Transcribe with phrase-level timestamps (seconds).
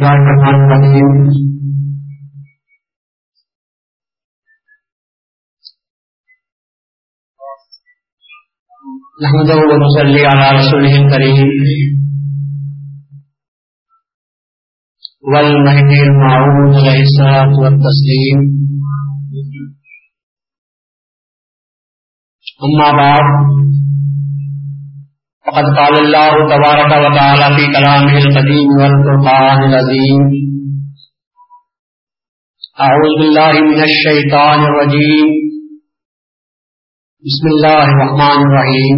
[0.00, 1.12] الرحمن الرحيم
[9.24, 11.38] نحمده ونصلي على رسوله الكريم
[15.32, 18.38] والمهدي المعون عليه الصلاة والتسليم
[22.66, 23.26] أما بعد
[25.46, 30.22] فقد قال الله تبارك وتعالى في كلامه القديم والقرآن العظيم
[32.86, 35.28] أعوذ بالله من الشيطان الرجيم
[37.26, 38.96] بسم الله الرحمن الرحيم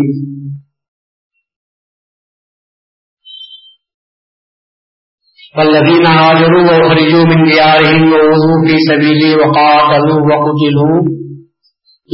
[5.59, 10.99] والذين هاجروا وخرجوا من ديارهم ووضوا في سبيلي وقاتلوا وقتلوا.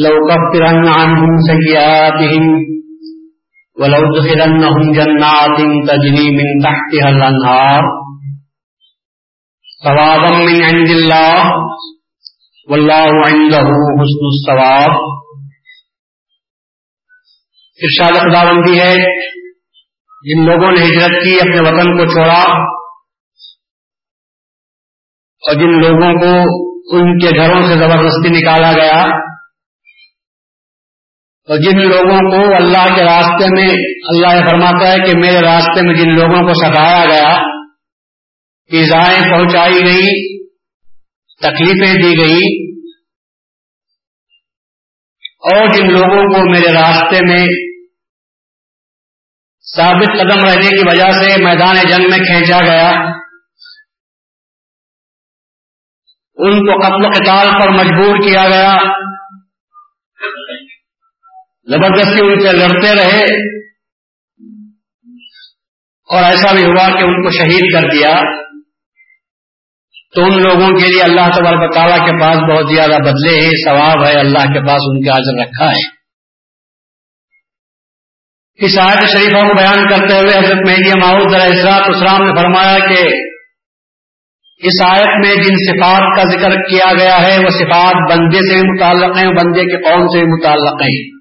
[0.04, 2.73] لو كفرن عنهم سيئاتهم
[3.78, 7.82] ولو دخلنهم جنات تجري من تحتها الأنهار.
[9.84, 11.52] ثوابا من عند الله.
[12.70, 13.66] والله عنده
[13.98, 14.92] حسن الثواب.
[17.82, 18.94] ارشاد خدا بندی ہے،
[20.24, 22.42] جن لوگوں نے ہجرت کی، اپنے وطن کو چھوڑا،
[25.42, 26.64] اور جن لوگوں کو
[26.96, 29.23] ان کے گھروں سے زبردستی نکالا گیا
[31.48, 33.64] اور جن لوگوں کو اللہ کے راستے میں
[34.10, 37.34] اللہ یہ فرماتا ہے کہ میرے راستے میں جن لوگوں کو ستایا گیا
[38.70, 40.14] ایزائیں پہنچائی گئی،
[41.40, 42.48] تکلیفیں دی گئی،
[45.50, 47.44] اور جن لوگوں کو میرے راستے میں
[49.64, 52.90] ثابت قدم رہنے کی وجہ سے میدان جنگ میں کھینچا گیا،
[56.38, 58.76] ان کو قتل قتال پر مجبور کیا گیا۔
[61.70, 63.48] زبردستی ان سے لڑتے رہے
[66.10, 68.14] اور ایسا بھی ہوا کہ ان کو شہید کر دیا۔
[70.14, 74.06] تو ان لوگوں کے لیے اللہ تبارک تعالیٰ کے پاس بہت زیادہ بدلے ہیں، ثواب
[74.06, 76.04] ہے، اللہ کے پاس ان کے حاضر رکھا ہے۔
[78.66, 83.00] اس آیت شریفوں کو بیان کرتے ہوئے حضرت مہدی ماؤد اثرات اسلام نے فرمایا کہ
[84.58, 88.72] اس آیت میں جن صفات کا ذکر کیا گیا ہے، وہ صفات بندے سے بھی
[88.72, 91.13] متعلق ہیں، بندے کے قوم سے بھی متعلق ہیں۔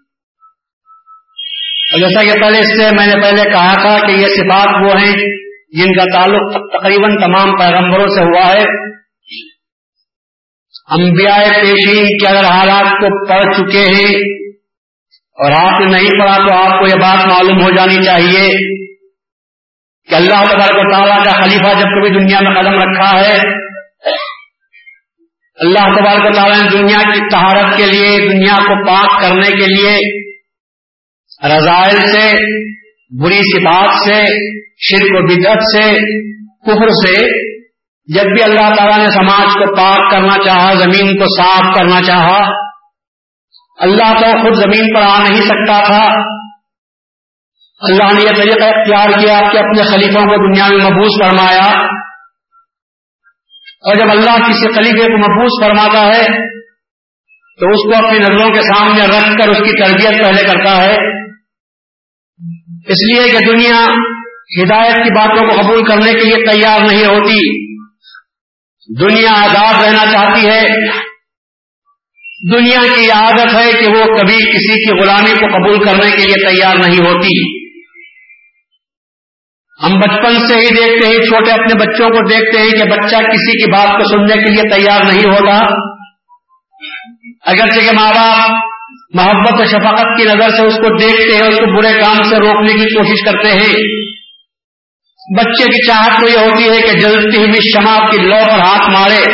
[2.01, 5.15] جیسا کہ پہلے اس سے میں نے پہلے کہا تھا کہ یہ صفات وہ ہیں
[5.79, 8.63] جن کا تعلق تقریباً تمام پیغمبروں سے ہوا ہے۔
[10.89, 14.15] انبیاء پیشین کے اگر حالات کو پڑھ چکے ہیں
[15.37, 18.47] اور آپ نے نہیں پڑھا تو آپ کو یہ بات معلوم ہو جانی چاہیے
[20.09, 23.37] کہ اللہ تبارک تعالیٰ کا خلیفہ جب کبھی دنیا میں قدم رکھا ہے،
[25.57, 30.22] اللہ تبارک تعالیٰ نے دنیا کی تہارت کے لیے، دنیا کو پاک کرنے کے لیے
[31.47, 32.33] رضائل سے،
[33.23, 34.25] بری صفات سے،
[34.77, 35.89] شرک و بدعت سے،
[36.39, 37.25] کفر سے،
[38.13, 42.63] جب بھی اللہ تعالیٰ نے سماج کو پاک کرنا چاہا، زمین کو صاف کرنا چاہا،
[43.79, 46.05] اللہ تو خود زمین پر آ نہیں سکتا تھا۔
[47.81, 51.87] اللہ نے یہ طریقہ اختیار کیا کہ اپنے خلیفوں کو دنیا میں محبوس فرمایا۔
[53.57, 56.47] اور جب اللہ کسی خلیفے کو محبوس فرماتا ہے،
[57.59, 61.22] تو اس کو اپنی نظروں کے سامنے رکھ کر اس کی تربیت پہلے کرتا ہے۔
[62.87, 63.81] اس لیے کہ دنیا
[64.63, 67.67] ہدایت کی باتوں کو قبول کرنے کے لیے تیار نہیں ہوتی۔
[68.99, 70.67] دنیا آزاد رہنا چاہتی ہے۔
[72.51, 76.47] دنیا کی عادت ہے کہ وہ کبھی کسی کی غلامی کو قبول کرنے کے لیے
[76.47, 77.63] تیار نہیں ہوتی۔
[79.83, 83.51] ہم بچپن سے ہی دیکھتے ہیں، چھوٹے اپنے بچوں کو دیکھتے ہیں کہ بچہ کسی
[83.51, 85.57] کی بات کو سننے کے لیے تیار نہیں ہوتا۔
[87.45, 88.72] اگرچہ کہ ماں باپ
[89.13, 92.39] محبت و شفقت کی نظر سے اس کو دیکھتے ہیں اس کو برے کام سے
[92.39, 94.03] روکنے کی کوشش کرتے ہیں۔
[95.37, 98.91] بچے کی چاہت تو یہ ہوتی ہے کہ جلدی ہوئی شمع کی لو پر ہاتھ
[98.91, 99.31] مارے۔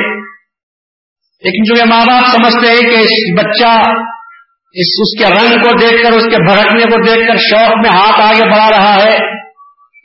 [1.44, 3.92] لیکن جو ماں باپ سمجھتے ہیں کہ اس بچہ
[4.74, 7.90] اس اس کے رنگ کو دیکھ کر اس کے بھڑکنے کو دیکھ کر شوق میں
[7.90, 9.40] ہاتھ آگے بڑھا رہا ہے۔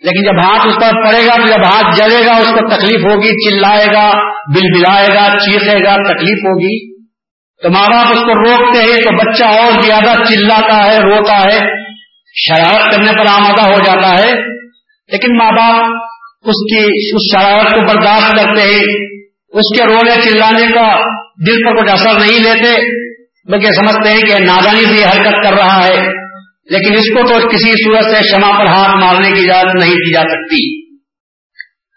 [0.02, 3.12] لیکن جب ہاتھ اس پر پڑے گا تو جب ہاتھ جلے گا، اس کو تکلیف
[3.12, 4.10] ہوگی، چلائے گا
[4.54, 6.93] بل بلائے گا، چیخے گا، تکلیف ہوگی۔
[7.64, 11.58] تو ماں باپ اس کو روکتے ہیں تو بچہ اور زیادہ چلاتا ہے، روتا ہے،
[12.34, 14.32] شرارت کرنے پر آمادہ ہو جاتا ہے۔
[15.12, 15.84] لیکن ماں باپ
[16.44, 19.08] اس کی، اس شرارت کو برداشت کرتے ہیں۔
[19.48, 20.96] اس کے رونے چلانے کا
[21.46, 23.00] دل پر کچھ اثر نہیں لیتے،
[23.52, 25.96] بلکہ سمجھتے ہیں کہ نادانی سے یہ حرکت کر رہا ہے۔
[26.70, 30.14] لیکن اس کو تو کسی صورت سے شمع پر ہاتھ مارنے کی اجازت نہیں دی
[30.14, 30.86] جا سکتی۔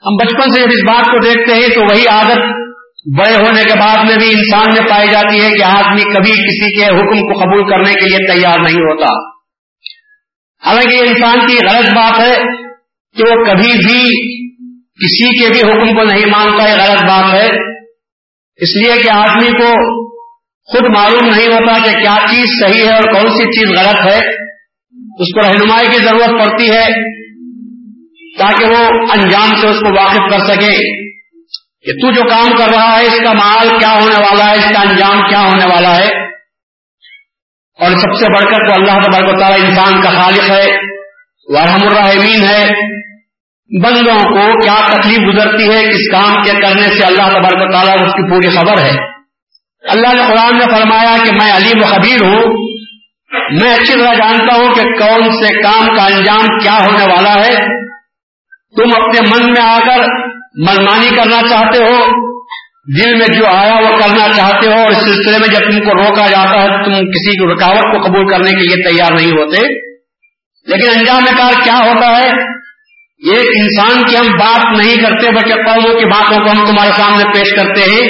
[0.06, 2.57] ہم بچپن سے جب اس بات کو دیکھتے ہیں تو وہی عادت
[3.20, 6.80] بڑے ہونے کے بعد میں بھی انسان میں پائی جاتی ہے کہ آدمی کبھی کسی
[6.80, 9.38] کے حکم کو قبول کرنے کے لیے تیار نہیں ہوتا۔
[10.66, 12.36] حالانکہ یہ انسان کی غلط بات ہے
[13.18, 14.00] کہ وہ کبھی بھی
[14.78, 17.78] کسی کے بھی حکم کو نہیں مانتا، یہ غلط بات ہے۔
[18.56, 19.74] اس لیے کہ آدمی کو
[20.64, 24.48] خود معلوم نہیں ہوتا کہ کیا چیز صحیح ہے اور کون سی چیز غلط ہے۔
[25.20, 26.86] اس کو رہنمائی کی ضرورت پڑتی ہے
[28.40, 31.07] تاکہ وہ انجام سے اس کو واقف کر سکے۔
[31.82, 34.70] کہ تو جو کام کر رہا ہے، اس کا مال کیا ہونے والا ہے، اس
[34.70, 36.28] کا انجام کیا ہونے والا ہے؟
[37.80, 40.88] اور سب سے بڑھ کر تو اللہ تبارک و تعالیٰ انسان کا خالق ہے
[41.46, 42.88] ورحم الرحمین ہے۔
[43.84, 48.06] بندوں کو کیا تکلیف گزرتی ہے کس کام کے کرنے سے اللہ تبارک و تعالیٰ
[48.06, 49.12] اس کی پوری خبر ہے؟
[49.90, 52.68] اللہ نے قرآن میں فرمایا کہ میں علیم و خبیر ہوں۔
[53.62, 57.56] میں اچھی طرح جانتا ہوں کہ کون سے کام کا انجام کیا ہونے والا ہے۔
[58.76, 60.27] تم اپنے من میں آ کر
[60.58, 62.28] منمانی کرنا چاہتے ہو،
[63.04, 65.94] دل میں جو آیا وہ کرنا چاہتے ہو اور اس سلسلے میں جب تم کو
[65.94, 69.74] روکا جاتا ہے، تم کسی کی رکاوٹ کو قبول کرنے کے لیے تیار نہیں ہوتے۔
[70.68, 72.58] لیکن انجام کار کیا ہوتا ہے؟
[73.32, 77.24] ایک انسان کی ہم بات نہیں کرتے، بلکہ قوموں کی باتوں کو ہم تمہارے سامنے
[77.24, 78.08] پیش کرتے ہیں۔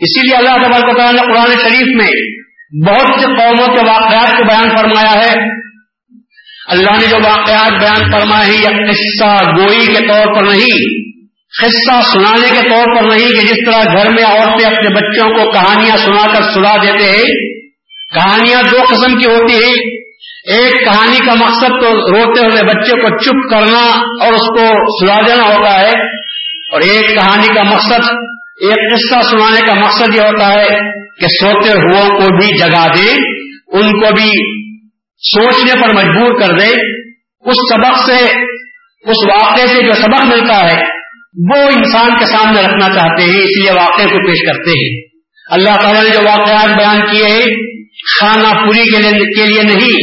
[0.00, 2.38] اسی لیے اللہ تبارک تعالیٰ نے قرآن شریف میں
[2.86, 5.32] بہت سے قوموں کے واقعات کو بیان فرمایا ہے۔
[6.68, 11.07] اللہ نے جو واقعات بیان فرمائے ہیں، یہ قصہ گوئی کے طور پر نہیں
[11.62, 15.52] قصہ سنانے کے طور پر نہیں کہ جس طرح گھر میں عورتیں اپنے بچوں کو
[15.52, 17.58] کہانیاں سنا کر سنا دیتے ہیں۔
[18.14, 19.98] کہانیاں دو قسم کی ہوتی ہیں۔
[20.56, 23.86] ایک کہانی کا مقصد تو روتے ہوئے بچے کو چپ کرنا
[24.24, 24.66] اور اس کو
[25.06, 26.18] سنا دینا ہوتا ہے۔
[26.72, 28.10] اور ایک کہانی کا مقصد،
[28.60, 33.14] ایک قصہ سنانے کا مقصد یہ ہوتا ہے کہ سوتے ہو کو بھی جگا دے،
[33.78, 34.30] ان کو بھی
[35.18, 36.98] سوچنے پر مجبور کر دے۔
[37.50, 38.24] اس سبق سے،
[39.10, 40.97] اس واقعے سے جو سبق ملتا ہے
[41.34, 45.08] وہ انسان کے سامنے رکھنا چاہتے ہیں، اس لیے واقعے کو پیش کرتے ہیں۔
[45.50, 47.44] اللہ تعالیٰ نے جو واقعات بیان کیے ہیں
[48.18, 49.98] کھانا پوری کے لیے نہیں،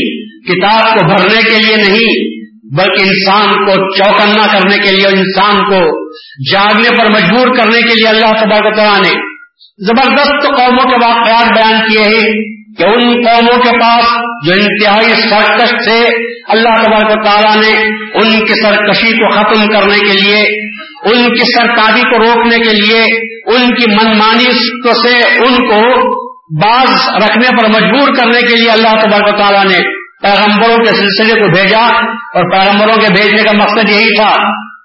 [0.48, 2.36] کتاب کو بھرنے کے لیے نہیں،
[2.78, 6.10] بلکہ انسان کو چوکنا کرنے کے لیے انسان کو
[6.52, 9.36] جاگنے پر مجبور کرنے کے لیے اللہ تبارک تعالیٰ نے
[9.80, 12.34] زبردست قوموں کے واقعات بیان کیے ہیں
[12.78, 14.06] کہ ان قوموں کے پاس
[14.48, 17.76] جو انتہائی سرکش تھے، اللہ تبارک تعالیٰ نے
[18.14, 20.44] ان کی سرکشی کو ختم کرنے کے لیے
[21.06, 23.02] ان کی سرکاری کو روکنے کے لیے،
[23.56, 24.52] ان کی منمانی
[25.04, 25.82] سے ان کو
[26.66, 31.48] باز رکھنے پر مجبور کرنے کے لیے اللہ تبارک تعالیٰ نے پیغمبروں کے سلسلے کو
[31.48, 34.32] بھیجا۔ اور پیغمبروں کے بھیجنے کا مقصد یہی تھا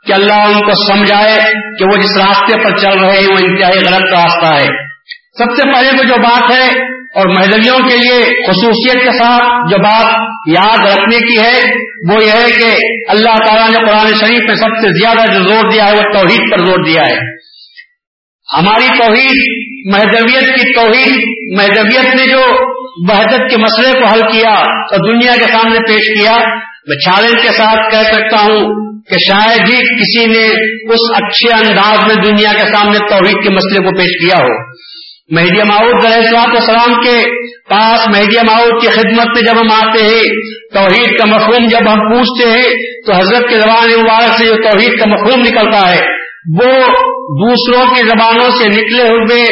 [0.06, 1.37] کہ اللہ ان کو سمجھائے
[1.78, 4.90] کہ وہ جس راستے پر چل رہے ہیں، وہ انتہائی غلط راستہ ہے۔
[5.38, 9.78] سب سے پہلے تو جو بات ہے اور مہدویوں کے لیے خصوصیت کے ساتھ جو
[9.82, 10.06] بات
[10.46, 11.74] یاد رکھنے کی ہے،
[12.12, 12.76] وہ یہ ہے کہ
[13.08, 16.50] اللہ تعالیٰ نے قرآن شریف میں سب سے زیادہ جو زور دیا ہے، وہ توحید
[16.50, 17.40] پر زور دیا ہے۔
[18.56, 21.24] ہماری توحید، مہدویت کی توحید،
[21.60, 22.40] مہدویت نے جو
[23.12, 26.36] وحدت کے مسئلے کو حل کیا اور دنیا کے سامنے پیش کیا،
[26.88, 30.46] میں چیلنج کے ساتھ کہہ سکتا ہوں کہ شاید ہی کسی نے
[30.94, 34.80] اس اچھے انداز میں دنیا کے سامنے توحید کے مسئلے کو پیش کیا ہو۔
[35.30, 37.18] مہدی ماؤد علیہ السلام کے
[37.70, 40.22] پاس مہدی ماؤد کی خدمت میں جب ہم آتے ہیں،
[40.74, 42.70] توحید کا مفہوم جب ہم پوچھتے ہیں،
[43.06, 46.00] تو حضرت کے زبان مبارک سے جو توحید کا مفہوم نکلتا ہے،
[46.58, 46.72] وہ
[47.42, 49.44] دوسروں کی زبانوں سے نکلے ہوئے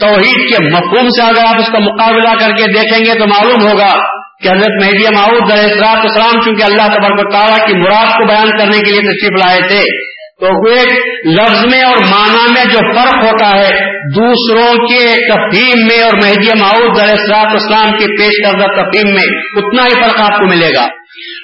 [0.00, 3.68] توحید کے مفہوم سے اگر آپ اس کا مقابلہ کر کے دیکھیں گے تو معلوم
[3.68, 3.92] ہوگا
[4.42, 8.78] کہ حضرت مہدی معاؤد اصلاط اسلام چونکہ اللہ تبرک تعالیٰ کی مراد کو بیان کرنے
[8.78, 9.80] کے لیے تشریف لائے تھے
[10.40, 10.88] تو ایک
[11.26, 13.68] لفظ میں اور معنی میں جو فرق ہوتا ہے،
[14.16, 19.24] دوسروں کے تفہیم میں اور مہدی معاؤد اصلاط اسلام کی پیش کردہ تفہیم میں
[19.56, 20.86] اتنا ہی فرق آپ کو ملے گا۔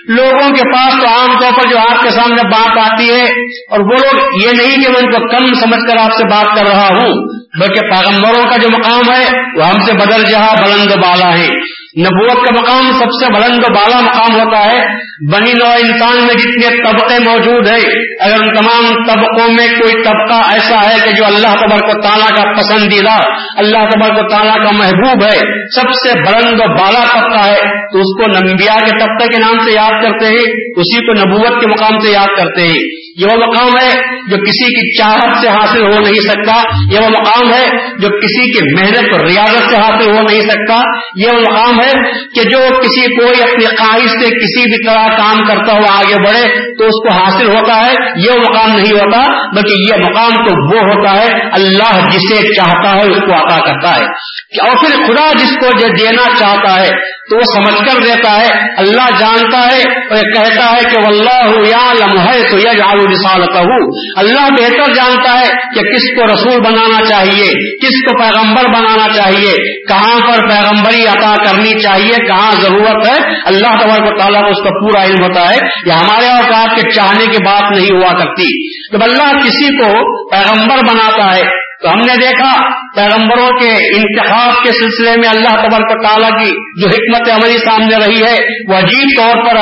[0.09, 3.25] لوگوں کے پاس تو عام طور پر جو آپ کے سامنے بات آتی ہے،
[3.71, 6.57] اور وہ لوگ یہ نہیں کہ میں ان کو کم سمجھ کر آپ سے بات
[6.57, 7.13] کر رہا ہوں،
[7.61, 9.25] بلکہ پیغمبروں کا جو مقام ہے،
[9.59, 11.47] وہ ہم سے بدل جہاں بلند بالا ہے۔
[11.99, 14.81] نبوت کا مقام سب سے بلند و بالا مقام ہوتا ہے۔
[15.33, 20.51] بنی نو انسان میں جتنے طبقے موجود ہیں، اگر ان تمام طبقوں میں کوئی طبقہ
[20.51, 23.17] ایسا ہے کہ جو اللہ تبر کو تعالیٰ کا پسندیدہ،
[23.57, 27.99] اللہ تبر کو تعالیٰ کا محبوب ہے، سب سے بلند و بالا طبقہ ہے، تو
[27.99, 31.67] اس کو نمبیا کے طبقے کے نام سے یاد کرتے ہیں، اسی کو نبوت کے
[31.67, 35.83] مقام سے یاد کرتے ہیں۔ یہ وہ مقام ہے جو کسی کی چاہت سے حاصل
[35.83, 40.11] ہو نہیں سکتا، یہ وہ مقام ہے جو کسی کی محنت اور ریاضت سے حاصل
[40.11, 40.81] ہو نہیں سکتا۔
[41.17, 45.45] یہ وہ مقام ہے کہ جو کسی کوئی اپنی خواہش سے کسی بھی طرح کام
[45.45, 49.75] کرتا ہوا آگے بڑھے تو اس کو حاصل ہوتا ہے۔ یہ مقام نہیں ہوتا، بلکہ
[49.75, 54.05] یہ مقام تو وہ ہوتا ہے، اللہ جسے چاہتا ہے اس کو عطا کرتا ہے۔
[54.53, 56.89] اور پھر خدا جس کو جو دینا چاہتا ہے
[57.33, 61.69] تو وہ سمجھ کر دیتا ہے، اللہ جانتا ہے اور یہ کہتا ہے کہ اللہ
[61.69, 63.57] یا لمحے تو یہ جالو رسالت
[64.17, 69.83] اللہ بہتر جانتا ہے کہ کس کو رسول بنانا چاہیے، کس کو پیغمبر بنانا چاہیے،
[69.89, 74.63] کہاں پر پیغمبری عطا کرنی چاہیے، کہاں ضرورت ہے۔ اللہ تبارک و تعالیٰ کو اس
[74.63, 78.73] کا پورا علم ہوتا ہے یہ ہمارے اوقات کے چاہنے کی بات نہیں ہوا کرتی۔
[78.93, 79.91] جب اللہ کسی کو
[80.31, 82.53] پیغمبر بناتا ہے تو ہم نے دیکھا
[82.97, 88.23] پیغمبروں کے انتخاب کے سلسلے میں اللہ تبارک تعالیٰ کی جو حکمت عملی سامنے رہی
[88.25, 89.55] ہے، وہ عجیب طور پر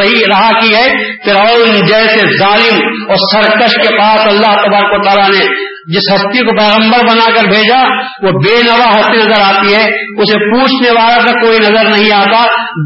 [0.00, 1.56] رہی، رہا کی ہے۔ پھر
[1.86, 7.34] جیسے ظالم اور سرکش کے پاس اللہ تبارک تعالیٰ نے جس ہستی کو پیغمبر بنا
[7.34, 7.82] کر بھیجا،
[8.22, 9.84] وہ بے نوا ہستی نظر آتی ہے۔
[10.20, 12.42] اسے پوچھنے والا کا کوئی نظر نہیں آتا،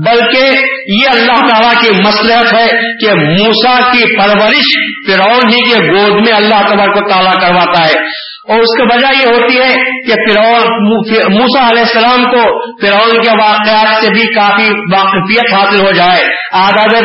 [0.07, 0.47] بلکہ
[0.87, 2.67] یہ اللہ تعالیٰ کی مسلحت ہے
[3.01, 8.59] کہ موسا کی پرورش فرعون ہی کے گود میں اللہ تبارک تعالیٰ کرواتا ہے۔ اور
[8.59, 10.89] اس کی وجہ یہ ہوتی ہے کہ فرعون
[11.35, 12.43] موسا علیہ السلام کو
[12.83, 16.97] فرعون کے واقعات سے بھی کافی واقفیت حاصل ہو جائے آداب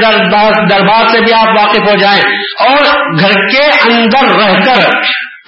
[0.70, 2.22] دربار سے بھی آپ واقف ہو جائیں
[2.68, 2.84] اور
[3.20, 4.90] گھر کے اندر رہ کر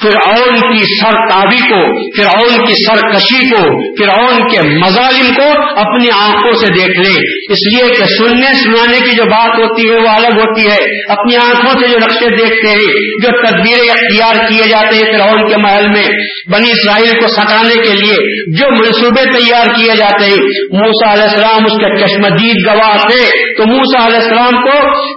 [0.01, 3.61] فرعون کی سر تابی کو، فرعون کی سرکشی کو،
[3.95, 9.15] فرعون کے مظالم کو اپنی آنکھوں سے دیکھ لے۔ اس لیے کہ سننے سنانے کی
[9.15, 13.17] جو بات ہوتی ہے وہ الگ ہوتی ہے۔ اپنی آنکھوں سے جو نقشے دیکھتے ہیں،
[13.23, 16.07] جو تدبیریں اختیار کیے جاتے ہیں فرعون کے محل میں،
[16.51, 20.37] بنی اسرائیل کو ستانے کے لیے، جو منصوبے تیار کیے جاتے ہیں۔
[20.73, 25.07] موسا علیہ السلام اس کے چشمدید گواہ تھے۔ تو موسا علیہ السلام کو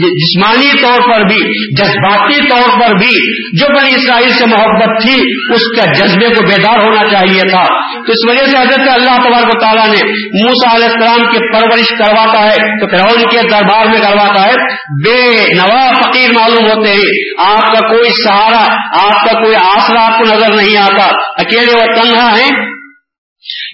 [0.00, 5.14] جسمانی طور پر بھی، جذباتی طور پر بھی، جو بنی اسرائیل سے محبت تھی،
[5.54, 9.54] اس کا جذبے کو بیدار ہونا چاہیے تھا۔ تو اس وجہ سے حضرت اللہ تبارک
[9.54, 10.08] و تعالیٰ نے
[10.42, 15.46] موسا علیہ السلام کی پرورش کرواتا ہے، تو فرعون کے دربار میں کرواتا ہے۔ بے
[15.54, 18.74] نوا فقیر معلوم ہوتے ہیں، آپ کا کوئی سہارا،
[19.06, 21.04] آپ کا کوئی آسرا آپ کو نظر نہیں آتا۔
[21.38, 22.79] اکیلے اور تنہا ہیں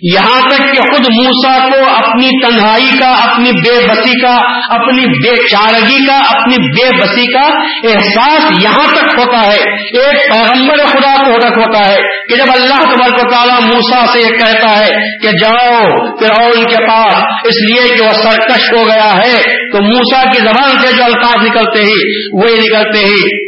[0.02, 4.36] یہاں تک کہ خود موسا کو اپنی تنہائی کا، اپنی بے بسی کا،
[4.74, 7.46] اپنی بے چارگی کا، اپنی بے بسی کا
[7.88, 12.94] احساس یہاں تک ہوتا ہے۔ ایک پیغمبر خدا کو تک ہوتا ہے کہ جب اللہ
[12.94, 15.84] تبارک و تعالیٰ موسا سے یہ کہتا ہے کہ جاؤ
[16.16, 19.42] فرعون کے پاس، اس لیے کہ وہ سرکش ہو گیا ہے،
[19.72, 23.46] تو موسا کی زبان سے جو الفاظ نکلتے ہی، وہی نکلتے ہی۔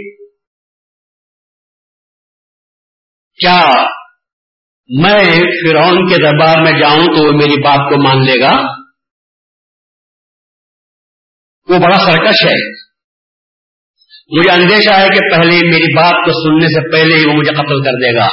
[3.39, 3.98] کیا
[4.89, 8.79] میں فرعون کے دربار میں جاؤں تو وہ میری بات کو مان لے گا۔
[11.69, 12.89] وہ بڑا سرکش ہے۔
[14.31, 17.85] مجھے اندیشہ ہے کہ پہلے میری بات کو سننے سے پہلے ہی وہ مجھے قتل
[17.85, 18.29] کر دے گا۔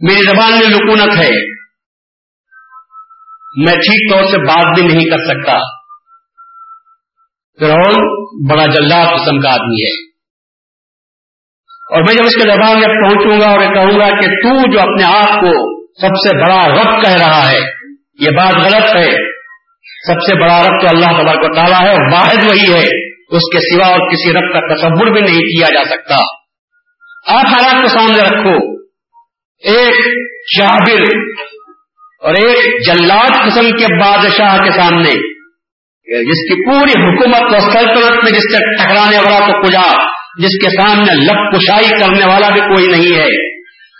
[0.00, 1.54] میری زبان میں لکونت ہے۔
[3.56, 5.84] میں ٹھیک طور سے بات بھی نہیں کر سکتا۔
[7.60, 7.94] فرعون
[8.50, 10.13] بڑا جلدات قسم کا آدمی ہے۔
[11.94, 14.72] اور میں جب اس کے زبان میں پہنچوں گا اور یہ کہوں گا کہ تو
[14.72, 17.60] جو اپنے آپ کو سب سے بڑا رب کہہ رہا ہے،
[18.20, 19.34] یہ بات غلط ہے۔
[20.12, 23.58] سب سے بڑا رب تو اللہ تبارک کو تعالیٰ ہے واحد وہی ہے۔ اس کے
[23.60, 26.14] سوا اور کسی رب کا تصور بھی نہیں کیا جا سکتا۔
[27.34, 28.84] آپ حالات کو سامنے رکھو۔
[29.64, 29.94] ایک
[30.58, 31.00] شابر
[32.24, 35.10] اور ایک جلاد قسم کے بادشاہ کے سامنے
[36.06, 40.64] یعنی جس کی پوری حکومت و سلطنت میں جس سے ٹکرانے والا تو کجا۔ جس
[40.64, 43.54] کے سامنے لب کشائی کرنے والا بھی کوئی نہیں ہے۔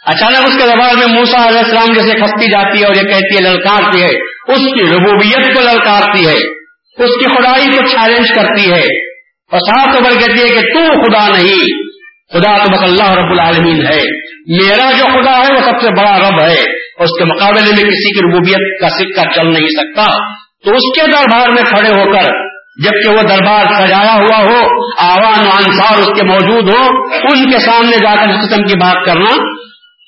[0.06, 3.44] اچانک اس کے زبان میں موسا علیہ السلام جیسے کھستی جاتی ہے اور یہ کہتی
[3.44, 4.20] ہے، للکارتی ہے۔
[4.52, 6.64] اس کی ربوبیت کو للکارتی ہے۔
[7.04, 9.14] اس کی خدائی کو چیلنج کرتی ہے۔
[9.52, 11.84] اور صاف خبر کہتی ہے کہ تو خدا نہیں۔
[12.32, 14.00] خدا تو بس اللہ رب العالمین ہے۔
[14.46, 16.60] میرا جو خدا ہے وہ سب سے بڑا رب ہے۔
[16.98, 21.00] اور اس کے مقابلے میں کسی کی ربوبیت کا سکہ چل نہیں سکتا۔ تو اس
[21.00, 22.43] کے دربار میں کھڑے ہو کر
[22.82, 24.60] جبکہ وہ دربار سجایا ہوا ہو،
[24.98, 29.06] آوان انصار اس کے موجود ہو، ان کے سامنے جا کر اس قسم کی بات
[29.06, 29.42] کرنا،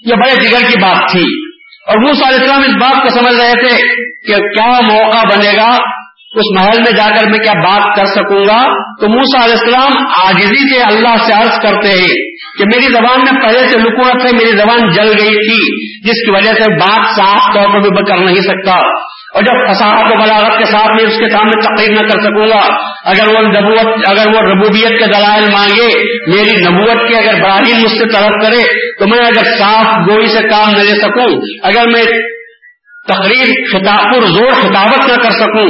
[0.06, 1.46] یہ بڑے جگر کی بات تھی۔
[1.86, 5.70] اور وہ علیہ السلام اس بات کو سمجھ رہے تھے کہ کیا موقع بنے گا
[6.34, 10.06] اس محل میں جا کر میں کیا بات کر سکوں گا۔ تو موسا علیہ السلام
[10.26, 12.14] آجزی سے اللہ سے عرض کرتے ہیں
[12.58, 16.30] کہ میری زبان میں پہلے سے لکوت ہے، میری زبان جل گئی تھی، جس کی
[16.30, 18.76] وجہ سے بات صاف طور پر بھی کر نہیں سکتا۔
[19.36, 22.48] اور جب فساحت و بلاغت کے ساتھ میں اس کے سامنے تقریر نہ کر سکوں
[22.48, 22.60] گا،
[23.04, 25.88] اگر وہ نبوت، اگر وہ ربوبیت کے دلائل مانگے،
[26.26, 28.62] میری نبوت کے اگر براہین مجھ سے طلب کرے،
[28.98, 31.28] تو میں اگر صاف گوئی سے کام نہ لے سکوں،
[31.62, 32.02] اگر میں
[33.08, 35.68] تقریر خطاب پر زور خطابت نہ کر سکوں،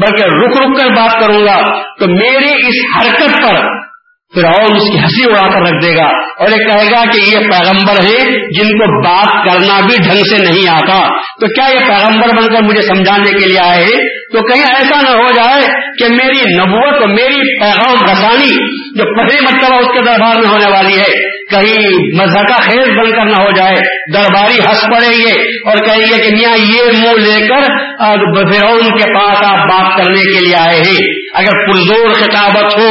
[0.00, 1.56] بلکہ رک رک کر بات کروں گا،
[2.00, 3.85] تو میری اس حرکت پر
[4.34, 6.06] پھر اور اس کی ہنسی اڑا کر رکھ دے گا
[6.38, 10.42] اور یہ کہے گا کہ یہ پیغمبر ہے جن کو بات کرنا بھی ڈھنگ سے
[10.42, 11.08] نہیں آتا۔
[11.40, 13.84] تو کیا یہ پیغمبر بن کر مجھے سمجھانے کے لیے آئے
[14.32, 15.62] تو کہیں ایسا نہ ہو جائے
[15.98, 18.50] کہ میری نبوت میری پیغام رسانی
[18.98, 23.10] جو پہلے مرتبہ اس کے دربار میں ہونے والی ہے کہیں مذہب کا خیز بن
[23.10, 23.74] کر نہ ہو جائے۔
[24.14, 29.14] درباری ہنس پڑیں گے اور کہیں گے کہ میاں یہ منہ لے کر فرعون کے
[29.14, 32.88] پاس آپ بات کرنے کے لیے آئے ہیں۔ اگر پرزور خطابت ہو،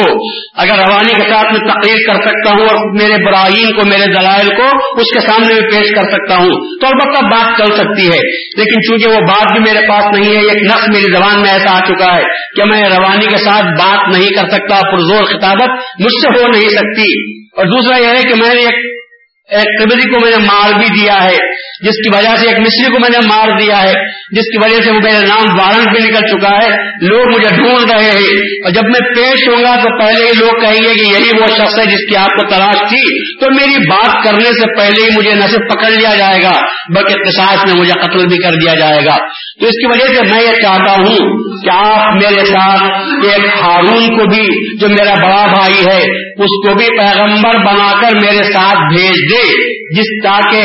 [0.58, 4.48] اگر روانی کے ساتھ میں تقریر کر سکتا ہوں اور میرے براہین کو، میرے دلائل
[4.48, 4.64] کو
[5.00, 8.82] اس کے سامنے میں پیش کر سکتا ہوں، تو البتہ بات چل سکتی ہے۔ لیکن
[8.82, 11.80] چونکہ وہ بات بھی میرے پاس نہیں ہے، ایک نقص میری زبان میں ایسا آ
[11.80, 12.24] چکا ہے
[12.56, 15.70] کہ میں روانی کے ساتھ بات نہیں کر سکتا، پرزور خطابت
[16.00, 19.06] مجھ سے ہو نہیں سکتی۔ اور دوسرا یہ ہے کہ میں نے ایک
[19.50, 22.92] ایک قبری کو میں نے مار بھی دیا ہے۔ جس کی وجہ سے ایک مصری
[22.92, 26.08] کو میں نے مار دیا ہے، جس کی وجہ سے وہ میرا نام وارنٹ بھی
[26.08, 30.06] نکل چکا ہے۔ لوگ مجھے ڈھونڈ رہے ہیں۔ اور جب میں پیش ہوں گا تو
[30.06, 32.76] پہلے ہی لوگ کہیں گے کہ یہی وہ شخص ہے جس کی آپ کو تلاش
[32.90, 36.52] تھی۔ تو میری بات کرنے سے پہلے ہی مجھے نہ صرف پکڑ لیا جائے گا،
[36.96, 39.16] بلکہ قصاص میں مجھے قتل بھی کر دیا جائے گا۔
[39.60, 42.84] تو اس کی وجہ سے میں یہ چاہتا ہوں کہ آپ میرے ساتھ
[43.24, 48.16] ایک ہارون کو بھی، جو میرا بڑا بھائی ہے، اس کو بھی پیغمبر بنا کر
[48.22, 50.62] میرے ساتھ بھیج دے، جس تاکہ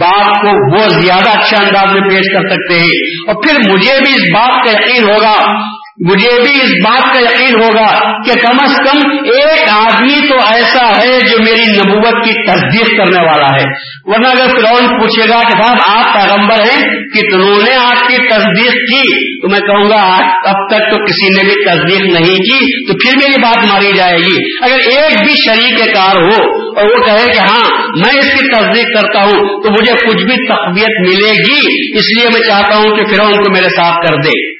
[0.00, 4.12] بات کو وہ زیادہ اچھے انداز میں پیش کر سکتے ہیں۔ اور پھر مجھے بھی
[4.12, 5.64] اس بات کا یقین ہوگا
[6.00, 10.88] مجھے بھی اس بات کا یقین ہوگا کہ کم از کم ایک آدمی تو ایسا
[10.88, 13.64] ہے جو میری نبوت کی تصدیق کرنے والا ہے۔
[14.04, 18.72] ورنہ اگر فرون پوچھے گا کہ صاحب، آپ پیغمبر ہیں کتنوں نے آپ کی تصدیق
[18.72, 20.16] کی؟ تو میں کہوں گا
[20.48, 24.16] اب تک تو کسی نے بھی تصدیق نہیں کی، تو پھر میری بات ماری جائے
[24.16, 28.54] گی۔ اگر ایک بھی شریک کار ہو اور وہ کہے کہ ہاں میں اس کی
[28.54, 31.60] تصدیق کرتا ہوں، تو مجھے کچھ بھی تقویت ملے گی۔
[31.98, 34.53] اس لیے میں چاہتا ہوں کہ فرون کو میرے ساتھ کر دے۔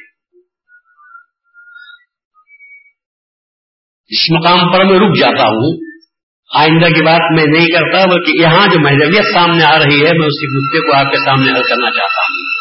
[4.09, 5.77] اس مقام پر میں رک جاتا ہوں۔
[6.55, 10.27] آئندہ کی بات میں نہیں کرتا، بلکہ یہاں جو محضویت سامنے آ رہی ہے، میں
[10.27, 12.55] اسی نقطے کو آپ کے سامنے حل کرنا چاہتا ہوں۔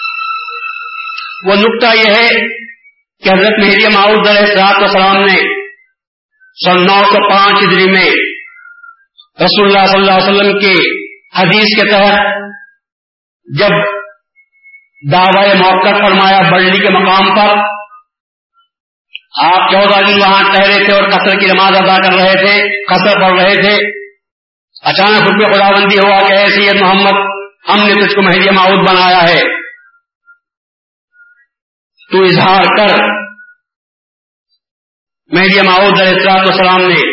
[1.47, 2.29] وہ نقطہ یہ ہے
[3.23, 5.65] کہ حضرت مہدی معاؤد سرات وسلام نے
[6.65, 8.11] سن نو سو پانچ ہجری میں
[9.45, 10.73] رسول اللہ صلی اللہ علیہ وسلم کے
[11.41, 12.19] حدیث کے تحت
[13.59, 13.71] جب
[15.13, 17.74] دعوی موقع فرمایا بڑلی کے مقام پر
[19.43, 23.21] آپ چودہ دن وہاں ٹہرے تھے اور قصر کی نماز ادا کر رہے تھے، قصر
[23.21, 24.05] پڑھ رہے تھے۔
[24.83, 28.91] اچانک خود خدا بندی ہوا کہ اے سید محمد، ہم نے تجھ کو مہدی معود
[28.91, 29.65] بنایا ہے۔
[32.13, 33.03] تو اظہار کر۔
[35.33, 37.13] مہدی معود علیہ السلام نے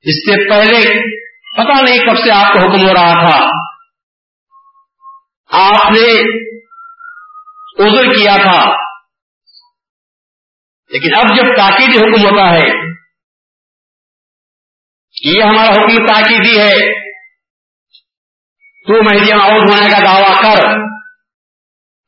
[0.00, 0.92] اس سے پہلے
[1.56, 3.44] پتا نہیں کب سے آپ کو حکم ہو رہا تھا۔
[5.52, 6.20] آپ نے
[7.84, 8.87] عذر کیا تھا۔
[10.90, 12.88] لیکن اب جب تاکیدی حکم ہوتا ہے
[15.24, 16.92] یہ ہمارا حکم تاکیدی ہے،
[18.86, 20.64] تو مہدی معاؤد ہونے کا دعویٰ کر،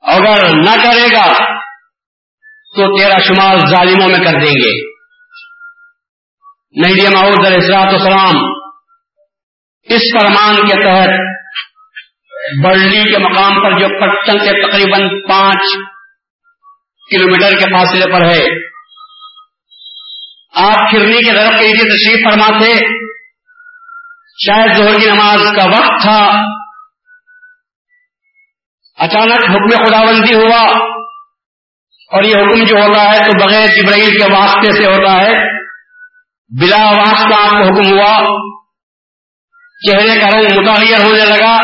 [0.03, 1.27] اگر نہ کرے گا،
[2.75, 4.73] تو تیرا شمار ظالموں میں کر دیں گے۔
[6.77, 8.37] مہدی معاؤد علیہ السلاط السلام
[9.89, 11.31] اس فرمان کے تحت
[12.65, 15.77] برلی کے مقام پر جو پٹن سے تقریباً پانچ
[17.11, 18.70] کلومیٹر کے فاصلے پر ہے
[20.55, 22.73] آپ پھرنے کے طرف کے لیے تشریف فرما تھے
[24.47, 26.27] شاید زہر کی نماز کا وقت تھا۔
[28.99, 30.61] اچانک حکم خدا بندی ہوا
[32.13, 35.61] اور یہ حکم جو ہوتا ہے تو بغیر جبرائیل کے واسطے سے ہوتا ہے۔
[36.61, 38.41] بلا واسطہ آپ کو حکم ہوا۔
[39.87, 41.55] چہرے کا رنگ متعین ہونے لگا۔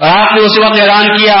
[0.00, 1.40] اور آپ نے اس وقت اعلان کیا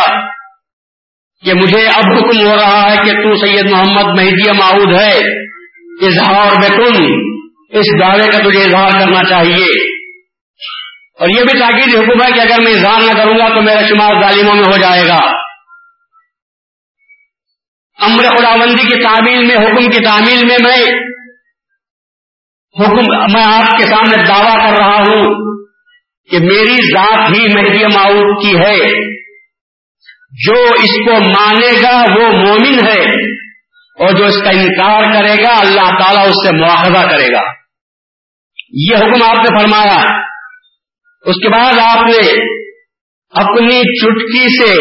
[1.44, 5.47] کہ مجھے اب حکم ہو رہا ہے کہ تو سید محمد مہدی معود ہے۔
[6.02, 7.04] اظہار بکن
[7.70, 9.88] اس دعوے کا تجھے اظہار کرنا چاہیے۔
[11.20, 13.86] اور یہ بھی تاکید حکم ہے کہ اگر میں اظہار نہ کروں گا تو میرا
[13.86, 15.30] شمار ظالموں میں ہو جائے گا۔
[18.00, 21.08] امر خداوندی کی تعمیل میں، حکم کی تعمیل میں میں
[22.86, 25.34] حکم، میں آپ کے سامنے دعویٰ کر رہا ہوں
[26.30, 29.18] کہ میری ذات ہی مہدی معاؤد کی ہے۔
[30.46, 33.27] جو اس کو مانے گا وہ مومن ہے۔
[33.98, 37.40] اور جو اس کا انکار کرے گا، اللہ تعالیٰ اس سے معاہدہ کرے گا۔
[38.72, 40.28] یہ حکم آپ نے فرمایا۔
[41.26, 42.44] اس کے بعد آپ نے
[43.30, 44.72] اپنی چٹکی سے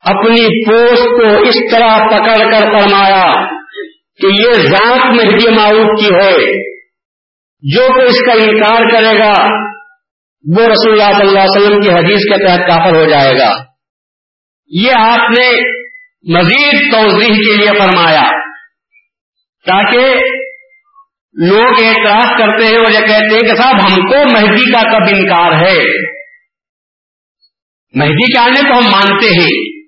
[0.00, 3.48] اپنی پوست کو اس طرح پکڑ کر فرمایا
[4.20, 6.70] کہ یہ ذات مہدی معروف کی ہے۔
[7.62, 9.44] جو کہ اس کا انکار کرے گا،
[10.56, 13.64] وہ رسول اللہ صلی اللہ علیہ وسلم کی حدیث کے تحت کافر ہو جائے گا۔
[14.66, 15.50] یہ آپ نے
[16.38, 18.39] مزید توضیح کے لیے فرمایا۔
[19.66, 20.14] تاکہ
[21.34, 25.04] لوگ اعتراض کرتے ہیں اور یہ کہتے ہیں کہ صاحب، ہم کو مہدی کا کب
[25.08, 25.84] انکار ہے؟
[27.94, 29.80] مہدی کے آنے کو ہم مانتے ہیں۔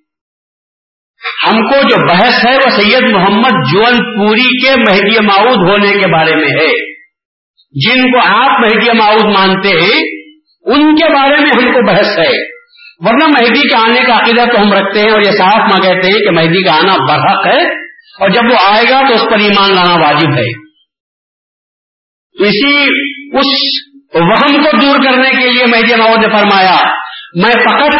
[1.46, 6.12] ہم کو جو بحث ہے، وہ سید محمد جون پوری کے مہدی معود ہونے کے
[6.12, 6.92] بارے میں ہے۔
[7.70, 10.04] جن کو آپ مہدی معود مانتے ہیں،
[10.64, 12.62] ان کے بارے میں ہم کو بحث ہے۔
[12.98, 16.12] ورنہ مہدی کے آنے کا عقیدہ تو ہم رکھتے ہیں اور یہ صاف ماں کہتے
[16.12, 17.81] ہیں کہ مہدی کا آنا برحق ہے۔
[18.20, 20.72] اور جب وہ آئے گا تو اس پر ایمان لانا واجب ہے۔
[22.44, 22.82] اسی
[23.38, 23.46] اس
[24.14, 26.76] وہم کو دور کرنے کے لیے مہدی ماؤد نے فرمایا،
[27.34, 27.96] میں فقط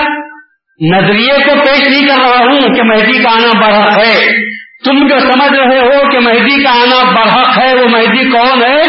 [0.94, 4.42] نظریے کو پیش نہیں کر رہا ہوں کہ مہدی کا آنا برحق ہے۔
[4.84, 8.80] تم جو سمجھ رہے ہو کہ مہدی کا آنا برحق ہے، وہ مہدی کون ہے؟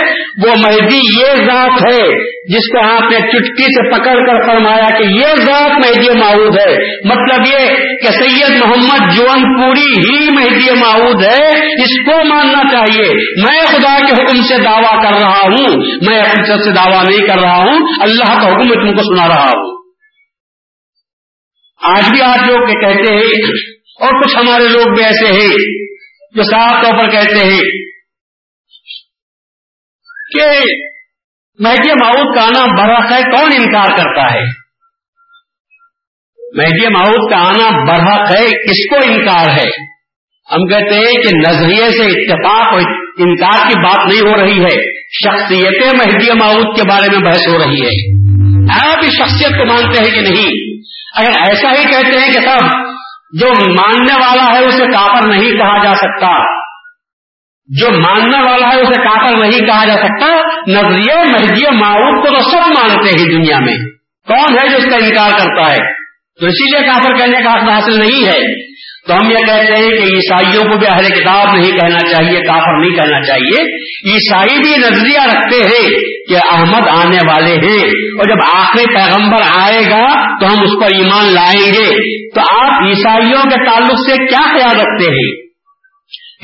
[0.43, 5.03] وہ مہدی یہ ذات ہے۔ جس کو آپ نے چٹکی سے پکڑ کر فرمایا کہ
[5.03, 6.73] یہ ذات مہدی معود ہے
[7.05, 7.67] مطلب یہ
[8.01, 13.07] کہ سید محمد جون پوری ہی مہدی معود ہے، اس کو ماننا چاہیے۔
[13.43, 15.77] میں خدا کے حکم سے دعویٰ کر رہا ہوں،
[16.07, 19.27] میں اپنے سے دعویٰ نہیں کر رہا ہوں، اللہ کا حکم میں تم کو سنا
[19.27, 19.71] رہا ہوں۔
[21.81, 23.31] آج بھی آج لوگ کہتے ہیں،
[24.01, 25.49] اور کچھ ہمارے لوگ بھی ایسے ہیں
[26.35, 27.59] جو صاف طور پر کہتے ہیں
[30.33, 30.73] کہ
[31.59, 34.41] مہدی ماؤد کا آنا برحق ہے، کون انکار کرتا ہے؟
[36.57, 39.93] مہدی ماؤد کا آنا برحق ہے، کس کو انکار ہے؟
[40.55, 42.81] ہم کہتے ہیں کہ نظریے سے اتفاق اور
[43.17, 47.57] انکار کی بات نہیں ہو رہی ہے۔ شخصیت مہدی ماؤد کے بارے میں بحث ہو
[47.59, 48.23] رہی ہے۔
[48.89, 50.51] آپ اس شخصیت کو مانتے ہیں کہ نہیں؟
[51.15, 52.65] اگر ایسا ہی کہتے ہیں کہ سب
[53.31, 56.62] جو ماننے والا ہے، اسے کافر نہیں کہا جا سکتا۔
[57.67, 60.27] جو ماننے والا ہے اسے کافر نہیں کہا جا سکتا۔
[60.67, 63.77] نظریہ مہدی معروف کو تو سب مانتے ہیں دنیا میں۔
[64.27, 65.93] کون ہے جو اس کا انکار کرتا ہے؟
[66.39, 68.63] تو اسی لیے کافر کہنے کا حق حاصل نہیں ہے۔
[69.07, 72.79] تو ہم یہ کہتے ہیں کہ عیسائیوں کو بھی اہل کتاب نہیں کہنا چاہیے، کافر
[72.79, 73.63] نہیں کہنا چاہیے۔
[74.13, 75.99] عیسائی بھی نظریہ رکھتے ہیں
[76.29, 80.95] کہ احمد آنے والے ہیں۔ اور جب آخری پیغمبر آئے گا تو ہم اس پر
[80.95, 81.89] ایمان لائیں گے۔
[82.29, 85.42] تو آپ عیسائیوں کے تعلق سے کیا خیال رکھتے ہیں؟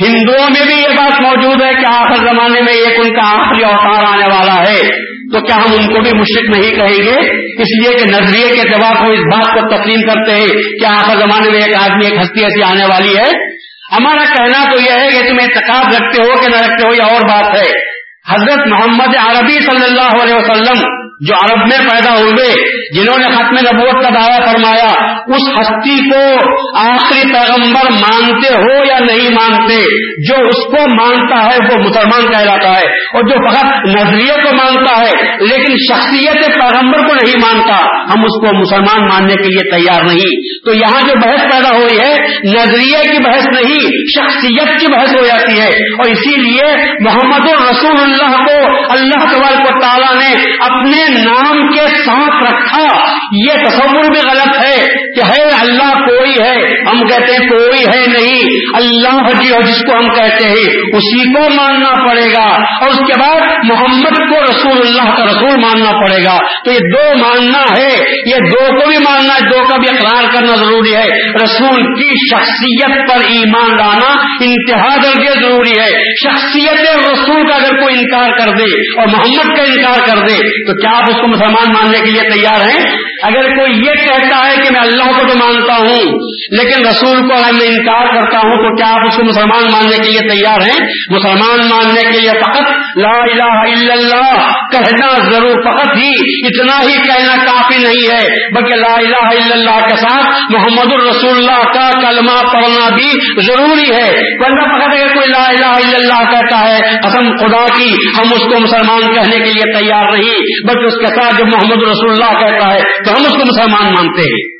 [0.02, 3.64] ہندوؤں میں بھی یہ بات موجود ہے کہ آخر زمانے میں ایک ان کا آخری
[3.64, 7.68] اوتار آنے والا ہے۔ تو کیا ہم ان کو بھی مشرق نہیں کہیں گے؟ اس
[7.82, 11.50] لیے کہ نظریے کے جواب کو اس بات کو تسلیم کرتے ہیں کہ آخر زمانے
[11.52, 13.60] میں ایک آدمی، ایک ہستی ایسی آنے والی ہے۔
[13.96, 17.14] ہمارا کہنا تو یہ ہے کہ تم اعتقاد رکھتے ہو کہ نہ رکھتے ہو، یہ
[17.14, 18.00] اور بات ہے۔
[18.34, 23.77] حضرت محمد عربی صلی اللہ علیہ وسلم جو عرب میں پیدا ہوئے، جنہوں نے ختم
[23.77, 29.79] نبوت کا دعویٰ فرمایا، اس ہستی کو آخری پیغمبر مانتے ہو یا نہیں مانتے،
[30.27, 33.65] جو اس کو مانتا ہے وہ مسلمان کہلاتا ہے، اور جو فقط
[33.97, 39.34] نظریے کو مانتا ہے، لیکن شخصیت پیغمبر کو نہیں مانتا، ہم اس کو مسلمان ماننے
[39.34, 42.13] کے لیے تیار نہیں۔ تو یہاں جو بحث پیدا ہوئی ہے،
[42.53, 48.01] نظریے کی بحث نہیں، شخصیت کی بحث ہو جاتی ہے۔ اور اسی لیے محمد الرسول
[48.01, 54.30] اللہ کو اللہ تبارک و تعالیٰ نے اپنے نام کے ساتھ رکھا، یہ تصور بھی
[54.30, 58.39] غلط ہے کہ ہے اللہ کوئی ہے، ہم کہتے ہیں کوئی ہے نہیں۔
[58.74, 63.19] اللہ جی جس کو ہم کہتے ہیں، اسی کو ماننا پڑے گا۔ اور اس کے
[63.19, 67.95] بعد محمد کو رسول اللہ کا رسول ماننا پڑے گا۔ تو یہ دو ماننا ہے۔
[68.30, 72.36] یہ دو کو بھی ماننا ہے، دو کا بھی اقرار کرنا ضروری ہے۔ رسول کی
[72.36, 75.88] شخصیت پر ایمان لانا انتہا درجے ضروری ہے۔
[76.24, 76.80] شخصیت
[77.13, 78.63] رسول کا اگر کوئی انکار کر دے
[79.02, 82.30] اور محمد کا انکار کر دے، تو کیا آپ اس کو مسلمان ماننے کے لیے
[82.30, 82.84] تیار ہیں؟
[83.24, 86.14] اگر کوئی یہ کہتا ہے کہ میں اللہ کو تو مانتا ہوں،
[86.52, 89.98] لیکن رسول کو اگر میں انکار کرتا ہوں، تو کیا آپ اس کو مسلمان ماننے
[89.98, 90.78] کے لیے تیار ہیں؟
[91.10, 96.10] مسلمان ماننے کے لیے فقط لا الہ الا اللہ کہنا ضرور فقط ہی
[96.48, 101.36] اتنا ہی کہنا کافی نہیں ہے، بلکہ لا الہ الا اللہ کے ساتھ محمد الرسول
[101.38, 103.10] اللہ کا کلمہ پڑھنا بھی
[103.48, 104.10] ضروری ہے۔
[104.42, 108.44] ورنہ فقط اگر کوئی لا الہ الا اللہ کہتا ہے، قسم خدا کی ہم اس
[108.44, 112.39] کو مسلمان کہنے کے لیے تیار نہیں، بلکہ اس کے ساتھ جب محمد رسول اللہ
[112.39, 114.60] کہتا ہے تو ہم اس کو مسلمان مانتے ہیں۔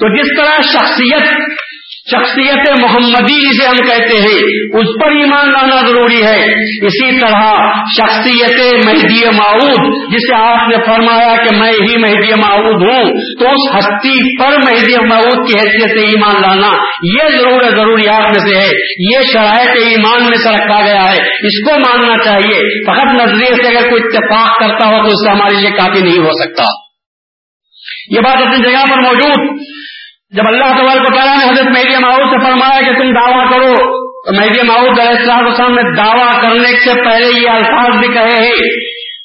[0.00, 1.32] تو جس طرح شخصیت
[2.10, 4.38] شخصیت محمدی جسے ہم کہتے ہیں،
[4.80, 6.54] اس پر ایمان لانا ضروری ہے۔
[6.86, 7.54] اسی طرح
[7.98, 13.04] شخصیت مہدی معود، جسے آپ نے فرمایا کہ میں ہی مہدی معود ہوں،
[13.38, 16.70] تو اس ہستی پر مہدی معود کی حیثیت سے ایمان لانا،
[17.02, 21.68] یہ ضرور ضروریات میں سے ہے۔ یہ شرائط ایمان میں سے رکھا گیا ہے۔ اس
[21.68, 25.60] کو ماننا چاہیے۔ فقط نظریے سے اگر کوئی اتفاق کرتا ہو تو اس سے ہمارے
[25.60, 26.62] لیے کافی نہیں ہو سکتا۔
[28.10, 29.60] یہ بات اپنی جگہ پر موجود۔
[30.36, 33.74] جب اللہ تبارک تعالیٰ نے حضرت مہدی ماؤ سے فرمایا کہ تم دعویٰ کرو،
[34.26, 38.46] تو مہدی ماؤد علیہ السلام وسلم نے دعویٰ کرنے سے پہلے یہ الفاظ بھی کہے
[38.46, 38.54] ہیں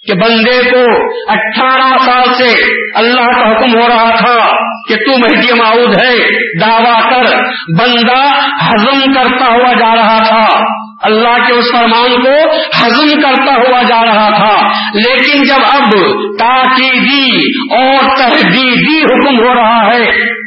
[0.08, 2.66] کہ بندے کو اٹھارہ سال سے
[2.96, 4.48] اللہ کا حکم ہو رہا تھا
[4.90, 6.18] کہ تو مہدی معود ہے،
[6.62, 7.36] دعویٰ کر،
[7.80, 8.28] بندہ
[8.68, 10.64] ہزم کرتا ہوا جا رہا تھا۔
[11.08, 15.90] اللہ کے اس فرمان کو ہزم کرتا ہوا جا رہا تھا۔ لیکن جب اب
[16.40, 17.42] تاکیدی
[17.76, 20.04] اور تحدیدی حکم ہو رہا ہے،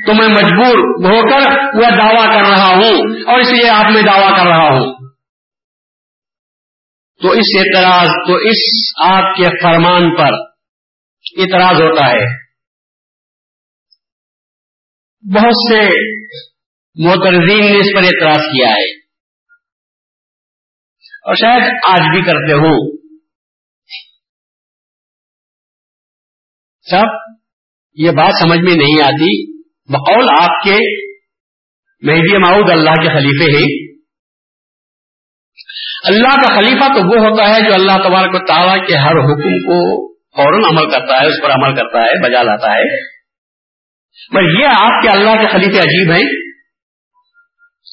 [0.06, 0.78] تو میں مجبور
[1.10, 4.68] ہو کر وہ دعویٰ کر رہا ہوں۔ اور اس لیے آپ میں دعویٰ کر رہا
[4.68, 4.94] ہوں۔
[7.22, 10.32] تو اس اعتراض، تو اس آپ کے فرمان پر
[11.38, 12.50] اعتراض ہوتا ہے۔
[15.34, 15.88] بہت سے
[16.94, 18.99] محترزین نے اس پر اعتراض کیا ہے۔
[21.30, 22.96] اور شاید آج بھی کرتے ہوں
[26.90, 27.36] سب،
[27.94, 31.04] یہ بات سمجھ میں نہیں آتی۔ بقول آپ کے
[32.02, 33.98] مہدی معود اللہ کے خلیفے ہیں۔
[36.04, 39.58] اللہ کا خلیفہ تو وہ ہوتا ہے جو اللہ تبارک و تعالیٰ کے ہر حکم
[39.66, 43.10] کو فوراً عمل کرتا ہے، اس پر عمل کرتا ہے، بجا لاتا ہے۔
[44.34, 46.50] بس یہ آپ کے اللہ کے خلیفے عجیب ہیں۔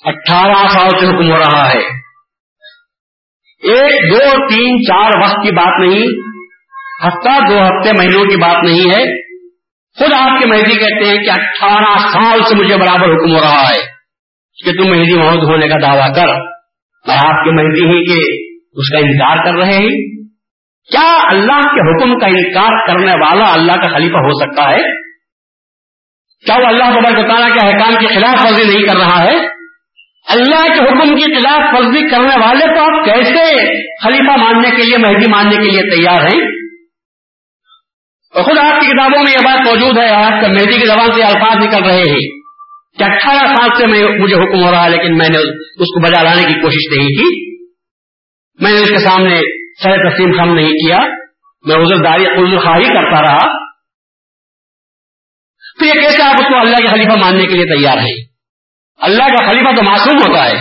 [0.03, 2.06] اٹھارہ سال سے حکم ہو رہا ہے۔
[3.69, 6.05] ایک، دو، تین، چار وقت کی بات نہیں،
[7.07, 9.27] ہفتہ، دو ہفتے مہینوں کی بات نہیں ہے۔
[9.99, 13.61] خود آپ کے مہدی کہتے ہیں کہ اٹھارہ سال سے مجھے برابر حکم ہو رہا
[13.61, 13.85] ہے
[14.65, 18.89] کہ تم مہدی محمد ہونے کا دعویٰ کر۔ اور آپ کے مہدی ہی کہ اس
[18.89, 19.89] کا انکار کر رہے ہیں۔
[20.91, 25.01] کیا اللہ کے حکم کا انکار کرنے والا اللہ کا خلیفہ ہو سکتا ہے؟
[26.45, 29.56] کیا وہ اللہ کو تعالیٰ کے احکام کی خلاف ورزی نہیں کر رہا ہے؟
[30.27, 33.55] اللہ کے حکم کی خلاف ورزی کرنے والے کو آپ کیسے
[34.03, 36.45] خلیفہ ماننے کے لیے، مہدی ماننے کے لیے تیار ہیں؟
[38.35, 41.11] اور خود آپ کی کتابوں میں یہ بات موجود ہے، آپ کا مہدی کی زبان
[41.11, 42.39] سے الفاظ نکل رہے ہیں
[42.97, 46.03] کہ اٹھارہ سال سے میں مجھے حکم ہو رہا ہے، لیکن میں نے اس کو
[46.03, 47.57] بجا لانے کی کوشش نہیں کی۔
[48.59, 49.35] میں نے اس کے سامنے
[49.83, 50.99] سر تسلیم خم نہیں کیا۔
[51.65, 53.67] میں عزرداری عزر خواہی کرتا رہا۔
[55.79, 58.26] تو یہ کیسے آپ اس کو اللہ کے خلیفہ ماننے کے لیے تیار ہیں؟
[59.01, 60.57] اللہ کا خلیفہ تو معصوم ہوتا ہے۔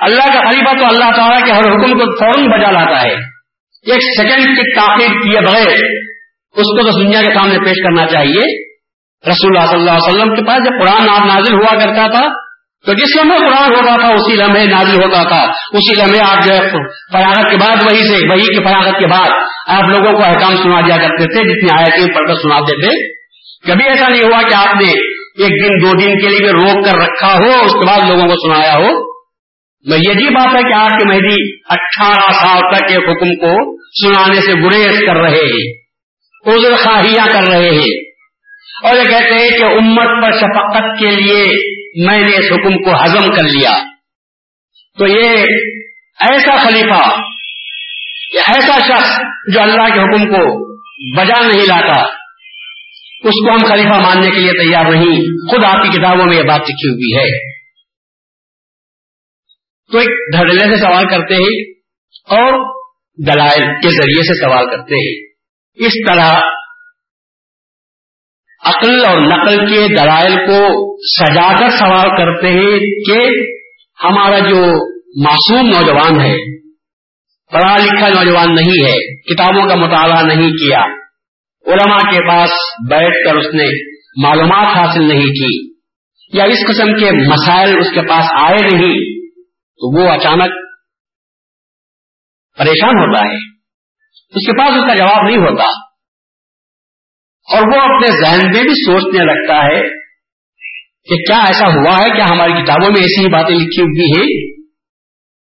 [0.00, 3.14] اللہ کا خلیفہ تو اللہ تعالیٰ کے ہر حکم کو فوراً بجا لاتا ہے۔
[3.92, 5.72] ایک سیکنڈ کی تاخیر کیے بغیر
[6.54, 8.66] اس کو تو دنیا کے سامنے پیش کرنا چاہیے۔
[9.30, 12.46] رسول اللہ صلی اللہ علیہ وسلم کے پاس جب قرآن آپ نازل ہوا کرتا تھا،
[12.86, 15.40] تو جس لمحے قرآن ہوتا تھا، اسی لمحے نازل ہوتا تھا۔
[15.72, 16.70] اسی لمحے آپ جو ہے،
[17.12, 19.28] فراغت کے بعد وہی سے، وہی کی فراغت کے بعد
[19.66, 23.16] آپ لوگوں کو احکام سنا دیا کرتے تھے، جتنی آیتیں پڑھ کر سناتے تھے
[23.72, 25.05] کبھی ایسا نہیں ہوا کہ آپ نے
[25.38, 28.54] ایک دن دو دن کے لیے روک کر رکھا ہو، اس کے بعد لوگوں کو
[28.54, 29.16] سنایا ہو۔
[29.84, 34.34] میں یہ بات ہے کہ آپ کے مہدی اٹھارہ سال تک ایک حکم کو سنانے
[34.34, 35.72] سے گریز کر رہے ہیں،
[36.46, 38.16] عذر خواہیاں کر رہے ہیں۔
[38.84, 41.44] اور یہ کہتے ہیں کہ امت پر شفقت کے لیے
[42.06, 43.78] میں نے اس حکم کو ہضم کر لیا۔
[44.98, 45.44] تو یہ
[46.20, 47.20] ایسا خلیفہ
[48.46, 49.20] ایسا شخص
[49.54, 50.66] جو اللہ کے حکم کو
[51.16, 52.15] بجا نہیں لاتا۔
[53.24, 55.16] اس کو ہم خلیفہ ماننے کے لیے تیار نہیں،
[55.50, 57.56] خود آپ کی کتابوں میں یہ بات لکھی ہوئی ہے۔
[59.92, 61.72] تو ایک دھڑلے سے سوال کرتے ہیں
[62.30, 62.76] اور
[63.26, 65.32] دلائل کے ذریعے سے سوال کرتے ہیں۔
[65.74, 66.40] اس طرح
[68.64, 70.86] عقل اور نقل کے دلائل کو
[71.18, 73.30] سجا کر سوال کرتے ہیں کہ
[74.04, 74.60] ہمارا جو
[75.24, 76.58] معصوم نوجوان ہے،
[77.52, 81.05] پڑھا لکھا نوجوان نہیں ہے، کتابوں کا مطالعہ نہیں کیا
[81.66, 82.50] علماء کے پاس
[82.88, 85.76] بیٹھ کر اس نے معلومات حاصل نہیں کی
[86.38, 90.52] یا اس قسم کے مسائل اس کے پاس آئے نہیں، تو وہ اچانک
[92.58, 93.36] پریشان ہوتا ہے۔
[94.34, 95.86] اس کے پاس اس کا جواب نہیں ہوتا۔
[97.56, 99.82] اور وہ اپنے ذہن میں بھی سوچنے لگتا ہے
[101.08, 104.56] کہ کیا ایسا ہوا ہے، کیا ہماری کتابوں میں ایسی ہی باتیں لکھی ہوئی ہیں؟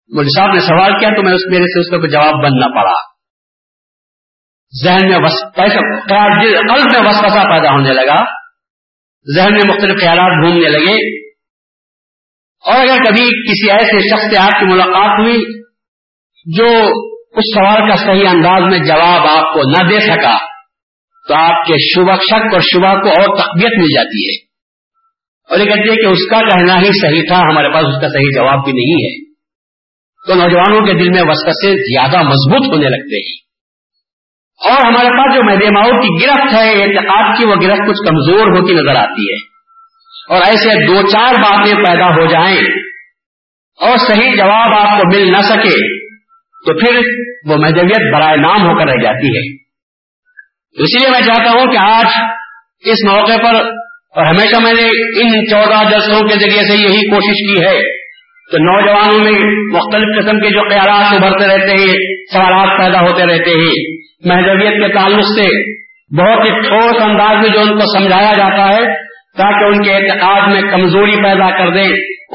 [0.10, 3.13] مجھے صاحب نے سوال کیا تو میں اس میرے سے اس کا جواب بننا پڑا۔
[4.84, 5.18] ذہن میں
[6.58, 8.18] قلب میں وسوسہ پیدا ہونے لگا۔
[9.36, 11.24] ذہن میں مختلف خیالات گھومنے لگے۔
[12.66, 15.62] اور اگر کبھی کسی ایسے شخص سے آپ کی ملاقات ہوئی
[16.58, 16.66] جو
[17.32, 20.38] اس سوال کا صحیح انداز میں جواب آپ کو نہ دے سکا،
[21.28, 24.46] تو آپ کے شبہ شک اور شبہ کو اور تقویت مل جاتی ہے۔
[25.50, 28.08] اور یہ کہتے ہیں کہ اس کا کہنا ہی صحیح تھا، ہمارے پاس اس کا
[28.08, 29.34] صحیح جواب بھی نہیں ہے۔
[30.28, 33.44] تو نوجوانوں کے دل میں وسط سے زیادہ مضبوط ہونے لگتے ہیں۔
[34.64, 38.74] اور ہمارے پاس جو مہدماؤں کی گرفت ہے اعتقاد کی وہ گرفت کچھ کمزور ہوتی
[38.74, 39.54] نظر آتی ہے۔
[40.30, 42.60] اور ایسے دو چار باتیں پیدا ہو جائیں
[43.82, 45.98] اور صحیح جواب آپ کو مل نہ سکے،
[46.66, 46.96] تو پھر
[47.50, 49.64] وہ مہدویت برائے نام ہو کر رہ جاتی ہے۔
[50.84, 52.06] اسی لیے میں چاہتا ہوں کہ آج
[52.86, 53.56] اس موقع پر،
[54.16, 57.80] اور ہمیشہ میں نے ان چودہ جلسوں کے ذریعے سے یہی کوشش کی ہے
[58.52, 59.40] کہ نوجوانوں میں
[59.74, 64.94] مختلف قسم کے جو خیالات ابھرتے رہتے ہیں، سوالات پیدا ہوتے رہتے ہیں۔ مہذبیت کے
[64.94, 65.74] تعلق سے
[66.18, 68.86] بہت ہی ٹھوس انداز میں جو ان کو سمجھایا جاتا ہے،
[69.38, 71.86] تاکہ ان کے اعتقاد میں کمزوری پیدا کر دے،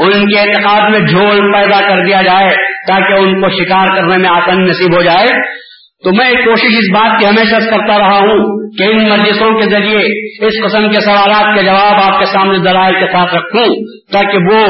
[0.01, 2.49] اور ان کے اعتقاد میں جھول پیدا کر دیا جائے،
[2.89, 5.59] تاکہ ان کو شکار کرنے میں آسانی نصیب ہو جائے۔
[6.05, 10.03] تو میں کوشش اس بات کی ہمیشہ کرتا رہا ہوں کہ ان مجلسوں کے ذریعے
[10.47, 13.67] اس قسم کے سوالات کے جواب آپ کے سامنے دلائل کے ساتھ رکھوں،
[14.13, 14.67] تاکہ وہ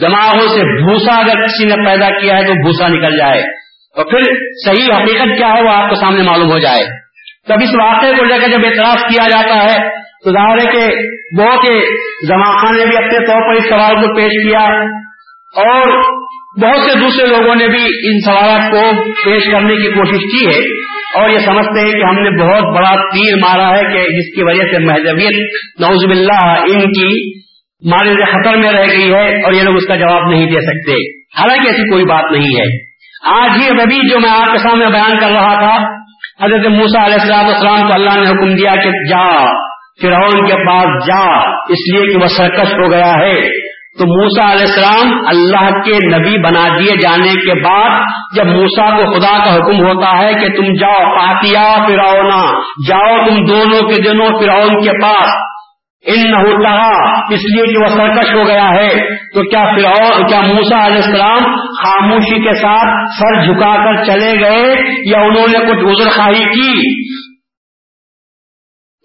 [0.00, 3.42] دماغوں سے بھوسا اگر کسی نے پیدا کیا ہے تو بھوسا نکل جائے۔
[3.96, 4.34] اور پھر
[4.66, 6.84] صحیح حقیقت کیا ہے وہ آپ کے سامنے معلوم ہو جائے۔
[7.48, 10.94] تب اس واقعے کو لے کر جب اعتراض کیا جاتا ہے، تو ظاہر ہے کہ
[11.38, 11.60] بہت
[12.60, 14.60] خان نے بھی اپنے طور پر اس سوال کو پیش کیا
[15.62, 16.02] اور
[16.62, 20.86] بہت سے دوسرے لوگوں نے بھی ان سوالات کو پیش کرنے کی کوشش کی ہے
[21.20, 24.42] اور یہ سمجھتے ہیں کہ ہم نے بہت بڑا تیر مارا ہے کہ جس کی
[24.42, 25.36] وجہ سے مہذبیت
[25.80, 27.40] نوز باللہ ان کی
[27.90, 30.92] مارے خطر میں رہ گئی ہے اور یہ لوگ اس کا جواب نہیں دے سکتے۔
[31.38, 32.85] حالانکہ ایسی کوئی بات نہیں ہے۔
[33.30, 35.76] آج ہی ابھی جو میں آپ کے سامنے بیان کر رہا تھا،
[36.44, 39.44] حضرت موسا علیہ السلام السلام کو اللہ نے حکم دیا کہ جا،
[40.02, 43.66] فرعون کے پاس جا، اس لیے کہ وہ سرکش ہو گیا ہے۔
[43.98, 48.00] تو موسا علیہ السلام اللہ کے نبی بنا دیے جانے کے بعد
[48.36, 52.30] جب موسا کو خدا کا حکم ہوتا ہے کہ تم جاؤ پاتیا فرعون،
[52.88, 55.55] جاؤ تم دونوں کے دنوں فرعون کے پاس۔
[56.02, 56.70] ان نہ ہوتا
[57.34, 61.56] اس لیے کہ وہ سرکش ہو گیا ہے۔ تو کیا فرعون، کیا موسا علیہ السلام
[61.56, 64.74] خاموشی کے ساتھ سر جھکا کر چلے گئے
[65.10, 66.72] یا انہوں نے کچھ عذر خواہی کی؟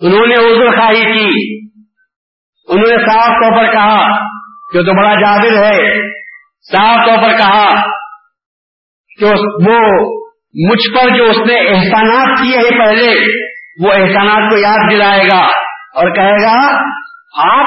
[0.01, 1.61] انہوں نے عذر خواہی کی۔
[2.67, 4.27] انہوں نے صاف طور پر کہا
[4.73, 6.09] کہ تو بڑا جابر ہے،
[6.71, 7.69] صاف طور پر کہا
[9.19, 9.25] کہ
[9.69, 9.79] وہ
[10.69, 13.13] مجھ پر جو اس نے احسانات کیے ہیں پہلے،
[13.85, 15.60] وہ احسانات کو یاد دلائے گا۔
[15.95, 16.55] اور کہے گا،
[17.43, 17.65] آپ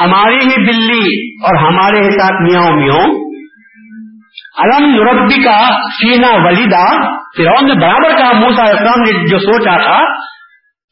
[0.00, 1.04] ہماری ہی بلی
[1.44, 3.04] اور ہمارے ہی ساتھ میاں میوں
[4.58, 5.56] علم ربی کا
[5.88, 6.84] سینا ولیدا،
[7.36, 9.98] فرعون نے برابر کہا موسا اسلام نے جو سوچا تھا،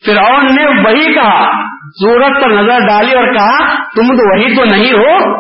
[0.07, 1.45] فرعون نے وہی کہا
[2.01, 5.35] سورت پر نظر ڈالی اور کہا، تم تو وہی تو نہیں ہو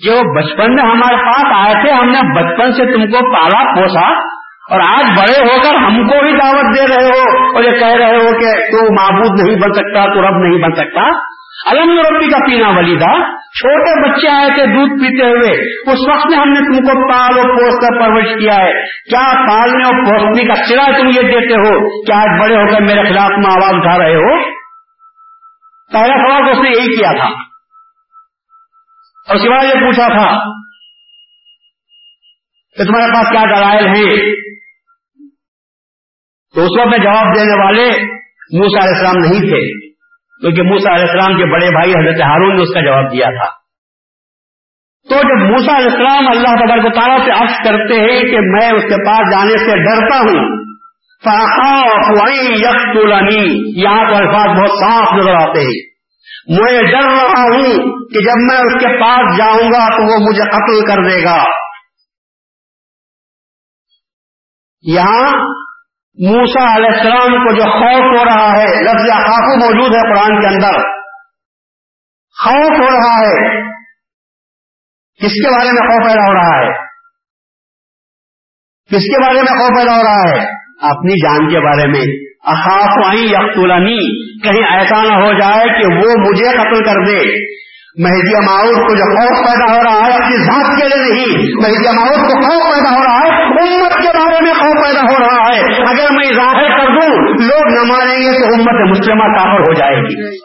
[0.00, 4.08] جو بچپن میں ہمارے پاس آئے تھے، ہم نے بچپن سے تم کو پالا پوسا
[4.70, 7.96] اور آج بڑے ہو کر ہم کو بھی دعوت دے رہے ہو اور یہ کہہ
[7.96, 11.28] رہے ہو کہ تو معبود نہیں بن سکتا، تو رب نہیں بن سکتا۔
[11.70, 16.26] الحمد ربی کا پینا ولی تھا چھوٹے بچے آئے تھے دودھ پیتے ہوئے۔ اس وقت
[16.30, 20.04] میں ہم نے تم کو پال اور پوس کر پرورش کیا ہے۔ کیا پالنے اور
[20.04, 23.50] پوسنے کا سرا تم یہ دیتے ہو کہ آج بڑے ہو کر میرے خلاف میں
[23.50, 24.44] آواز اٹھا رہے ہو؟
[25.92, 27.42] پہلا سوال اس نے یہی کیا تھا۔
[29.28, 30.38] اور سوائے یہ پوچھا تھا
[32.76, 34.34] کہ تمہارے پاس کیا دلائل ہیں؟
[36.58, 37.90] تو اس وقت میں جواب دینے والے
[38.58, 39.90] موسا علیہ السلام نہیں تھے،
[40.40, 43.58] کیونکہ موسا علیہ السلام کے بڑے بھائی حضرت ہارون نے اس کا جواب دیا تھا۔
[45.08, 48.82] تو جب موسا علیہ السلام اللہ تبارک تعالیٰ سے عرض کرتے ہیں کہ میں اس
[48.82, 50.58] کے پاس جانے سے ڈرتا ہوں
[53.82, 55.88] یہاں تو الفاظ بہت صاف نظر آتے ہیں۔
[56.58, 57.66] میں ڈر رہا ہوں
[58.08, 61.44] کہ جب میں اس کے پاس جاؤں گا تو وہ مجھے قتل کر دے گا۔
[64.82, 65.54] یہاں
[66.26, 70.46] موسا علیہ السلام کو جو خوف ہو رہا ہے، لفظ خافو موجود ہے قرآن کے
[70.46, 70.78] اندر۔
[72.42, 73.62] خوف ہو رہا ہے۔
[75.22, 76.86] کس کے بارے میں خوف پیدا ہو رہا ہے؟
[78.90, 80.46] کس کے بارے میں خوف پیدا ہو رہا ہے؟
[80.80, 86.30] اپنی جان کے بارے میں۔ اخاف آئی یقینی کہیں ایسا نہ ہو جائے کہ وہ
[86.30, 87.48] مجھے قتل کر دے۔
[87.96, 91.96] مہدی معاؤد کو جو خوف پیدا ہو رہا ہے اپنی ذات کے لیے نہیں۔ مہدی
[91.96, 95.54] ماؤد کو خوف پیدا ہو رہا ہے، امت کے بارے میں خوف پیدا ہو رہا
[95.54, 99.74] ہے۔ اگر میں ظاہر کر دوں، لوگ نہ مانیں گے تو امت مسلمہ کافر ہو
[99.74, 100.36] جائے گی۔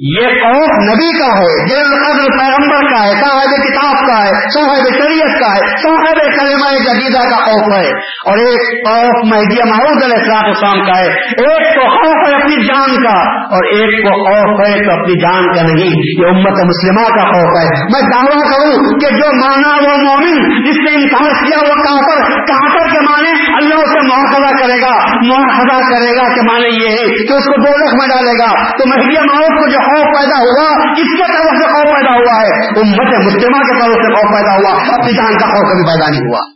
[0.00, 4.86] یہ خوف نبی کا ہے، یہ قدر پیغمبر کا ہے، صاحب کتاب کا ہے، صاحب
[4.98, 10.16] شریعت کا ہے، صاحب کلمہ جدیدہ کا خوف ہے۔ اور ایک خوف مہدی محمود علیہ
[10.16, 14.68] السلام اسلام کا ہے، ایک تو خوف ہے اپنی جان کا، اور ایک کو خوف
[14.68, 18.98] ہے تو اپنی جان کا نہیں، یہ امت مسلمہ کا خوف ہے۔ میں دعویٰ کروں
[19.00, 23.74] کہ جو مانا وہ مومن، جس نے انکار کیا وہ کافر کافر کے معنی اللہ
[23.74, 27.84] اسے مواخذہ کرے گا، مواخذہ کرے گا کہ معنی یہ ہے کہ اس کو دو
[27.84, 31.62] لکھ میں ڈالے گا۔ تو مہدی محمود کو جو خوف پیدا ہوا کس کے طرف
[31.62, 35.38] سے خوف پیدا ہوا ہے۔ امت مسلمہ کے طرف سے خوف پیدا ہوا، اپنی جان
[35.38, 36.52] کا خوف کبھی پیدا نہیں ہوا۔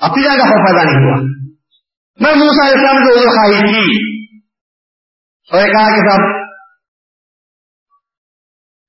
[0.00, 1.20] اپنی جان کا خوف پیدا نہیں ہوا۔
[2.20, 4.26] میں موسا اسلام کو ادھر خواہش کی۔
[5.52, 6.46] اور کہا کہ صاحب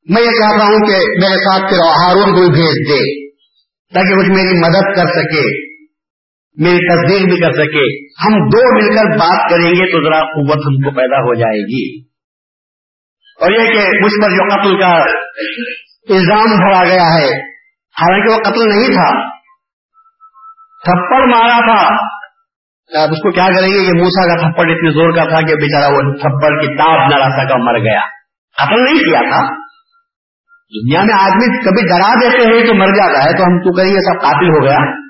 [0.10, 3.30] میں یہ چاہتا ہوں کہ میرے ساتھ پھر ہارون کو بھی بھیج دے،
[3.94, 5.67] تاکہ کچھ میری مدد کر سکے۔
[6.58, 10.58] میری تصدیق بھی کر سکے۔ ہم دو مل کر بات کریں گے تو ذرا قوت
[10.58, 12.02] ہم کو پیدا ہو جائے گی۔
[13.42, 14.94] اور یہ کہ مجھ پر جو قتل کا
[16.10, 17.42] الزام بھرا گیا ہے،
[18.02, 19.38] حالانکہ وہ قتل نہیں تھا،
[20.84, 22.18] تھپڑ مارا تھا۔
[23.02, 25.56] آپ اس کو کیا کریں گے؟ یہ موسا کا تھپڑ اتنے زور کا تھا کہ
[25.56, 28.00] بےچارا وہ تھپڑ کی تاپ نہ رہا سکا مر گیا۔
[28.58, 29.56] قتل نہیں کیا تھا۔
[30.70, 33.94] دنیا میں آدمی کبھی ڈرا دیتے ہیں تو مر جاتا ہے، تو ہم تو کہیں
[33.94, 35.07] گے، سب قاتل ہو گیا۔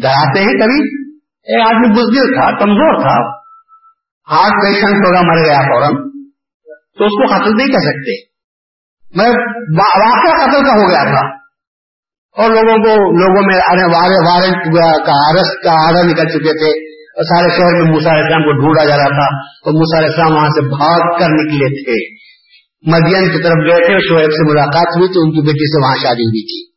[0.00, 3.42] ڈراتے ہیں کبھی؟ ایک آدمی بزدل تھا، کمزور تھا۔
[4.30, 5.90] ہارٹ پیشنٹ ہوگا، مر گیا فوراً۔
[6.98, 8.32] تو اس کو قتل نہیں کر سکتے۔
[9.16, 9.30] میں
[9.78, 11.36] واقعہ قتل کا ہو گیا تھا۔
[12.42, 13.56] اور لوگوں کو، لوگوں میں
[13.96, 14.74] وارنٹ
[15.64, 19.08] کا آرڈر نکل چکے تھے۔ اور سارے شہر میں موسا اسلام کو ڈھونڈا جا رہا
[19.08, 22.22] تھا۔ تو موسا اسلام وہاں سے بھاگ کر نکلے تھے۔
[22.90, 25.96] مدین کی طرف گئے تھے، شعیب سے ملاقات ہوئی تو ان کی بیٹی سے وہاں
[25.96, 26.72] شادی ہوئی تھی۔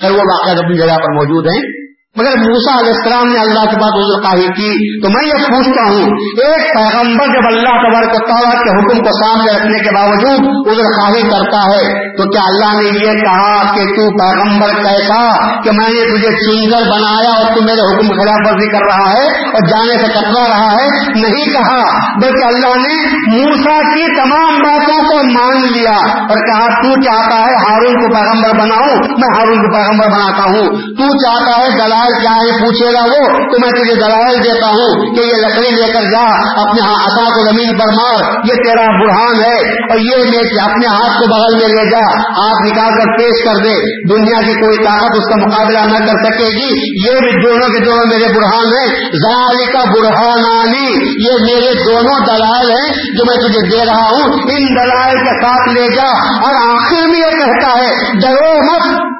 [0.00, 1.83] خیر، وہ واقعات اپنی جگہ پر موجود ہیں۔
[2.16, 5.82] مگر موسا علیہ السلام نے اللہ کے بعد عذر قاہی کی۔ تو میں یہ پوچھتا
[5.82, 6.02] ہوں،
[6.44, 11.22] ایک پیغمبر جب اللہ تبارک تعالیٰ کے حکم کو سامنے رکھنے کے باوجود عذر خواہی
[11.22, 15.22] کرتا ہے، تو کیا اللہ نے یہ کہا کہ تو پیغمبر کیسا
[15.62, 19.12] کہ میں نے تجھے چن کر بنایا اور تو میرے حکم خلاف ورزی کر رہا
[19.12, 22.94] ہے اور جانے سے کٹرا رہا ہے؟ نہیں کہا، بلکہ اللہ نے
[23.26, 28.62] موسا کی تمام باتوں کو مان لیا اور کہا، تو چاہتا ہے ہارون کو پیغمبر
[28.62, 32.92] بناؤں، میں ہارون کو پیغمبر بناتا ہوں۔ تو چاہتا ہے دلال دلائل کیا ہے پوچھے
[32.94, 36.24] گا وہ، تو میں تجھے دلائل دیتا ہوں کہ یہ لکڑی لے کر جا،
[36.60, 40.14] اپنے ہاں آسا کو زمین پر مار، یہ تیرا برہان ہے، اور یہ
[40.60, 42.00] اپنے ہاتھ کو بغل میں لے جا،
[42.38, 43.74] ہاتھ نکال کر پیش کر دے۔
[44.08, 46.70] دنیا کی کوئی طاقت اس کا مقابلہ نہ کر سکے گی۔
[47.06, 50.86] یہ بھی دونوں کے دونوں میرے برہان ہیں۔ ذالی کا برہان علی
[51.26, 55.68] یہ میرے دونوں دلائل ہیں جو میں تجھے دے رہا ہوں۔ ان دلائل کے ساتھ
[55.68, 56.10] لے جا،
[56.46, 59.13] اور آخر میں یہ کہتا ہے، ڈرو مت۔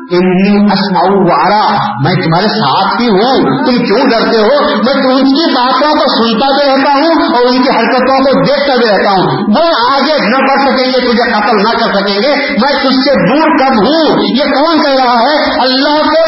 [2.04, 3.64] میں تمہارے ساتھ ہی ہوں.
[3.66, 7.62] تم کیوں ڈرتے ہو؟ میں ان کی باتوں کو سنتا بھی رہتا ہوں اور ان
[7.62, 11.56] کی حرکتوں کو دیکھتا بھی رہتا ہوں۔ وہ آگے نہ بڑھ سکیں گے، تجھے قتل
[11.56, 15.60] نہ کر سکیں گے۔ میں تجھ سے دور کب ہوں؟ یہ کون کہہ رہا ہے؟
[15.60, 16.23] اللہ کو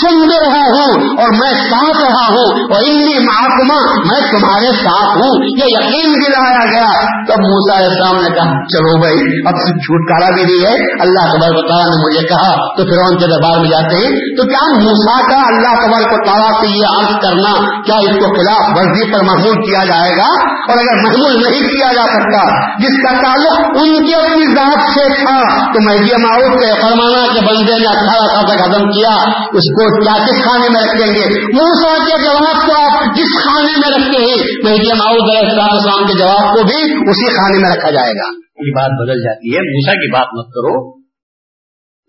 [0.00, 5.18] سن دے رہا ہوں اور میں ساتھ رہا ہوں اور انی محکمہ میں تمہارے ساتھ
[5.18, 10.34] ہوں۔ یہ یقین دلایا گیا۔ تب موسا السلام نے کہا، چلو بھائی، اب سے چھٹکارا
[10.34, 13.70] بھی نہیں ہے۔ اللہ تبارک تعالیٰ نے مجھے کہا، تو پھر ان کے دربار میں
[13.70, 18.10] جاتے ہیں۔ تو کیا موسا کا اللہ تبارک تعالیٰ سے یہ عرض کرنا، کیا اس
[18.10, 22.72] کو خلاف ورزی پر محمول کیا جائے گا؟ اور اگر محمول نہیں کیا جا سکتا،
[22.76, 25.40] جس کا تعلق ان کی اپنی ذات سے تھا،
[25.72, 29.81] تو مہدی معروف کے فرمانا کے بندے نے اٹھارہ سال تک ختم کیا، اس کو
[29.82, 34.22] کیا کس کھانے میں رکھیں گے؟ موسا کے جواب کو آپ جس کھانے میں رکھتے
[34.22, 38.28] ہیں مہدی معروف علیہ السلام کے جواب کو بھی اسی کھانے میں رکھا جائے گا۔
[38.66, 40.98] یہ بات بدل جاتی ہے۔ موسا کی بات مت کرو۔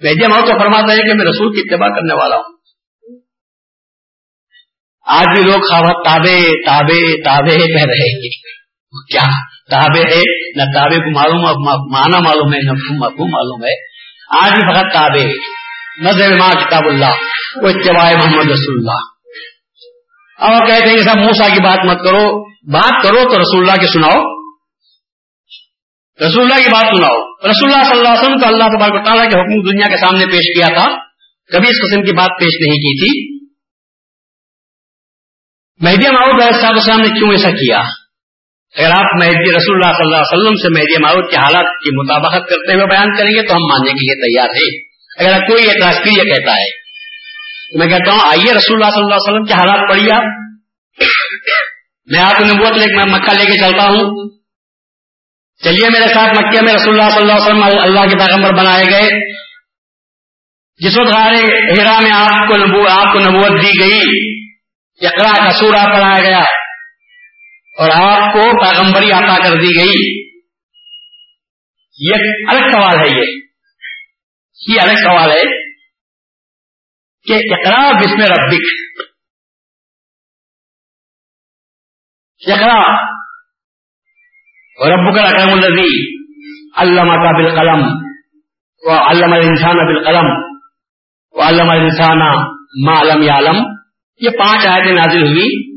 [0.03, 2.53] ویجے ماؤ تو فرماتا ہے کہ میں رسول کی اتباع کرنے والا ہوں۔
[5.07, 5.61] آج بھی لوگ
[6.05, 8.29] تابے تابے تابے کہہ رہے ہیں۔
[9.11, 9.31] کیا؟
[9.71, 10.21] تابے ہے؟
[10.57, 11.41] نہ تابے کو معلوم
[11.91, 13.93] مانا معلوم ہے، نہ مفہوم معلوم ہے۔
[14.45, 15.25] آج بھی فقط تابے
[16.01, 17.11] نظر ماں کتاب اللہ
[17.61, 19.13] وہ اتباع محمد رسول اللہ۔
[20.37, 23.87] اب کہتے ہیں سب موسا کی بات مت کرو، بات کرو تو رسول اللہ کی
[23.87, 24.43] سناؤ۔
[26.27, 27.19] رسول اللہ کی بات سناؤ۔
[27.49, 30.25] رسول اللہ صلی اللہ علیہ وسلم کو اللہ تبارک تعالیٰ کے حکم دنیا کے سامنے
[30.25, 30.95] پیش کیا تھا۔
[31.51, 33.33] کبھی اس قسم کی بات پیش نہیں کی تھی۔
[35.81, 37.79] مہدی معود علیہ صاحب السلام نے کیوں ایسا کیا؟
[38.77, 41.95] اگر آپ مہدی رسول اللہ صلی اللہ علیہ وسلم سے مہدی معود کے حالات کی
[41.95, 45.63] مطابقت کرتے ہوئے بیان کریں گے تو ہم ماننے کے لیے تیار ہیں۔ اگر کوئی
[45.63, 46.83] اعتراض کے کہتا ہے
[47.79, 50.23] میں کہتا ہوں، آئیے رسول اللہ صلی اللہ علیہ وسلم کے حالات پڑھیے آپ۔
[52.05, 54.29] میں آپ نبوت لے مکہ لے کے چلتا ہوں۔
[55.63, 58.85] چلیے، میرے ساتھ مکہ میں رسول اللہ صلی اللہ علیہ وسلم اللہ کے پیغمبر بنائے
[58.91, 59.33] گئے۔
[60.77, 61.39] جس وقت ہمارے
[61.71, 64.33] ہیرا میں آپ کو نبو آپ کو نبوت دی گئی،
[65.07, 66.43] اقرا کا سورا پڑھایا گیا،
[67.79, 70.29] اور آپ کو پیغمبری عطا کر دی گئی۔
[71.99, 72.13] یہ
[72.47, 73.42] الگ سوال ہے یہ۔
[74.67, 75.73] یہ الگ سوال ہے
[77.23, 78.65] کہ اقرا بسم ربک۔
[82.47, 82.79] اقرا
[84.87, 86.15] رب کا اکرم الزی
[86.75, 87.83] علامہ کا بالقلم
[88.81, 90.53] و علامہ انسان بالقلم
[91.31, 92.19] و علامہ انسان
[92.85, 93.55] ما علم عالم
[94.21, 95.73] یہ پانچ آیتیں نازل ہوئی۔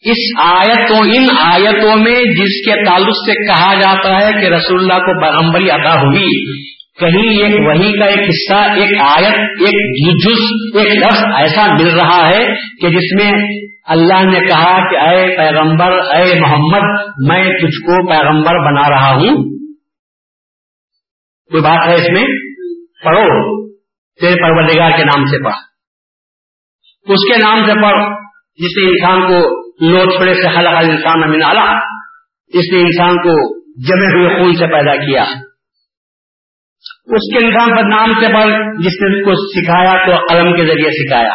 [0.00, 4.94] اس آیتوں، ان آیتوں میں جس کے تعلق سے کہا جاتا ہے کہ رسول اللہ
[4.94, 10.40] کو پیغمبری عطا ہوئی۔ کہیں ایک وہی کا ایک حصہ، ایک آیت، ایک جز
[10.74, 13.32] ایک لفظ ایسا مل رہا ہے کہ جس میں
[13.86, 19.36] اللہ نے کہا کہ اے پیغمبر، اے محمد، میں تجھ کو پیغمبر بنا رہا ہوں۔
[21.50, 22.24] کوئی بات ہے اس میں؟
[23.04, 23.66] پڑھو۔
[24.20, 25.54] تیرے پروردگار کے نام سے پڑھ۔
[27.08, 28.04] اس کے نام سے پڑھ
[28.58, 31.42] جس نے انسان کو لو چھوڑے سے خلق انسان امین
[32.54, 35.45] اس نے انسان کو جمے ہوئے خون سے پیدا کیا۔
[37.06, 40.90] اس کے انسان پر نام سے پڑھ، جس نے کو سکھایا تو قلم کے ذریعے
[40.90, 41.34] سکھایا۔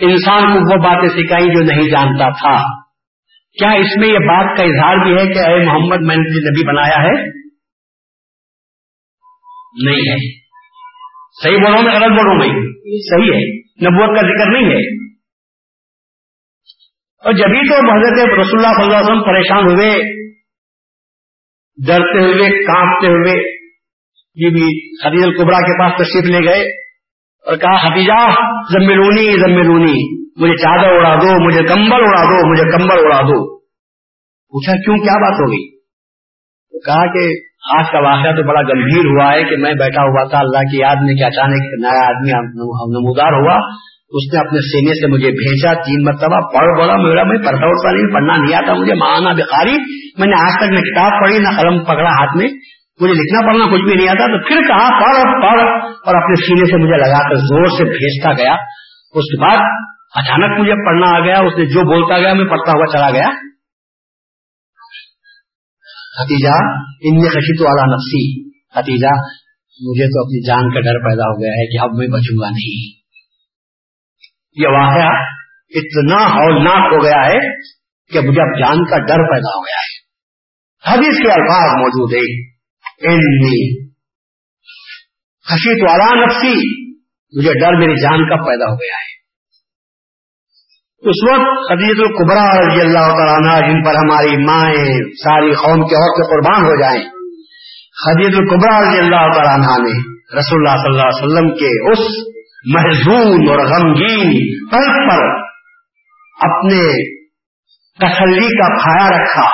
[0.00, 2.86] انسان کو وہ باتیں سکھائی جو نہیں جانتا تھا۔
[3.58, 6.66] کیا اس میں یہ بات کا اظہار بھی ہے کہ اے محمد، میں نے نبی
[6.66, 7.22] بنایا ہے؟
[9.84, 10.40] نہیں ہے۔
[11.42, 15.06] صحیح بولوں میں، غلط بولوں میں؟ صحیح ہے۔ نبوت کا ذکر نہیں ہے۔
[17.24, 19.98] اور جبھی تو حضرت رسول اللہ صلی اللہ علیہ وسلم پریشان ہوئے،
[21.86, 23.55] ڈرتے ہوئے، کانپتے ہوئے
[24.36, 26.62] یہ بھی خدیج القبرا کے پاس تشریف لے گئے
[27.46, 28.30] اور کہا حتیجہ
[28.72, 33.58] زملونی زملونی، مجھے چادر اڑا دو، مجھے کمبل اڑا دو، مجھے کمبل اڑا دو۔
[34.52, 35.76] پوچھا، کیوں، کیا بات ہو گئی
[36.86, 37.28] کہا کہ،
[37.78, 40.78] آج کا واقعہ تو بڑا گمبھیر ہوا ہے کہ میں بیٹھا ہوا تھا، اللہ کی
[40.78, 42.30] یاد میں کہ اچانک نیا آدمی
[42.68, 43.58] نمودار ہوا۔
[44.08, 47.92] اس نے اپنے سینے سے مجھے بھیجا، تین مرتبہ پڑھ بولا میرا میں پڑھتا اڑتا
[47.92, 49.72] نہیں پڑھنا نہیں آتا، مجھے مانا بخاری۔
[50.18, 52.48] میں نے آج تک نہ کتاب پڑھی، نہ قلم پکڑا ہاتھ میں۔
[53.00, 56.70] مجھے لکھنا پڑھنا کچھ بھی نہیں آتا، تو پھر کہا پڑھ پڑھ اور اپنے سینے
[56.70, 58.52] سے مجھے لگا کر زور سے بھیجتا گیا۔
[59.14, 59.56] اس کے بعد
[60.14, 63.28] اچانک مجھے پڑھنا آ گیا، اس نے جو بولتا گیا، میں پڑھتا ہوا چلا گیا۔
[66.20, 66.54] حتیجہ
[67.00, 69.14] ان میں خشیت والا نفسی۔ حتیجہ،
[69.80, 72.50] مجھے تو اپنی جان کا ڈر پیدا ہو گیا ہے کہ اب میں بچوں گا
[72.50, 72.96] نہیں۔
[74.56, 75.08] یہ واقعہ
[75.74, 77.56] اتنا ہولناک ہو گیا ہے
[78.12, 80.06] کہ مجھے اب جان کا ڈر پیدا ہو گیا ہے۔
[80.92, 82.55] حدیث کے الفاظ موجود ہے
[85.46, 86.54] خشیت والا نفسی
[87.32, 89.16] مجھے ڈر میری جان کا پیدا ہو گیا ہے.
[91.02, 96.26] اس وقت خدیت القبرا رضی اللہ تعالیٰ جن پر ہماری مائیں ساری قوم کے اور
[96.30, 97.02] قربان ہو جائیں
[98.06, 102.26] خدیت القبرا رضی اللہ تعالیٰ نے رسول اللہ صلی اللہ علیہ وسلم کے اس
[102.64, 104.30] محضون اور غمگین
[104.70, 105.26] پل پر
[106.36, 106.80] اپنے
[107.98, 109.46] تسلی کا کھایا رکھا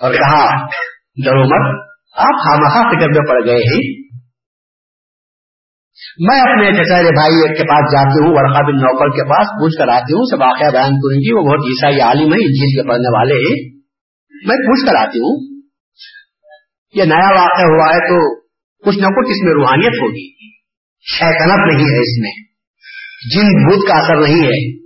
[0.00, 0.66] اور کہا،
[1.24, 4.10] ڈرو مت آپ خامخا فکر میں پڑ گئے ہیں۔
[6.18, 9.88] میں اپنے چچہرے بھائی کے پاس جاتی ہوں ورقا بن نوکر کے پاس پوچھ کر
[9.88, 13.18] آتی ہوں سے واقعہ بیان کروں گی۔ وہ بہت عیسائی عالم ہے انجیل کے پڑھنے
[13.18, 13.80] والے ہیں۔
[14.48, 15.62] میں پوچھ کر آتی ہوں،
[16.94, 18.40] یہ نیا واقعہ ہوا ہے تو
[18.86, 20.50] کچھ نہ کچھ اس میں روحانیت ہوگی۔
[21.18, 22.32] شیطنت نہیں ہے اس میں،
[23.30, 24.80] جن بھوت کا اثر نہیں ہے۔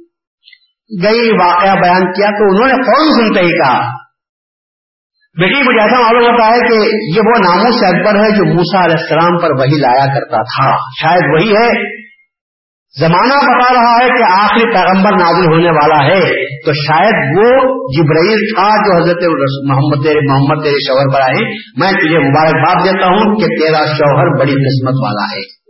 [1.03, 4.04] گئی واقعہ بیان کیا تو انہوں نے فوراً سنتے ہی کہا؟
[5.41, 6.75] بیٹی، مجھے ایسا معلوم ہوتا ہے کہ
[7.17, 10.77] یہ وہ ناموں سے اکبر ہے جو موسا علیہ السلام پر وہی لایا کرتا تھا۔
[11.03, 11.95] شاید وہی ہے۔
[13.01, 17.49] زمانہ بتا رہا ہے کہ آخری پیغمبر نازل ہونے والا ہے۔ تو شاید وہ
[17.97, 19.23] جبرائیل تھا جو حضرت
[19.69, 24.39] محمد تیرے محمد تیرے شوہر پر آئے۔ میں تجھے مبارکباد دیتا ہوں کہ تیرا شوہر
[24.39, 25.65] بڑی قسمت والا ہے۔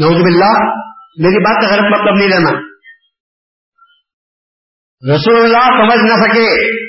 [0.00, 0.52] نوز باللہ،
[1.18, 2.69] میری بات کا غلط مطلب نہیں لینا
[5.08, 6.80] رسول اللہ سمجھ نہ سکے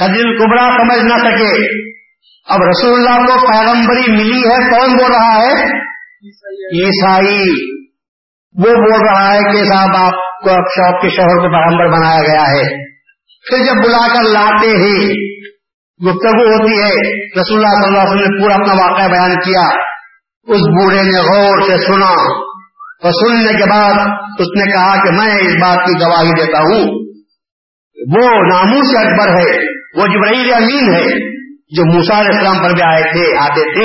[0.00, 1.82] خدیل کبرا سمجھ نہ سکے۔
[2.48, 5.80] اب رسول اللہ کو پیغمبری ملی ہے، کون بول رہا ہے؟
[6.82, 7.50] عیسائی۔
[8.58, 12.22] وہ بول رہا ہے کہ صاحب، آپ کو اب شوق کے شوہر کو پیغمبر بنایا
[12.22, 12.96] گیا ہے۔
[13.48, 15.08] پھر جب بلا کر لاتے ہی
[16.06, 19.68] گفتگو ہوتی ہے، رسول اللہ صلی اللہ علیہ وسلم نے پورا اپنا واقعہ بیان کیا۔
[20.42, 22.45] اس بوڑھے نے غور سے سنا۔
[23.02, 23.94] اور سننے کے بعد
[24.38, 27.06] اس نے کہا کہ میں اس بات کی گواہی دیتا ہوں۔
[28.16, 29.56] وہ نامو سے اکبر ہے،
[30.00, 31.36] وہ جبرائیل امین ہے،
[31.76, 33.84] جو موسا علیہ السلام پر بھی آئے تھے، آتے تھے،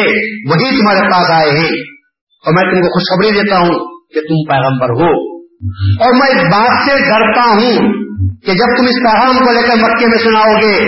[0.50, 2.02] وہی تمہارے پاس آئے ہیں۔
[2.46, 5.42] اور میں تم کو خوشخبری دیتا ہوں کہ تم پیغمبر ہو۔
[6.04, 7.94] اور میں اس بات سے ڈرتا ہوں
[8.46, 10.80] کہ جب تم اس پیغام کو لے کر مکے میں سناؤ گے،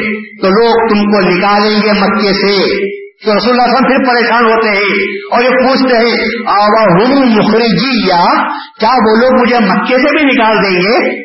[0.42, 2.64] تو لوگ تم کو نکالیں گے مکے سے۔
[3.26, 6.14] تو رسول اللہ وسلم پھر پریشان ہوتے ہیں اور یہ پوچھتے ہیں
[6.48, 8.26] آوا ہوں مخرجی یا
[8.80, 11.24] کیا وہ لوگ مجھے مکے سے بھی نکال دیں گے؟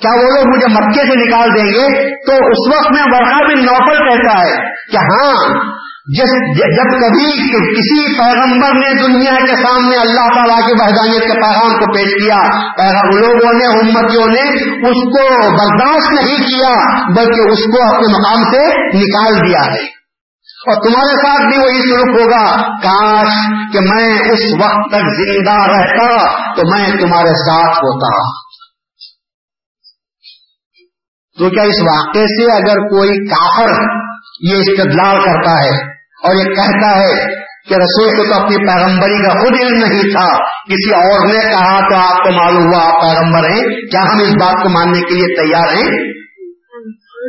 [0.00, 3.64] کیا وہ لوگ مجھے مکے سے نکال دیں گے؟ تو اس وقت میں ورقا بن
[3.64, 4.56] نوفل کہتا ہے
[4.92, 5.68] کہ ہاں
[6.08, 11.72] جس جب کبھی کسی پیغمبر نے دنیا کے سامنے اللہ تعالیٰ کی وحدانیت کے پیغام
[11.72, 12.38] کو پیش کیا
[13.14, 18.74] لوگوں نے، امتیوں نے، اس کو برداشت نہیں کیا، بلکہ اس کو اپنے مقام سے
[18.98, 19.97] نکال دیا ہے۔
[20.66, 23.28] اور تمہارے ساتھ بھی وہی سلوک ہوگا۔ کاش
[23.72, 28.38] کہ میں اس وقت تک زندہ رہتا تو میں تمہارے ساتھ ہوتا۔
[31.38, 33.72] تو کیا اس واقعے سے اگر کوئی کافر
[34.40, 37.24] یہ استدلال کرتا ہے اور یہ کہتا ہے
[37.68, 41.88] کہ رسول کو تو اپنی پیغمبری کا خود علم نہیں تھا، کسی اور نے کہا
[41.88, 45.14] تو آپ کو معلوم ہوا آپ پیغمبر ہیں، کیا ہم اس بات کو ماننے کے
[45.14, 46.17] لیے تیار ہیں؟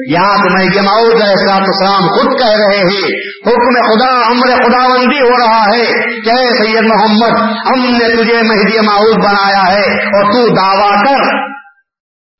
[0.08, 5.40] یہاں تو میں جماؤد السلام خود کہہ رہے ہیں، حکم خدا، امر خدا بندی ہو
[5.40, 5.86] رہا ہے۔
[6.22, 11.50] کہ سید محمد، ہم نے تجھے مہدی معاوض بنایا ہے اور تو دعویٰ کر۔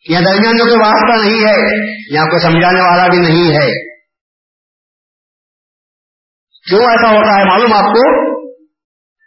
[0.10, 3.90] یہ درمیان جو کوئی واسطہ نہیں ہے، یہاں کوئی سمجھانے والا بھی نہیں ہے۔
[6.70, 8.30] کیوں ایسا ہوتا ہے معلوم آپ کو؟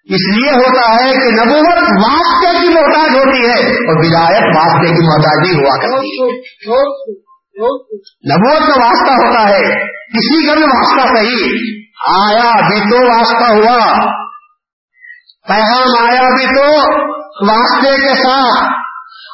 [0.04, 5.06] اس لیے ہوتا ہے کہ نبوت واسطے کی محتاج ہوتی ہے اور ولایت واسطے کی
[5.06, 6.52] محتاجی ہوا کرتی ہے۔
[7.60, 11.48] نبوت کا واسطہ ہوتا ہے۔ کسی کا بھی واسطہ صحیح۔
[12.08, 13.94] آیا بھی تو واسطہ ہوا۔
[15.48, 16.92] پیغام آیا بھی تو
[17.48, 18.81] واسطے کے ساتھ۔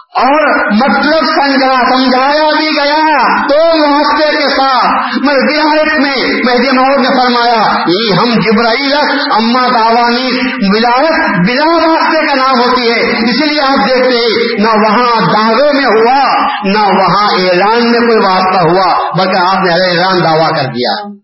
[0.09, 7.17] اور مطلب سمجھا سمجھایا بھی گیا تو واسطے کے ساتھ مگر میں مہدی محمود نے
[7.19, 8.95] فرمایا، یہ ہم جبرائیل
[9.31, 10.31] اما داوانی
[10.75, 15.73] ولایت بلا واسطے کا نام ہوتی ہے اسی لیے آپ دیکھتے ہیں، نہ وہاں دعوے
[15.73, 20.65] میں ہوا، نہ وہاں اعلان میں کوئی واسطہ ہوا، بلکہ آپ نے اعلان دعویٰ کر
[20.65, 21.19] دیا۔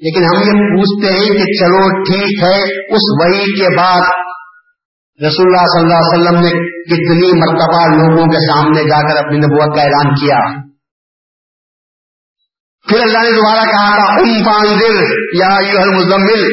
[0.00, 2.62] لیکن ہم یہ پوچھتے ہیں کہ چلو ٹھیک ہے،
[2.94, 4.00] اس وحی کے بعد
[5.26, 6.50] رسول اللہ صلی اللہ علیہ وسلم نے
[6.82, 10.38] کتنی مرتبہ لوگوں کے سامنے جا کر اپنی نبوت کا اعلان کیا۔
[12.88, 15.04] پھر اللہ نے دوبارہ کہا تھا ام پانزل
[15.34, 15.48] یا
[15.84, 16.48] مزمل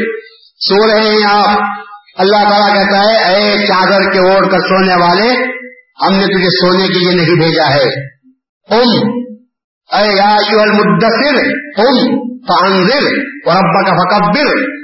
[0.57, 1.59] سو رہے ہیں آپ۔
[2.18, 5.30] اللہ تعالیٰ کہتا ہے، اے چادر کے اوڑھ کر سونے والے،
[6.05, 8.16] ہم نے تجھے سونے کے لیے نہیں بھیجا ہے۔
[8.70, 9.07] ام
[9.93, 11.38] اے یا المدثر
[11.78, 12.16] ام
[12.47, 13.05] فانزل
[13.45, 14.76] وربك فكبر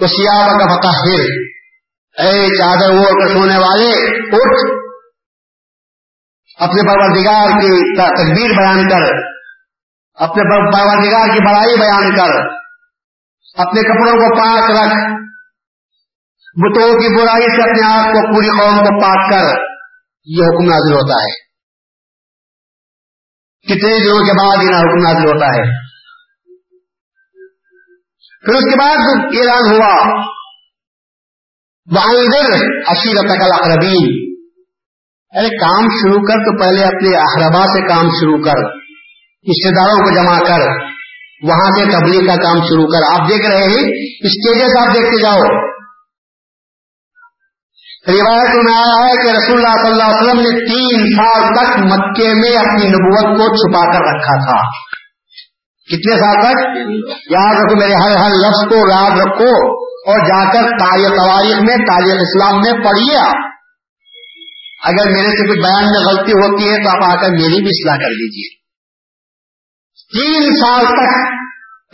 [0.00, 1.20] والرجز فاهجر وثيابك فطهر
[2.18, 3.90] اے چادر وہ کر سونے والے،
[4.26, 4.84] اٹھ۔
[6.60, 9.14] اپنے پروردگار کی تقدیر بیان کر۔
[10.14, 12.54] اپنے پروردگار کی بڑائی بیان کر۔
[13.54, 14.94] اپنے کپڑوں کو پاک رکھ۔
[16.54, 19.62] بتوں کی برائی سے اپنے آپ کو پوری قوم کو پاک کر۔
[20.24, 21.44] یہ حکم نازل ہوتا ہے۔
[23.60, 25.93] کتنے دنوں کے بعد یہ حکم نازل ہوتا ہے۔
[28.44, 30.24] پھر اس کے بعد اعلان ہوا
[32.90, 34.34] اشیرت اقربین
[35.38, 38.74] ارے، کام شروع کر تو پہلے اپنے احربا سے کام شروع کر
[39.50, 40.60] رشتے داروں کو جمع کر،
[41.42, 43.84] وہاں سے تبلیغ کا کام شروع کر۔ آپ دیکھ رہے ہیں
[44.24, 45.74] اسٹیجز آپ دیکھتے جاؤ۔
[48.08, 51.78] روایت میں آیا ہے کہ رسول اللہ صلی اللہ علیہ وسلم نے تین سال تک
[51.78, 54.68] مکے میں اپنی نبوت کو چھپا کر رکھا تھا۔
[55.92, 56.76] کتنے سال تک؟
[57.30, 61.76] یاد رکھو میرے ہر ہر لفظ کو یاد رکھو اور جا کر تاریخ تواریخ میں،
[61.76, 63.54] تاریخ اسلام میں پڑھیے آپ۔
[64.84, 67.68] اگر میرے سے کچھ بیان میں غلطی ہوتی ہے تو آپ آ کر میری بھی
[67.68, 68.64] اصلاح کر دیجیے
[70.12, 71.34] تین سال تک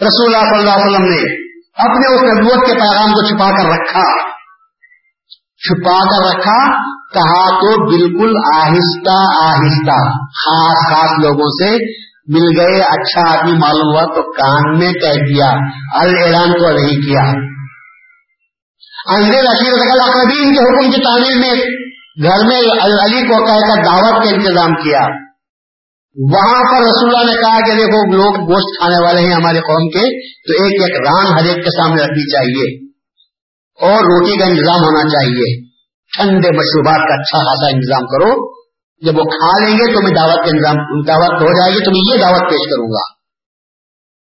[0.03, 3.69] رسول اللہ صلی اللہ علیہ وسلم نے اپنے اس نبوت کے پیغام کو چھپا کر
[3.69, 4.31] رکھا۔
[5.57, 12.01] چھپا کر رکھا، کہا تو بالکل آہستہ آہستہ، خاص خاص لوگوں سے
[12.31, 15.47] مل گئے اچھا آدمی معلوم ہوا تو کان میں کہہ دیا
[15.93, 17.23] اعلان کو نہیں کیا۔
[19.17, 19.45] اندر
[20.03, 21.65] اقربین کے حکم کی تعمیر میں
[22.23, 25.31] گھر میں علی کو کہہ کر دعوت کا انتظام کیا۔
[26.33, 29.89] وہاں پر رسول اللہ نے کہا کہ دیکھو، لوگ گوشت کھانے والے ہیں ہمارے قوم
[29.89, 32.91] کے، تو ایک ایک ران ہر ایک کے سامنے رکھنی چاہیے۔
[33.87, 35.71] اور روٹی کا انتظام ہونا چاہیے۔
[36.17, 38.60] ٹھنڈے مشروبات کا اچھا خاصا انتظام کرو۔
[39.01, 41.91] جب وہ کھا لیں گے تو میں دعوت کا انتظام دعوت ہو جائے گی، تو
[41.91, 43.21] میں یہ دعوت پیش کروں گا۔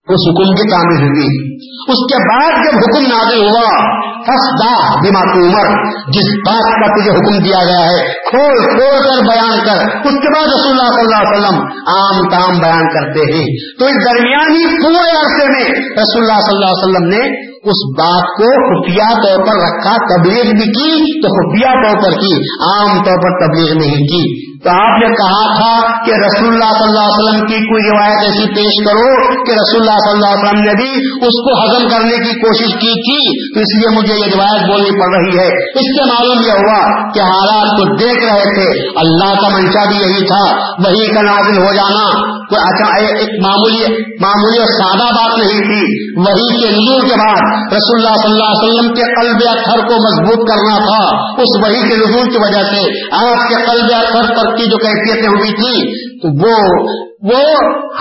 [0.09, 1.48] وہ سکون کی تعمیر ہوگی۔
[1.89, 5.69] اس کے بعد جب حکم نازل ہوا فسدا بیما عمر،
[6.09, 10.35] جس بات کا تجھے حکم دیا گیا ہے، کھول کھول کر بیان کر۔ اس کے
[10.35, 13.47] بعد رسول اللہ صلی اللہ علیہ وسلم عام تام بیان کرتے ہیں۔
[13.79, 18.23] تو اس درمیانی پورے عرصے میں رسول اللہ صلی اللہ علیہ وسلم نے اس بات
[18.23, 23.17] کو خفیہ طور پر رکھا، تبلیغ بھی کی تو خفیہ طور پر کی، عام طور
[23.17, 27.19] پر تبلیغ نہیں کی۔ تو آپ نے کہا تھا کہ رسول اللہ صلی اللہ علیہ
[27.19, 30.73] وسلم کی کوئی روایت ایسی پیش کرو کہ رسول اللہ صلی اللہ علیہ وسلم نے
[30.73, 30.91] بھی
[31.27, 34.91] اس کو ہضم کرنے کی کوشش کی تھی، تو اس لیے مجھے یہ روایت بولنی
[34.91, 39.41] پڑ رہی ہے۔ اس سے معلوم یہ ہوا کہ حالات کو دیکھ رہے تھے۔ اللہ
[39.41, 44.59] کا منشا بھی یہی تھا۔ وہی کا نازل ہو جانا۔ کوئی اچھا ایک معمولی معمولی
[44.59, 48.69] اور سادہ بات نہیں تھی۔ وہی کے نزول کے بعد رسول اللہ صلی اللہ علیہ
[48.69, 53.07] وسلم کے قلب اکثر کو مضبوط کرنا تھا۔ اس وہی کے نزول کی وجہ سے
[53.15, 55.89] آپ کے قلب اکثر پر کی جو کیفیتیں ہوئی تھی
[56.19, 56.89] تو وہ
[57.23, 57.41] وہ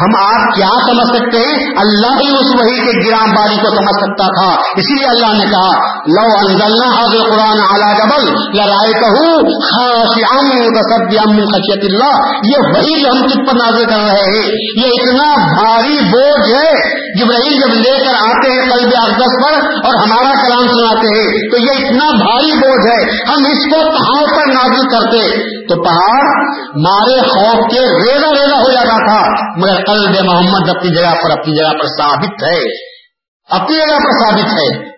[0.02, 4.00] ہم آپ کیا سمجھ سکتے ہیں؟ اللہ ہی اس وحی کے گرام باری کو سمجھ
[4.00, 8.94] سکتا تھا۔ اسی لیے اللہ نے کہا، لو انزلنا حاضر قرآن اعلیٰ جبل یا رائے
[11.46, 15.94] خشیت اللہ۔ یہ وہی جو ہم کس پر نازل کر رہے ہیں، یہ اتنا بھاری
[15.94, 19.54] بوجھ ہے۔ جبرائیل جب لے کر آتے ہیں قلب اقدس پر
[19.86, 24.36] اور ہمارا کلام سناتے ہیں، تو یہ اتنا بھاری بوجھ ہے۔ ہم اس کو پہاڑ
[24.36, 26.38] پر نازل کرتے۔ تو پہاڑ
[26.76, 29.22] مارے خوف کے ریزا ریزا ہو جاتا تھا،
[29.58, 32.88] مگر قلب محمد اپنی جگہ پر، اپنی جگہ پر ثابت ہے۔
[33.50, 34.98] اپنی جگہ پر ثابت ہے۔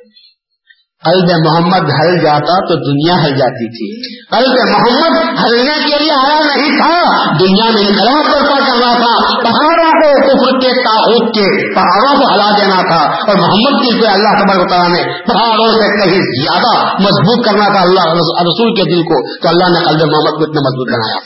[1.05, 6.55] قلب محمد ہل جاتا تو دنیا ہل جاتی تھی۔ قلب محمد ہلنے کے لیے آیا
[6.55, 12.13] نہیں تھا، دنیا میں انقلاب برپا کرنا تھا۔ پہاڑ کو کفر کے تاحت کے پہاڑوں
[12.19, 16.21] کو ہلا دینا تھا اور محمد کی سے اللہ خبر تعالیٰ نے پہاڑوں سے کہیں
[16.21, 18.01] زیادہ مضبوط کرنا تھا اللہ
[18.49, 21.19] رسول کے دل کو، تو اللہ نے قلب محمد کو اتنا مضبوط بنایا۔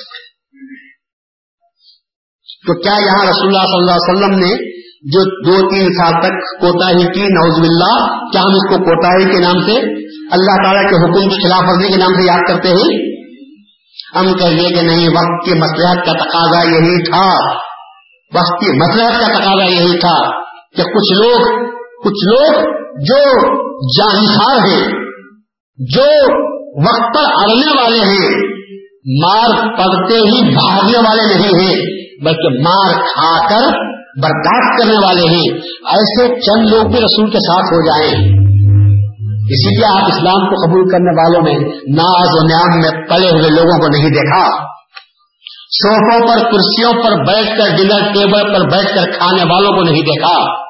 [2.68, 6.62] تو کیا یہاں رسول اللہ صلی اللہ علیہ وسلم نے جو دو تین سال تک
[6.62, 9.74] کوتا ہی کی نوز باللہ، کیا ہم اس کو کوتا ہی کے نام سے،
[10.32, 13.14] اللہ تعالیٰ کے حکم کی خلاف ورزی کے نام سے یاد کرتے ہیں؟
[14.16, 17.64] ہم کہیے کہ نہیں، وقت کی مسلحت کا تقاضا یہی تھا۔
[18.36, 20.44] وقتی مسلحت مطلب کا تقاضا یہی تھا
[20.76, 21.70] کہ کچھ لوگ
[22.04, 22.64] کچھ لوگ
[22.94, 23.54] جو
[23.98, 24.88] جانسار ہیں،
[25.78, 26.34] جو
[26.86, 28.54] وقت پر اڑنے والے ہیں،
[29.26, 31.82] مار پڑتے ہی بھاگنے والے نہیں ہیں،
[32.24, 33.68] بلکہ مار کھا کر
[34.24, 35.60] برداشت کرنے والے ہیں۔
[35.96, 38.44] ایسے چند لوگ بھی رسول کے ساتھ ہو جائیں۔
[39.50, 43.50] اسی لیے آپ اسلام کو قبول کرنے والوں میں ناز و نیام میں پلے ہوئے
[43.50, 44.74] لوگوں کو نہیں دیکھا۔
[45.74, 50.02] سوفوں پر، کرسیوں پر بیٹھ کر ڈنر ٹیبل پر بیٹھ کر کھانے والوں کو نہیں
[50.02, 50.64] دیکھا۔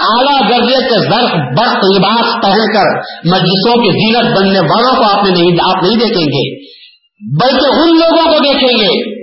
[0.00, 5.24] اعلیٰ درجے کے ظرف برق، لباس پہن کر مجلسوں کی زینت بننے والوں کو آپ
[5.24, 6.70] نہیں آپ نہیں دیکھیں گے،
[7.42, 9.19] بلکہ ان لوگوں کو دیکھیں گے۔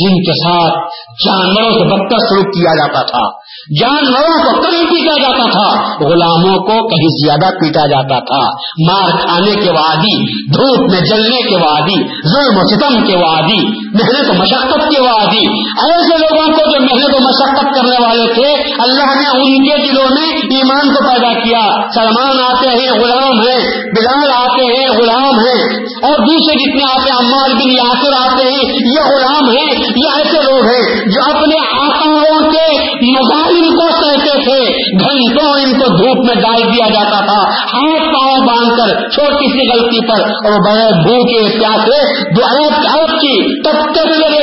[0.00, 0.78] جن کے ساتھ
[1.26, 3.42] جانوروں سے بدتر سلوک کیا جاتا تھا،
[3.80, 8.48] جانوروں کو کہیں پیٹا جاتا تھا، غلاموں کو کہیں زیادہ پیٹا جاتا تھا۔
[8.92, 14.30] مار کھانے کے وادی، دھوپ میں جلنے کے وادی، ظلم و ستم کے وادی، محنت
[14.30, 19.14] و مشقت کے وادی۔ ایسے لوگوں کو جو محنت و مشقت کرنے والے تھے، اللہ
[19.14, 24.30] نے ان کے دلوں میں ایمان کو پیدا کیا۔ سلمان آتے ہیں، غلام ہیں، بلال
[24.30, 29.16] آتے ہیں، غلام ہیں۔ اور دوسرے جتنے آتے ہیں، عمار بن یاسر آتے ہیں، یہ
[29.16, 32.66] غلام ہیں۔ یہ ایسے لوگ ہیں جو اپنے آکاؤں کے
[33.08, 34.58] مظالم کو سہتے تھے،
[34.98, 37.40] گھنٹوں ان کو دھوپ میں ڈال دیا جاتا تھا،
[37.72, 42.00] ہاتھ پاؤں باندھ کر چھوٹی سی غلطی پر، اور بڑے بھوکے پیاسے
[42.42, 44.41] عرب کی تب تک لگے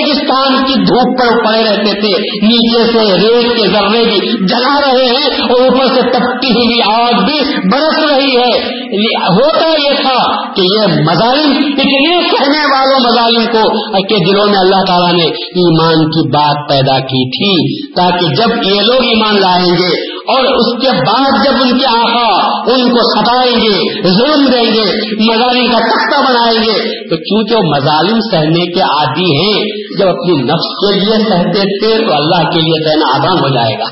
[0.70, 5.28] کی دھوپ پر پڑے رہتے تھے، نیچے سے ریت کے ذرے بھی جلا رہے ہیں
[5.28, 7.40] اور اوپر سے تپتی ہوئی آگ بھی
[7.72, 14.32] برس رہی ہے۔ ہوتا یہ تھا کہ یہ مظالم، اتنے کہنے والوں مظالم کو کے
[14.32, 19.04] دلوں میں اللہ تعالیٰ نے ایمان کی بات پیدا کی تھی، تاکہ جب یہ لوگ
[19.04, 24.02] ایمان لائیں گے اور اس کے بعد جب ان کے آقا ان کو ستائیں گے،
[24.04, 29.32] ظلم دیں گے مظالم کا تختہ بنائیں گے، تو چونکہ وہ مظالم سہنے کے عادی
[29.32, 29.64] ہیں،
[30.00, 33.80] جب اپنی نفس کے لیے سہتے تھے تو اللہ کے لیے سہنا آسان ہو جائے
[33.80, 33.86] گا۔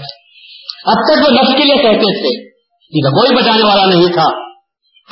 [0.85, 2.47] اب تک وہ نفس کے لیے سہتے تھے
[3.07, 4.47] کوئی بچانے والا نہیں تھا۔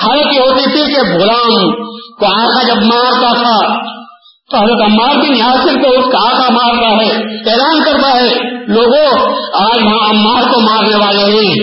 [0.04, 1.72] حالت یہ ہوتی تھی کہ غلام
[2.20, 3.80] کو آخا جب مارتا تھا
[4.56, 7.12] تو حضرت عمار بن یاسر کو اس کا آقا مارتا ہے،
[7.52, 8.28] اعلان کرتا ہے
[8.68, 11.56] لوگوں آج ہم عمار کو مارنے والے ہیں۔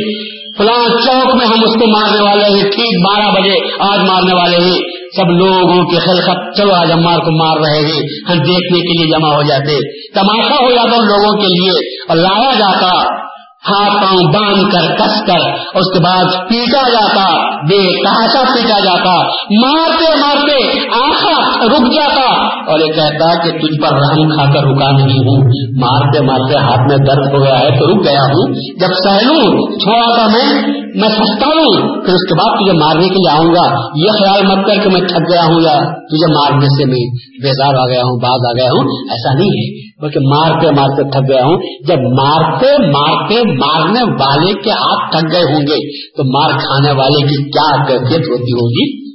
[0.59, 4.57] فلاں چوک میں ہم اس کو مارنے والے ہیں، ٹھیک بارہ بجے آج مارنے والے
[4.57, 4.79] ہیں۔
[5.17, 9.19] سب لوگوں کے خلقت، چلو آج عمار کو مار رہے ہیں۔ ہم دیکھنے کے لیے
[9.19, 13.23] جمع ہو جاتے۔ تماشا ہو جاتا ان لوگوں کے لیے اور لایا جاتا۔
[13.71, 19.23] ہاتھ پاؤں باندھ کر، کس کر، اس کے بعد پیٹا جاتا، بے تحاشا پیٹا جاتا،
[19.67, 24.91] مارتے مارتے آخا رک جاتا۔ اور یہ کہتا کہ تجھ پر رحم کھا کر رکا
[24.91, 25.45] نہیں ہوں۔
[25.81, 29.43] مارتے مارتے ہاتھ میں درد ہو گیا ہے تو رک گیا ہوں۔ جب سہلوں،
[29.79, 33.55] چھوڑا تھا میں میں سستا ہوں، پھر اس کے بعد تجھے مارنے کے لیے آؤں
[33.55, 37.17] گا۔ یہ خیال مت کر کہ میں تھک گیا ہوں یا تجھے مارنے سے میں
[37.43, 41.31] بیزار آ گیا ہوں، باز آ گیا ہوں۔ ایسا نہیں ہے۔ بلکہ مارتے مارتے تھک
[41.31, 46.51] گیا ہوں۔ جب مارتے مارتے مارنے والے کے ہاتھ تھک گئے ہوں گے، تو مار
[46.51, 49.13] کھانے والے کی کیا کیفیت ہوتی ہوگی؟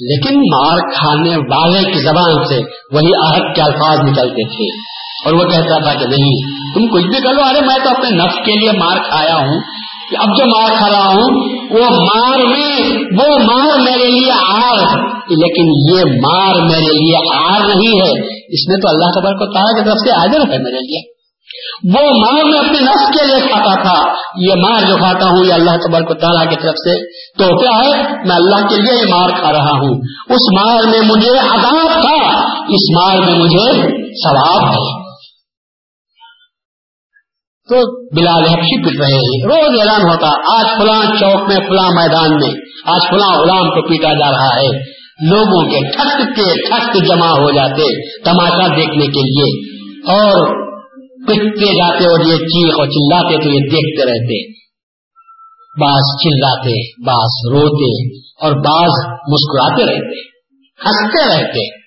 [0.00, 2.58] لیکن مار کھانے والے کی زبان سے
[2.92, 4.90] وہی آہت کے الفاظ نکلتے تھے۔
[5.24, 6.40] اور وہ کہتا تھا کہ نہیں،
[6.74, 9.79] تم کچھ بھی کر لو، ارے میں تو اپنے نفس کے لیے مار کھایا ہوں۔
[10.16, 15.94] اب جو مار کھا رہا ہوں، وہ مار میں، وہ مار میرے لیے آر لیکن
[15.94, 19.84] یہ مار میرے لیے آر نہیں ہے۔ اس میں تو اللہ تبر کو تعالیٰ کی
[19.84, 21.20] طرف سے حاضر ہے میرے لیے۔
[21.94, 25.52] وہ مار میں اپنے نفس کے لیے کھاتا تھا۔ یہ مار جو کھاتا ہوں، یہ
[25.52, 29.14] اللہ تبر کو تعالیٰ کی طرف سے تو کیا ہے۔ میں اللہ کے لیے یہ
[29.14, 30.00] مار کھا رہا ہوں۔
[30.30, 32.36] اس مار میں مجھے عذاب تھا۔
[32.68, 33.72] اس مار میں مجھے
[34.24, 34.99] ثواب ہے
[37.70, 42.30] تو بلال حفشی پٹ رہے ہیں۔ روز اعلان ہوتا، آج فلاں چوک میں، فلاں میدان
[42.30, 42.54] میں،
[42.86, 45.00] آج فلاں غلام کو پیٹا جا رہا ہے۔
[45.30, 49.70] لوگوں کے ٹھک کے ٹھک جمع ہو جاتے تماشا دیکھنے کے لیے۔
[50.06, 50.60] اور
[51.26, 54.60] پٹتے جاتے اور یہ چیخ اور چلاتے تو یہ دیکھتے رہتے۔
[55.80, 60.20] بعض چلاتے بعض روتے اور بعض مسکراتے رہتے،
[60.86, 61.80] ہنستے رہتے۔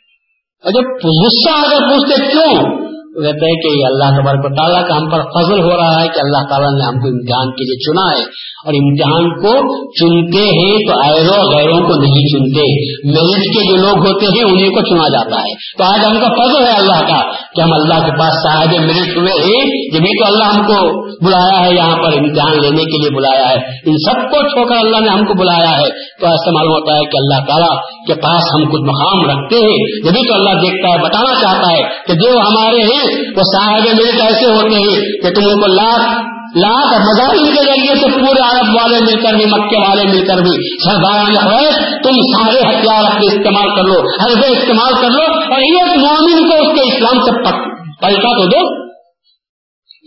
[0.63, 2.82] اور جب غصہ اگر پوچھتے، کیوں؟
[3.21, 6.49] کہتے ہیں کہ اللہ تبارک تعالیٰ کا ہم پر فضل ہو رہا ہے کہ اللہ
[6.49, 8.23] تعالیٰ نے ہم کو امتحان کے لیے چنا ہے
[8.65, 9.51] اور امتحان کو
[9.91, 14.69] چنتے ہیں تو ایرو غیروں کو نہیں چنتے۔ میرٹ کے جو لوگ ہوتے ہیں انہیں
[14.69, 18.05] کو چنا جاتا ہے۔ تو آج ہم کا فضل ہے اللہ کا۔ کہ ہم اللہ
[18.05, 22.13] کے پاس صاحب میرٹ ہوئے ہیں جبھی تو اللہ ہم کو بلایا ہے، یہاں پر
[22.13, 25.33] امتحان لینے کے لیے بلایا ہے۔ ان سب کو چھوڑ کر اللہ نے ہم کو
[25.33, 25.89] بلایا ہے۔
[26.19, 27.77] تو ایسا معلوم ہوتا ہے کہ اللہ تعالیٰ
[28.07, 31.81] کے پاس ہم کچھ مقام رکھتے ہیں۔ جبھی تو اللہ دیکھتا ہے، بتانا چاہتا ہے
[32.07, 36.33] کہ جو ہمارے ہیں، وہ صاحب ملک ایسے ہوتے ہیں کہ تم ان کو لاکھ
[36.55, 40.37] لاکھ مظاہر کے ذریعے سے پورے عرب والے مل کر بھی، مکے والے مل کر
[40.37, 41.31] بھی۔ سردار
[42.03, 46.55] تم سارے ہتھیار اپنے استعمال کر لو، ہر استعمال کر لو اور ایک مومن کو
[46.55, 47.31] اس کے اسلام سے
[48.01, 48.83] پلٹا تو دو۔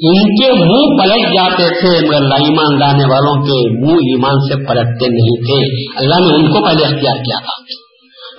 [0.01, 4.66] ان کے منہ پلٹ جاتے تھے، مگر اللہ ایمان لانے والوں کے منہ ایمان سے
[4.68, 7.62] پلٹتے نہیں تھے۔ اللہ نے ان کو پہلے اختیار کیا تھا،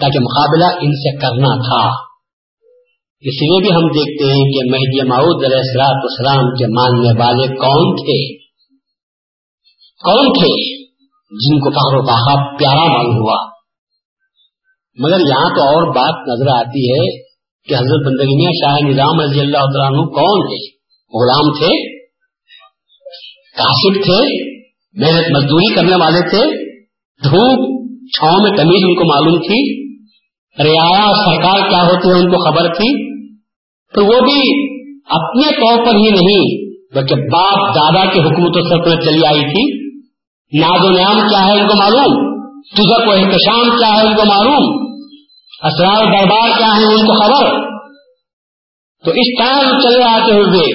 [0.01, 2.07] تاکہ مقابلہ ان سے کرنا تھا۔
[3.24, 7.47] اس لیے بھی ہم دیکھتے ہیں کہ مہدی معود علیہ السلاط اسلام کے ماننے والے
[7.55, 8.18] کون تھے؟
[10.01, 10.51] کون تھے
[11.32, 13.38] جن کو فخر و باہا پیارا معلوم ہوا؟
[14.97, 17.07] مگر یہاں تو اور بات نظر آتی ہے
[17.68, 20.61] کہ حضرت بندگی میں شاہ نظام رضی اللہ عنہ کون تھے؟
[21.13, 21.74] غلام تھے؟
[23.55, 24.22] کاشف تھے؟
[24.95, 26.45] محنت مزدوری کرنے والے تھے؟
[27.22, 27.68] دھوپ
[28.18, 29.59] چھاؤں میں تمیز ان کو معلوم تھی؟
[30.57, 33.07] رعایا سرکار کیا ہوتی ہے ان کو خبر تھی؟
[33.98, 34.41] تو وہ بھی
[35.10, 36.56] اپنے طور پر ہی نہیں،
[36.95, 39.64] بلکہ باپ دادا کے حکومتوں سے چلی آئی تھی۔
[40.52, 42.18] ناز و نعام کیا ہے ان کو معلوم؟
[42.76, 44.68] تجھے کو احتشام کیا ہے ان کو معلوم؟
[45.64, 47.50] اسرار دربار کیا ہے ان کو خبر؟
[49.04, 50.68] تو اس طرح چلے آتے ہوئے،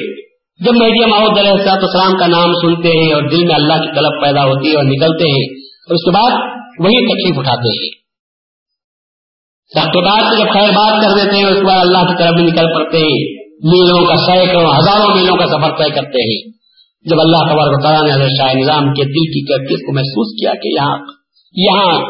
[0.61, 4.21] جب میڈیا محمد علیہ السلام کا نام سنتے ہیں اور دل میں اللہ کی طلب
[4.23, 5.47] پیدا ہوتی ہے اور نکلتے ہیں،
[5.89, 6.39] اور اس کے بعد
[6.79, 8.02] وہی تکلیف اٹھاتے ہیں۔
[9.69, 12.43] سختار سے جب خیر بات کر دیتے ہیں، اس کے بعد اللہ کی طرف بھی
[12.43, 16.53] نکل پڑتے ہیں۔ میلوں کا سینکڑوں ہزاروں میلوں کا سفر طے کرتے ہیں۔
[17.11, 20.53] جب اللہ خبر تعالیٰ نے حضرت شاہ نظام کے دل کی کیفیت کو محسوس کیا
[20.63, 20.99] کہ یہاں
[21.55, 22.01] یہاں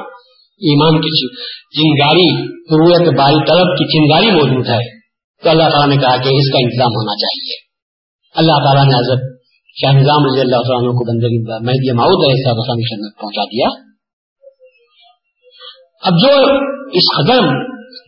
[0.61, 5.03] ایمان کی چنگاری، رویت باری طلب کی چنگاری موجود ہے۔
[5.45, 7.55] تو اللہ تعالیٰ نے کہا کہ اس کا انتظام ہونا چاہیے۔
[8.37, 9.43] اللہ تعالیٰ نے حضرت
[9.81, 13.92] شاہ نظام رضی اللہ عنہ کو بندگی مہدی ماؤد علیہ السلام پہنچا دیا۔
[16.03, 16.57] اب جو
[16.93, 17.47] اس قدم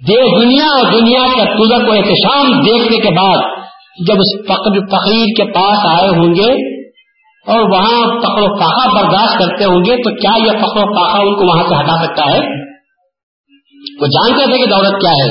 [0.09, 3.39] دے دنیا اور دنیا کا تجر کو احتشام دیکھنے کے بعد
[4.07, 4.47] جب اس
[4.89, 6.75] تقریر کے پاس آئے ہوں گے
[7.47, 11.19] اور وہاں فخر و پاخا برداشت کرتے ہوں گے تو کیا یہ فخر و پاخا
[11.19, 12.41] ان کو وہاں سے ہٹا سکتا ہے؟
[14.01, 15.29] وہ جانتے تھے کہ دولت کیا ہے،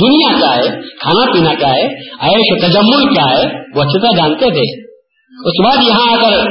[0.00, 1.86] دنیا کیا ہے، کھانا پینا کیا ہے،
[2.20, 3.44] عیش و تجمل کیا ہے،
[3.76, 4.92] وہ اچھی طرح جانتے تھے۔
[5.44, 6.50] اس کے بعد یہاں اگر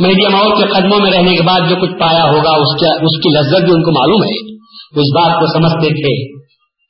[0.00, 3.64] میڈیا ماؤ کے قدموں میں رہنے کے بعد جو کچھ پایا ہوگا اس کی لذت
[3.64, 4.59] بھی ان کو معلوم ہے۔
[4.96, 6.40] اس بات کو سمجھتے تھے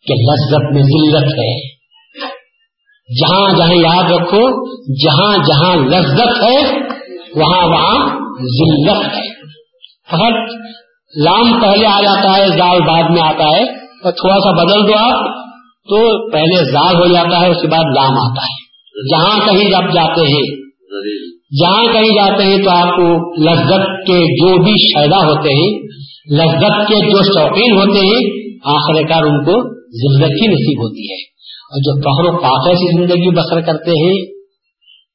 [0.07, 1.81] کہ لذت میں ذلت ہے۔
[3.21, 4.43] جہاں جہاں یاد رکھو،
[5.05, 6.79] جہاں جہاں لذت ہے،
[7.41, 8.09] وہاں وہاں
[8.43, 9.35] ذلت ہے۔
[10.11, 10.53] فقط
[11.25, 14.99] لام پہلے آ جاتا ہے، زال بعد میں آتا ہے۔ اور تھوڑا سا بدل دو
[14.99, 15.25] آپ
[15.65, 18.61] تو پہلے زاد ہو جاتا ہے، اس کے بعد لام آتا ہے۔
[19.11, 20.71] جہاں کہیں جب جاتے ہیں،
[21.61, 25.91] جہاں کہیں جاتے ہیں تو آپ کو لذت کے جو بھی شیدا ہوتے ہیں
[26.33, 31.31] لذت کے جو شوقین ہوتے ہیں آخر کار ان کو زندگی نصیب ہوتی ہے۔
[31.71, 34.41] اور جو فخر و پاکے سے زندگی بسر کرتے ہیں،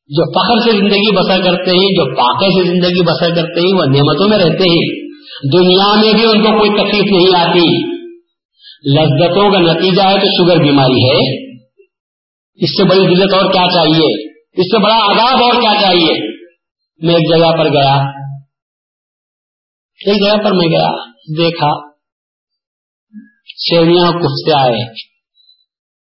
[0.07, 3.85] جو فخر سے زندگی بسر کرتے ہیں، جو پاکے سے زندگی بسر کرتے ہیں، وہ
[3.85, 5.05] نعمتوں میں رہتے ہیں۔
[5.53, 7.95] دنیا میں بھی ان کو کوئی تکلیف نہیں آتی۔
[8.93, 11.45] لذتوں کا نتیجہ ہے تو شوگر بیماری ہے۔
[12.55, 16.35] اس سے بڑی دلت اور کیا چاہیے؟ اس سے بڑا آداب اور کیا چاہیے؟
[17.01, 18.14] میں ایک جگہ پر گیا۔
[19.95, 21.05] ایک جگہ پر میں گیا،
[21.37, 21.89] دیکھا،
[23.47, 24.91] سیویاں کفتے آئے۔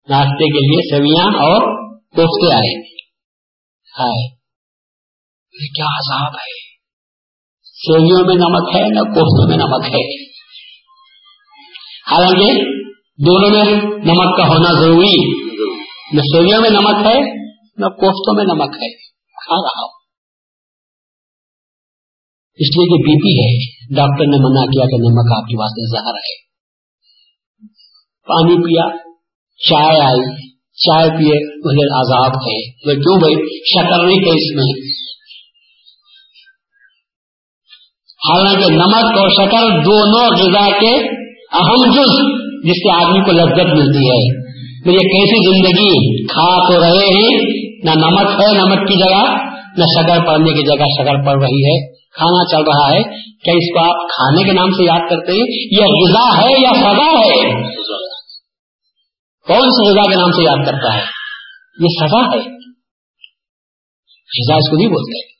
[0.09, 2.95] ناشتے کے لیے سیویاں اور کفتے آئے۔
[3.99, 4.35] ہائے
[5.75, 6.75] کیا عذاب ہے؟
[7.63, 10.23] سیویوں میں نمک ہے، نہ کوفتوں میں نمک ہے۔
[12.11, 12.53] حالانکہ
[13.25, 15.45] دونوں میں نمک کا ہونا ضروری۔
[16.13, 17.19] نہ سوئیوں میں نمک ہے،
[17.77, 18.97] نہ کوفتوں میں نمک ہے۔
[19.45, 19.99] کھا رہا ہوں
[22.57, 25.97] اس لیے کہ بی پی ہے۔ ڈاکٹر نے منع کیا کہ نمک آپ کے واسطے
[25.97, 26.45] زہر ہے۔
[28.27, 28.97] پانی پیا،
[29.69, 34.95] چائے آئی، چائے پیے مجھے آزاد ہے کیوں بھائی، شکر نہیں تھے اس میں۔
[38.29, 40.95] حالانکہ نمک اور شکر دونوں غذا کے
[41.53, 44.45] اہم جز جس سے آدمی کو لذت ملتی ہے۔
[44.85, 47.41] یہ کیسی زندگی کھا تو رہے ہیں
[47.83, 49.37] نہ نمک ہے نمک کی جگہ،
[49.77, 53.73] نہ شکر پڑنے کی جگہ شکر پڑ رہی ہے۔ کھانا چل رہا ہے، کیا اس
[53.73, 57.53] کو آپ کھانے کے نام سے یاد کرتے ہیں؟ یہ غذا ہے یا سزا ہے؟
[59.47, 61.01] کون سی غذا کے نام سے یاد کرتا ہے؟
[61.79, 62.39] یہ سزا ہے۔
[64.37, 65.35] غذا اس کو نہیں بولتے۔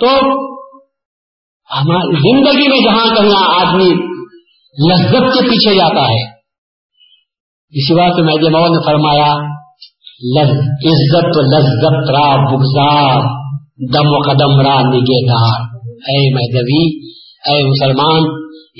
[0.00, 0.08] تو
[1.78, 3.90] ہماری زندگی میں جہاں کہیں آدمی
[4.90, 6.34] لذت کے پیچھے جاتا ہے،
[7.70, 9.54] اسی بات میں جماؤ نے فرمایا
[10.34, 13.43] عزت لذت را بگزار
[13.78, 17.06] دم و قدم را نگے دار اے مہدوی،
[17.50, 18.22] اے مسلمان،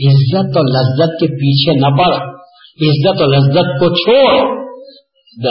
[0.06, 2.14] عزت اور لذت کے پیچھے نہ پڑ۔
[2.82, 4.56] عزت اور لذت کو چھوڑ۔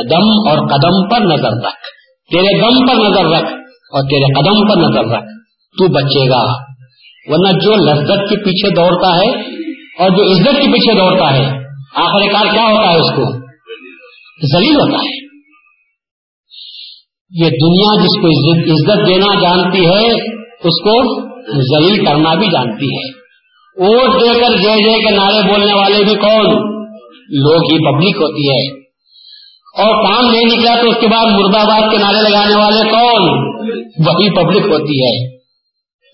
[0.09, 1.83] دم اور قدم پر نظر رکھ۔
[2.31, 3.53] تیرے دم پر نظر رکھ
[3.93, 5.25] اور تیرے قدم پر نظر رکھ۔
[5.77, 6.43] تو بچے گا۔
[7.25, 9.41] ورنہ جو لذت کے پیچھے دوڑتا ہے
[9.99, 11.45] اور جو عزت کے پیچھے دوڑتا ہے،
[11.95, 13.39] آخر کار کیا ہوتا ہے اس کو؟
[14.47, 15.12] زلیل ہوتا ہے۔
[17.33, 18.27] یہ دنیا جس کو
[18.73, 20.11] عزت دینا جانتی ہے،
[20.41, 21.21] اس کو
[21.61, 23.23] ذلیل کرنا بھی جانتی ہے۔
[23.77, 26.45] ووٹ دے کر جے جے کے نعرے بولنے والے بھی کون؟
[27.29, 28.79] لوگ ہی پبلک ہوتی ہے۔
[29.83, 33.29] اور کام نہیں نکلا تو اس کے بعد مرداباد کے نعرے لگانے والے کون؟
[34.07, 35.37] وہی پبلک ہوتی ہے۔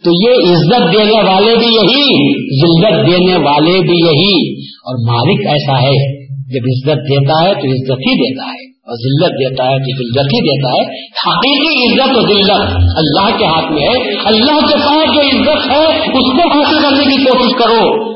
[0.06, 5.82] تو یہ عزت دینے والے بھی یہی، ذلت دینے والے بھی یہی۔ اور مالک ایسا
[5.82, 10.06] ہے، جب عزت دیتا ہے تو عزت ہی دیتا ہے۔ اور ذلت دیتا ہے تو
[10.06, 12.52] عزت ہی دیتا ہے۔ حقیقی عزت اور ذلت
[12.98, 17.04] اللہ کے ہاتھ میں ہے۔ اللہ کے پاس جو عزت ہے، اس کو حاصل کرنے
[17.04, 18.10] کی کوشش کرو۔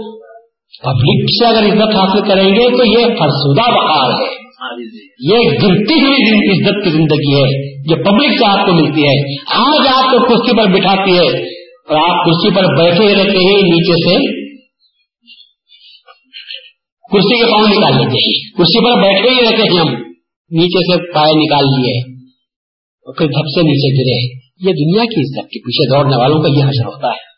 [0.83, 4.43] پبلک سے اگر عزت حاصل کریں گے تو یہ فرسودہ بخار ہے۔
[5.19, 9.87] یہ گرتی ہوئی عزت کی زندگی ہے۔ جو پبلک سے آپ کو ملتی ہے۔ آج
[9.87, 11.43] آپ کو کرسی پر بٹھاتی ہے۔
[11.89, 14.43] اور آپ کرسی پر بیٹھے رہتے ہیں، نیچے سے
[17.13, 20.12] کرسی کے پاؤں نکال لیتے ہیں۔ کرسی پر بیٹھے ہی رہتے ہیں ہم۔
[20.53, 22.13] نیچے سے پائے نکال لیے
[23.05, 26.59] اور پھر دھپ سے نیچے گرے۔ یہ دنیا کی عزت کے پیچھے دوڑنے والوں کا
[26.59, 27.33] یہ حشر ہوتا ہے۔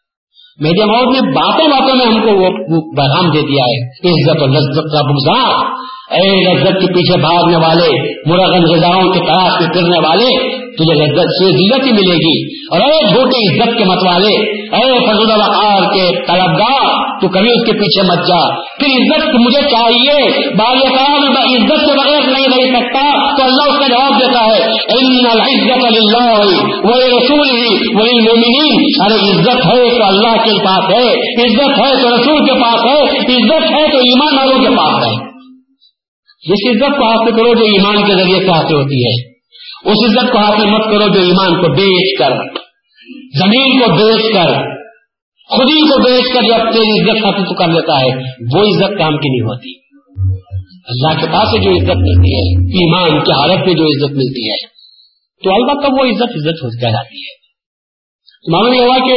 [0.61, 4.49] میڈیا ماؤ نے باتوں باتوں میں ہم کو وہ پیغام دے دیا ہے۔ عزت اور
[4.49, 5.75] لذت کا بگزار
[6.11, 11.19] اے لذت کے پیچھے بھاگنے والے، مرغن غذاؤں کے تلاش میں پھرنے والے، تجھے لذت
[11.19, 15.81] سے عزت ہی ملے گی۔ اور اے جھوٹے عزت کے مت والے، اے فضل وقار
[15.81, 20.77] کے طلبگار تو کبھی اس کے پیچھے مت جا۔ پھر عزت مجھے چاہیے، بال
[21.29, 23.01] میں عزت کے بغیر نہیں رہ سکتا
[23.37, 26.45] تو اللہ اس کا جواب دیتا ہے عزت اللہ
[26.83, 31.13] وہی رسول ہی وہی مومنین ارے عزت ہے تو اللہ کے پاس ہے،
[31.45, 35.35] عزت ہے تو رسول کے پاس ہے، عزت ہے تو ایمان والوں کے پاس ہے۔
[36.49, 39.31] جس عزت کو حاصل کرو جو ایمان کے ذریعے سے حاصل ہوتی ہے،
[39.91, 42.31] اس عزت کو حاصل مت کرو جو ایمان کو بیچ کر،
[43.39, 44.53] زمین کو بیچ کر،
[45.49, 48.07] خودی کو بیچ کر جب تیری عزت حاصل کر لیتا ہے،
[48.55, 49.84] وہ عزت کام کی نہیں ہوتی۔
[50.87, 54.49] اللہ کے پاس سے جو عزت ملتی ہے، ایمان کی حالت میں جو عزت ملتی
[54.49, 54.57] ہے،
[55.43, 57.45] تو البتہ وہ عزت عزت ہو جاتی ہے۔
[58.51, 59.15] معلوم یہ ہوا کہ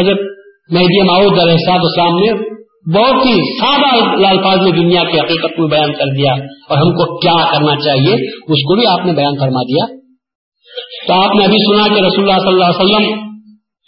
[0.00, 0.18] حضرت
[0.72, 2.56] مہدی ماؤد علیہ السلام نے
[2.94, 6.32] بہت ہی سادہ الفاظ میں دنیا کی حقیقت کو بیان کر دیا
[6.68, 9.96] اور ہم کو کیا کرنا چاہیے، اس کو بھی آپ نے بیان فرما دیا۔
[11.06, 13.28] تو آپ نے ابھی سنا کہ رسول اللہ صلی اللہ علیہ وسلم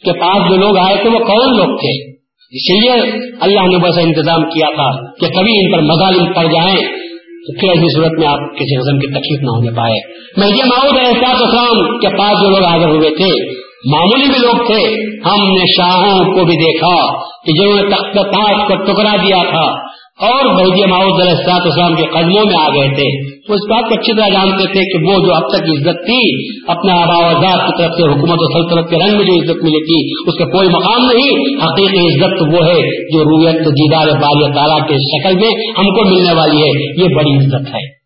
[0.05, 2.08] کے پاس جو لوگ آئے تھے، وہ کون لوگ تھے؟
[2.51, 6.81] اسی لیے اللہ نے بس انتظام کیا تھا کہ کبھی ان پر مظالم پڑ جائیں
[7.17, 10.65] تو پھر ایسی صورت میں آپ کسی قسم کی تکلیف نہ ہونے پائے۔ میں یہ
[10.65, 13.59] ماؤد احساس اسلام کے پاس جو لوگ حاضر ہوئے تھے،
[13.95, 18.57] معمولی بھی لوگ تھے، ہم نے شاہوں کو بھی دیکھا کہ جنہوں نے تخت تاج
[18.69, 19.89] کو ٹکڑا دیا تھا
[20.27, 23.95] اور بہدی ماؤد السلاط اسلام کے قدموں میں آ گئے تھے۔ وہ اس بات کو
[23.95, 27.83] اچھی طرح جانتے تھے کہ وہ جو اب تک عزت تھی اپنے آبا وزاد کی
[27.83, 30.69] طرف سے، حکومت و سلطنت کے رنگ میں جو عزت ملی تھی، اس کا کوئی
[30.69, 35.71] مقام نہیں۔ حقیقی عزت تو وہ ہے جو رویت، دیدار بال تعالیٰ کے شکل میں
[35.79, 37.99] ہم کو ملنے والی ہے۔ یہ بڑی عزت ہے۔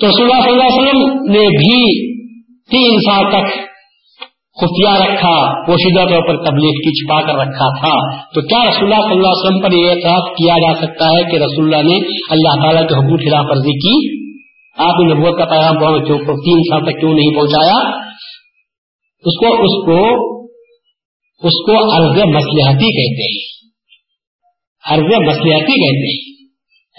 [0.00, 2.08] تو صلی اللہ علیہ وسلم نے بھی
[2.70, 3.67] تین سال تک
[4.60, 9.04] خفیہ رکھا، پوشیدہ طور پر تبلیغ کی چھپا کر رکھا تھا۔ تو کیا رسول اللہ
[9.04, 11.94] صلی اللہ علیہ وسلم پر یہ اعتراض کیا جا سکتا ہے کہ رسول اللہ نے
[12.30, 14.18] اللہ تعالیٰ کے حکومت خلاف ورزی کی؟
[14.78, 15.74] آپ نے نبوت کا پیغام
[16.26, 17.98] تین سال تک کیوں نہیں پہنچایا؟
[19.24, 20.28] اس کو اس کو
[21.42, 23.58] اس کو عرض مسلحتی کہتے ہیں۔
[24.90, 26.38] عرض مسلحتی کہتے ہیں۔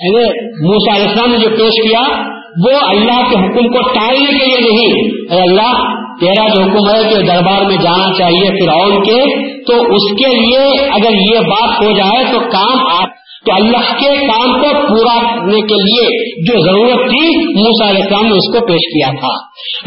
[0.03, 0.25] یعنی
[0.67, 4.71] موسا علیہ السلام نے جو پیش کیا وہ اللہ کے حکم کو ٹالنے کے لیے
[4.71, 5.01] نہیں۔
[5.33, 5.73] اے اللہ،
[6.19, 10.85] تیرا جو حکم ہے کہ دربار میں جانا چاہیے فرعون کے، تو اس کے لیے
[10.85, 15.61] اگر یہ بات ہو جائے تو کام آپ تو اللہ کے کام کو پورا کرنے
[15.61, 16.07] کے لیے
[16.41, 19.33] جو ضرورت تھی موسا علیہ السلام نے اس کو پیش کیا تھا۔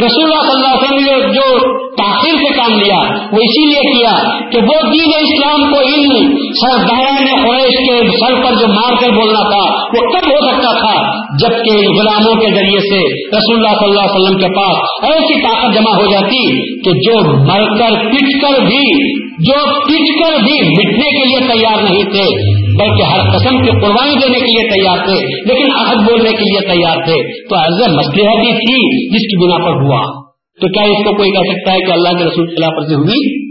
[0.04, 2.96] رسول اللہ صلی اللہ علیہ وسلم نے جو تاخیر سے کام لیا،
[3.32, 4.12] وہ اسی لیے کیا
[4.50, 9.48] کہ وہ دین اسلام کو ان سرداران قریش کے سر پر جو مار کر بولنا
[9.48, 13.00] تھا، وہ کب ہو سکتا تھا جبکہ غلاموں کے ذریعے سے
[13.36, 14.76] رسول اللہ صلی اللہ علیہ وسلم کے پاس
[15.12, 20.42] ایسی طاقت جمع ہو جاتی کہ جو مر کر پٹ کر بھی، جو پٹ کر
[20.42, 24.70] بھی مٹنے کے لیے تیار نہیں تھے۔ بلکہ ہر قسم کی قربانی دینے کے لیے
[24.70, 29.20] تیار تھے، لیکن عہد بولنے کے لیے تیار تھے۔ تو عرض مسئلہ بھی تھی جس
[29.20, 32.24] کی بنا پر ہوا۔ تو کیا اس کو کوئی کہہ سکتا ہے کہ اللہ کے
[32.24, 33.42] رسول خلاف ورزی ہوئی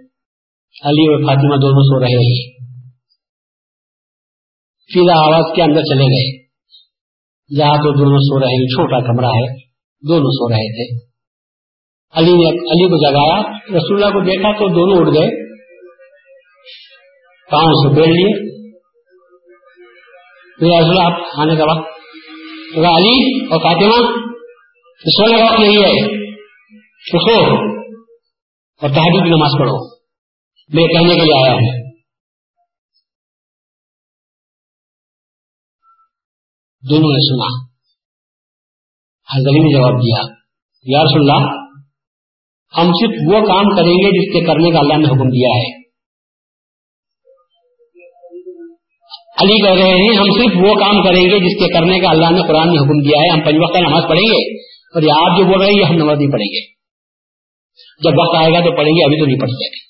[0.84, 2.54] علی اور فاطمہ دونوں سو رہے۔ ہیں
[4.94, 6.44] سیدھا آواز کے اندر چلے گئے۔
[7.58, 9.54] جہاں تو دونوں سو رہے ہیں چھوٹا کمرہ ہے،
[10.08, 11.13] دونوں سو رہے تھے۔
[12.16, 15.54] علی نے علی کو جگایا، رسول اللہ کو دیکھا تو دونوں اٹھ گئے۔
[17.50, 18.54] پاؤں سے بیڑ لیے۔
[20.80, 21.88] رسول آپ آنے کا وقت۔
[22.76, 24.24] علی اور فاطمہ
[25.16, 26.24] سونے کا وقت نہیں ہے۔
[26.90, 27.54] سو
[28.82, 29.96] اور تحریر کی نماز پڑھو۔
[30.68, 31.90] میں کہنے کے لیے آیا ہوں
[36.90, 37.64] دونوں نے سنا۔
[39.34, 40.34] حضری نے جواب دیا،
[40.82, 41.63] یا رسول اللہ
[42.78, 45.84] ہم صرف وہ کام کریں گے جس کے کرنے کا اللہ نے حکم دیا ہے۔
[49.42, 52.30] علی کہہ رہے ہیں، ہم صرف وہ کام کریں گے جس کے کرنے کا اللہ
[52.30, 54.58] نے قرآن میں حکم دیا ہے۔ ہم پنج وقت نماز پڑھیں گے
[54.94, 56.74] اور یہ آپ جو بول رہے ہیں، یہ ہم نماز نہیں پڑھیں گے۔
[58.02, 59.84] جب وقت آئے گا تو پڑھیں گے، ابھی تو نہیں پڑھ جائے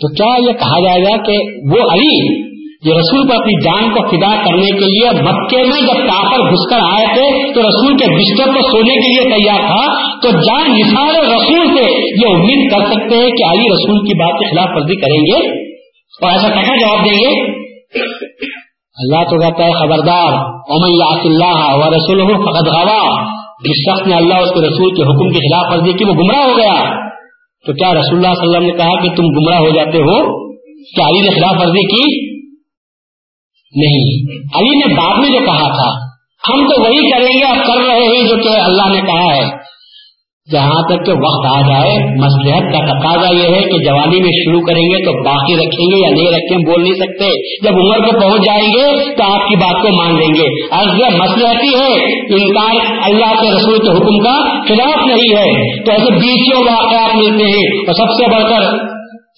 [0.00, 1.36] تو کیا یہ کہا جائے گا کہ
[1.74, 2.47] وہ علی
[2.84, 6.70] جو رسول کو اپنی جان کو فدا کرنے کے لیے مکے میں جب کافر گھس
[6.70, 10.78] کر آئے تھے تو رسول کے بستر پر سونے کے لیے تیار تھا، تو جان
[10.78, 14.68] نثار رسول سے یہ امید کر سکتے ہیں کہ علی رسول کی بات کے خلاف
[14.74, 15.68] ورزی کریں گے۔
[16.22, 17.52] اور ایسا کیسا جواب دیں گے؟
[18.96, 20.32] اللہ تو کہتا ہے، خبردار
[20.70, 23.22] امن اللہ و رسول فقط غوا۔
[23.64, 26.44] جس شخص نے اللہ اس کے رسول کے حکم کی خلاف ورزی کی وہ گمراہ
[26.44, 26.94] ہو گیا۔
[27.66, 29.98] تو کیا رسول اللہ صلی اللہ علیہ وسلم نے کہا کہ تم گمراہ ہو جاتے
[29.98, 30.38] ہو؟
[30.96, 32.27] کیا علی نے خلاف ورزی کی؟
[33.76, 34.26] نہیں۔
[34.58, 36.08] علی نے بعد میں جو کہا تھا،
[36.48, 39.68] ہم تو وہی کریں گے اب کر رہے ہیں جو کہ اللہ نے کہا ہے۔
[40.52, 44.60] جہاں تک کہ وقت آ جائے مسلحت کا تقاضا یہ ہے کہ جوانی میں شروع
[44.60, 47.24] کریں گے تو باقی رکھیں گے یا نہیں رکھیں بول نہیں سکتے۔
[47.64, 50.86] جب عمر کو پہنچ جائیں گے تو آپ کی بات کو مان لیں گے۔ اور
[51.12, 56.60] مسلحتی ہے، انکار اللہ کے رسول کے حکم کا خلاف نہیں ہے۔ تو ایسے بیچوں
[56.60, 58.78] واقعات ملتے ہیں۔ اور سب سے بڑھ کر،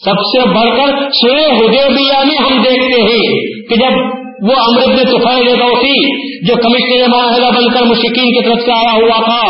[0.05, 5.05] سب سے بڑھ کر سوئے حدیبیہ میں ہم دیکھتے ہیں کہ جب وہ امرت میں
[5.05, 5.97] طوفان دوسی
[6.47, 9.43] جو کمشنر معاہدہ بن کر مشکین کی طرف سے آیا ہوا تھا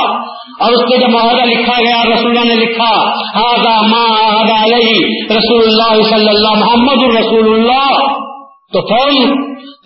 [0.64, 2.90] اور اس میں جب معاہدہ لکھا گیا، رسول اللہ نے لکھا
[3.36, 5.04] ہاضا ماہدہ علیہ
[5.36, 8.08] رسول اللہ صلی اللہ، محمد الرسول اللہ.
[8.72, 9.22] تو فوری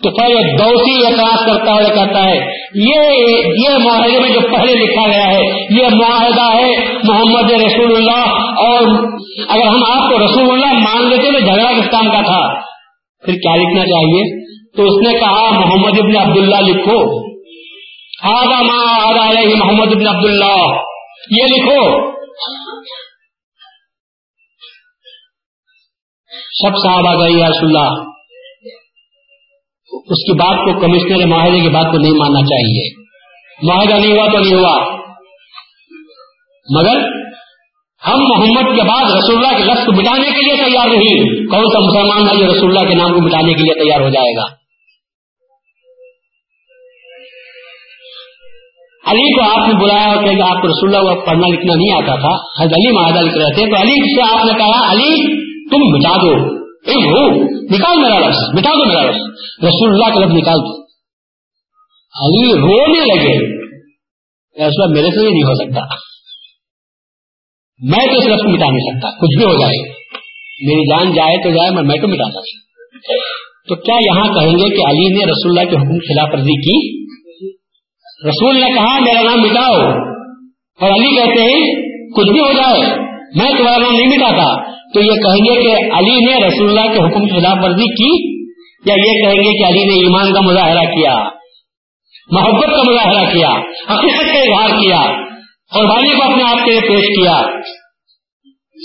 [0.03, 2.39] تو پھر دوسی اعتراض کرتا ہے، کہتا ہے،
[2.75, 2.99] یہ
[3.57, 8.25] یہ معاہدے میں جو پہلے لکھا گیا ہے، یہ معاہدہ ہے محمد رسول اللہ
[8.65, 8.81] اور
[9.49, 12.41] اگر ہم آپ کو رسول اللہ مان لیتے تو جھگڑا کس کام کا تھا؟
[13.23, 14.44] پھر کیا لکھنا چاہیے؟
[14.77, 17.25] تو اس نے کہا، محمد ابن عبداللہ لکھو.
[18.23, 20.81] آگا ماں آگا علیہ محمد ابن عبداللہ.
[21.31, 22.15] یہ لکھو.
[26.59, 28.09] سب صاحب آ گئی رسول اللہ.
[29.93, 33.03] اس کی بات کو کمشنر معاہدے کی بات کو نہیں ماننا چاہیے۔
[33.63, 34.95] معاہدہ نہیں ہوا تو نہیں ہوا۔
[36.75, 37.25] مگر
[38.07, 41.63] ہم محمد کے بعد رسول اللہ کے لفظ کو مٹانے کے لیے تیار نہیں۔ کون
[41.63, 44.35] سا مسلمان ہے جو رسول اللہ کے نام کو مٹانے کے لیے تیار ہو جائے
[44.35, 44.64] گا؟
[49.05, 51.93] علی کو آپ نے بلایا اور کہ آپ کو رسول اللہ کو پڑھنا لکھنا نہیں
[51.93, 55.35] آتا تھا، حضرت علی معاہدہ لکھ رہے تھے، تو علی سے آپ نے کہا، علی،
[55.69, 56.55] تم مٹا دو۔
[57.75, 59.19] نکال میرا لفظ مٹا دو میرا لفظ
[59.63, 60.83] رسول اللہ کا لفظ نکال دو۔
[62.25, 63.65] علی رونے لگے۔
[64.63, 65.95] ایسا میرے سے نہیں ہو سکتا۔
[67.79, 69.89] میں تو اس لفظ کو مٹا نہیں سکتا، کچھ بھی ہو جائے۔
[70.61, 72.41] میری جان جائے تو جائے میں تو مٹا سکتا۔
[73.67, 77.04] تو کیا یہاں کہیں گے کہ علی نے رسول اللہ کے حکم خلاف ورزی کی؟
[78.27, 79.79] رسول نے کہا، میرا نام مٹاؤ.
[80.79, 81.73] اور علی کہتے ہیں،
[82.17, 82.79] کچھ بھی ہو جائے،
[83.35, 84.75] میں تمہارا نام نہیں مٹاتا.
[84.93, 88.35] تو یہ کہیں گے کہ علی نے رسول اللہ کے حکم کی خلاف ورزی کی
[88.85, 91.15] یا یہ کہیں گے کہ علی نے ایمان کا مظاہرہ کیا،
[92.31, 93.49] محبت کا مظاہرہ کیا،
[93.89, 94.99] حقیقت کا اظہار کیا
[95.73, 97.41] قربانی کو اپنے آپ کے لیے پیش کیا؟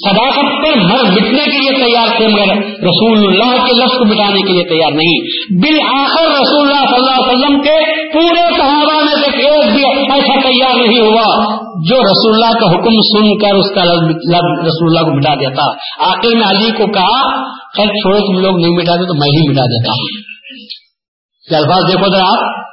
[0.05, 4.41] صداقت پر مر مٹنے کے لیے تیار تھے، مگر رسول اللہ کے لفظ کو مٹانے
[4.41, 5.21] کے لیے تیار نہیں۔
[5.63, 10.41] بالآخر رسول اللہ صلی اللہ علیہ وسلم کے پورے صحابہ میں سے ایک بھی ایسا
[10.41, 11.55] تیار نہیں ہوا
[11.89, 14.09] جو رسول اللہ کا حکم سن کر اس کا لفظ
[14.67, 15.63] رسول اللہ کو مٹا دیتا۔
[16.07, 17.45] آخر میں علی کو کہا،
[17.77, 20.31] خیر چھوڑو، تم لوگ نہیں مٹاتے تو میں ہی مٹا دیتا۔ ہوں
[21.57, 22.65] الفاظ دیکھو ذرا آپ،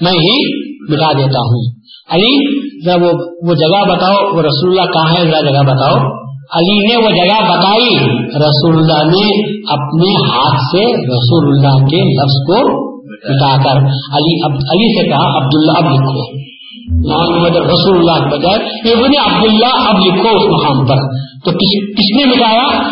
[0.00, 1.72] میں ہی مٹا دیتا ہوں۔
[2.10, 3.06] علی، ذرا
[3.48, 7.52] وہ جگہ بتاؤ، وہ رسول اللہ کہاں ہے، ذرا جگہ بتاؤ۔ علی نے وہ جگہ
[7.52, 14.46] بتائی رسول اللہ نے اپنے ہاتھ سے رسول اللہ کے لفظ کو مٹا کر علی
[14.46, 16.44] علی سے کہا، عبداللہ اب لکھو۔
[16.90, 20.96] محمد رسول اللہ کے بجائے ابن عبداللہ اب لکھو اس مقام پر۔
[21.44, 22.82] تو کس نے مٹایا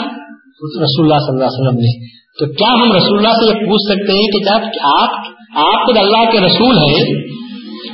[0.83, 2.07] رسول اللہ صلی اللہ علیہ وسلم نے۔
[2.39, 5.11] تو کیا ہم رسول اللہ سے یہ پوچھ سکتے ہیں کہ جب آپ
[5.57, 7.15] آپ خود اللہ کے رسول ہیں،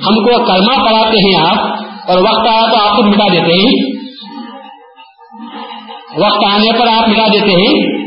[0.08, 1.58] ہم کو کلمہ پڑھاتے ہیں آپ
[2.10, 3.97] اور وقت آیا تو آپ کو مٹا دیتے ہیں۔
[6.24, 7.98] وقت آنے پر آپ مٹا دیتے ہیں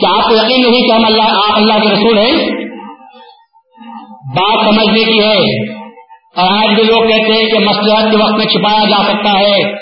[0.00, 2.32] کیا آپ کو یقین نہیں کہ ہم اللہ آپ اللہ کے رسول ہیں۔
[4.36, 5.70] بات سمجھنے کی ہے۔
[6.36, 9.72] اور آج بھی لوگ کہتے ہیں کہ مسلحت کے وقت میں چھپایا جا سکتا ہے۔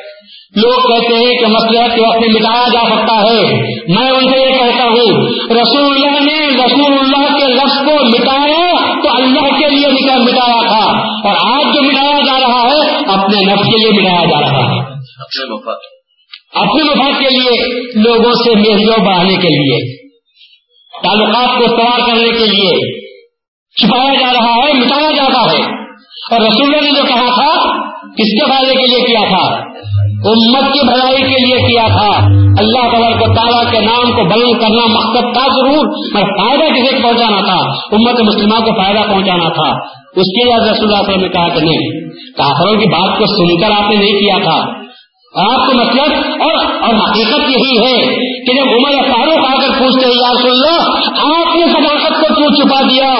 [0.56, 3.42] لوگ کہتے ہیں کہ مسلحت کے وقت میں مٹایا جا سکتا ہے۔
[3.88, 8.76] میں ان سے یہ کہتا ہوں، رسول اللہ نے رسول اللہ کے لفظ کو مٹایا
[9.02, 9.88] تو اللہ کے لیے
[10.18, 10.98] مٹایا تھا۔
[11.28, 14.98] اور آج جو مٹایا جا رہا ہے، اپنے نفس کے لیے مٹایا جا رہا ہے۔
[16.54, 20.08] اپنے مفاد کے لیے، لوگوں سے میریوں بڑھانے کے لیے،
[21.04, 22.98] تعلقات کو استعمال کرنے کے لیے
[23.80, 25.78] چھپایا جا رہا ہے، مٹایا جاتا ہے۔
[26.30, 29.68] اور رسول نے جو کہا تھا کس کے فائدے کے لیے کیا تھا؟
[30.24, 32.26] امت کی بھلائی کے لیے کیا تھا؟
[32.58, 36.96] اللہ تعالیٰ کو تعالیٰ کے نام کو بلند کرنا مقصد تھا ضرور پر فائدہ کسی
[36.96, 39.68] کو پہنچانا تھا؟ امت مسلمان کو فائدہ پہنچانا تھا۔
[40.16, 43.60] اس کے لیے رسول اللہ وسلم نے کہا کہ نہیں، کافروں کی بات کو سن
[43.60, 44.87] کر آپ نے نہیں کیا تھا۔
[45.34, 48.14] آپ کو مطلب اور اور حقیقت یہی ہے
[48.44, 50.82] کہ جب عمر فاروق آ کر پوچھتے ہیں یا رسول اللہ
[51.20, 53.14] آپ نے صداقت کو کیوں چھپا دیا؟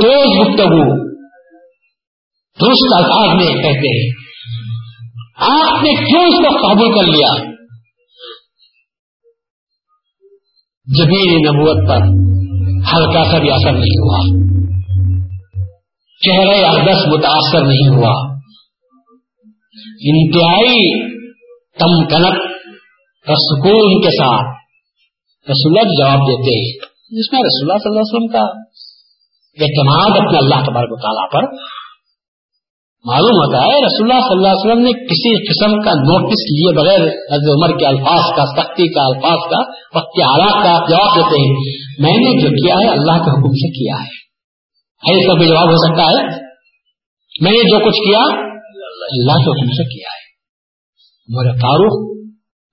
[0.00, 1.12] تیز گفتگو
[2.60, 4.10] درست الفاظ میں کہتے ہیں۔
[5.36, 7.52] آپ نے کیوں اس کو قابو کر لیا؟
[10.86, 11.96] جبین نبوت پر
[12.92, 14.51] ہلکا سا بھی اثر نہیں ہوا۔
[16.26, 18.38] چہرے اقدس متاثر نہیں ہوا۔
[20.00, 21.12] انتہائی
[21.52, 22.52] تم کنک
[23.24, 24.62] سکون کے ساتھ
[25.50, 26.76] رسول جواب دیتے
[27.18, 28.62] جس میں رسول اللہ صلی اللہ علیہ وسلم کا
[29.64, 31.56] اعتماد اپنے اللہ تبارک تعالیٰ پر
[33.04, 36.76] معلوم ہوتا ہے۔ رسول اللہ صلی اللہ علیہ وسلم نے کسی قسم کا نوٹس لیے
[36.76, 39.58] بغیر حضرت عمر کے الفاظ کا، سختی کا الفاظ کا،
[39.98, 41.54] وقت کے حالات کا جواب دیتے ہیں۔
[41.98, 44.21] میں نے جو کیا ہے، اللہ کے حکم سے کیا ہے۔
[45.10, 46.26] اس کا بھی جواب ہو سکتا ہے؟
[47.40, 48.20] میں نے جو کچھ کیا،
[49.02, 50.22] اللہ کے حکم سے کیا ہے۔
[51.28, 52.12] عمر فاروق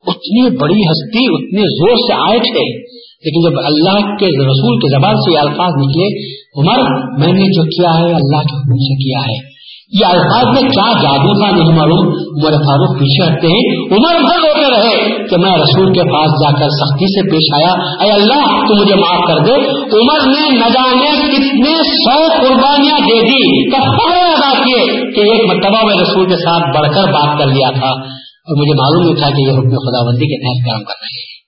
[0.07, 5.15] اتنی بڑی ہستی، اتنے زور سے آئے تھے لیکن جب اللہ کے رسول کے زبان
[5.15, 9.19] سے یہ الفاظ نکلے، عمر، میں نے جو کیا ہے، اللہ کے حکم سے کیا
[9.19, 9.48] ہے۔
[9.91, 14.39] یہ الفاظ میں کیا جادو تھا نہیں معلوم، عمر فاروق پیچھے ہٹتے ہیں، عمر بھر
[14.39, 18.67] ہوتے رہے کہ میں رسول کے پاس جا کر سختی سے پیش آیا، اے اللہ،
[18.67, 24.63] تو مجھے معاف کر دے۔ عمر نے نہ جانے کتنے سو قربانیاں دے دی ادا
[24.63, 24.85] کیے
[25.15, 28.81] کہ ایک مرتبہ میں رسول کے ساتھ بڑھ کر بات کر لیا تھا۔ اور مجھے
[28.81, 31.39] معلوم نہیں تھا کہ یہ حکم خدا بندی کے تحت کام کر رہے ہیں۔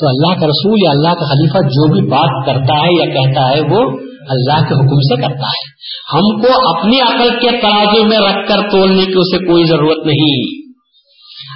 [0.00, 3.40] تو اللہ کا رسول یا اللہ کا خلیفہ جو بھی بات کرتا ہے یا کہتا
[3.40, 5.76] ہے، وہ اللہ کے حکم سے کرتا ہے۔
[6.14, 10.66] ہم کو اپنی عقل کے ترازو میں رکھ کر تولنے کی اسے کوئی ضرورت نہیں۔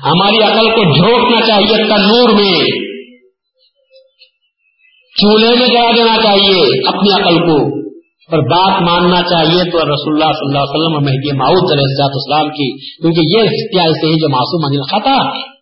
[0.04, 2.58] ہماری عقل کو جھوٹنا چاہیے تنور میں۔
[5.20, 7.80] چولہے میں جلا دینا چاہیے اپنی عقل کو۔
[8.30, 12.04] اور بات ماننا چاہیے تو رسول اللہ صلی اللہ علیہ وسلم اور مہدی معاؤد علیہ
[12.04, 15.60] اسلام کی، کیونکہ یہ کیا ایسے ہی جو معصوم انل خطا۔ ہے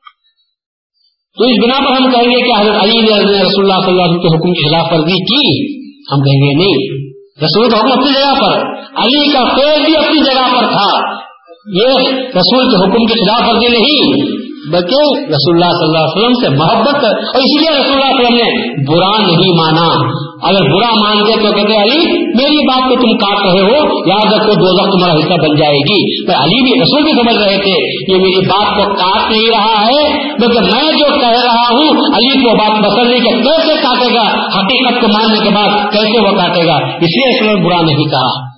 [1.38, 4.02] تو اس بنا پر ہم کہیں گے کہ حضرت علی نے رسول اللہ صلی اللہ
[4.02, 5.78] علیہ وسلم کے حکم کی خلاف ورزی کی۔
[6.12, 6.97] ہم کہیں گے نہیں۔
[7.42, 11.18] رسول کا حکم اپنی جگہ پر، علی کا فیل بھی اپنی جگہ پر تھا۔
[11.66, 14.37] یہ رسول کے حکم کی خلاف ورزی نہیں۔
[14.72, 18.26] بلکہ رسول اللہ صلی اللہ علیہ وسلم سے محبت اور اسی لیے رسول اللہ علیہ
[18.26, 23.16] وسلم نے برا نہیں مانا۔ اگر برا مانتے تو کہتے علی، میری بات کو تم
[23.16, 26.80] کاٹ رہے ہو۔ یاد رکھو، دو لفظ تمہارا حصہ بن جائے گی۔ تو علی بھی
[26.82, 30.92] رسول بھی سمجھ رہے تھے یہ میری بات کو کاٹ نہیں رہا ہے، بلکہ میں
[30.92, 35.08] جو کہہ رہا ہوں، علی کو بات پسند نہیں کہ کیسے کاٹے گا، حقیقت کو
[35.08, 38.48] ماننے کے بعد کیسے وہ کاٹے گا۔ اس لیے اس نے برا نہیں کہا۔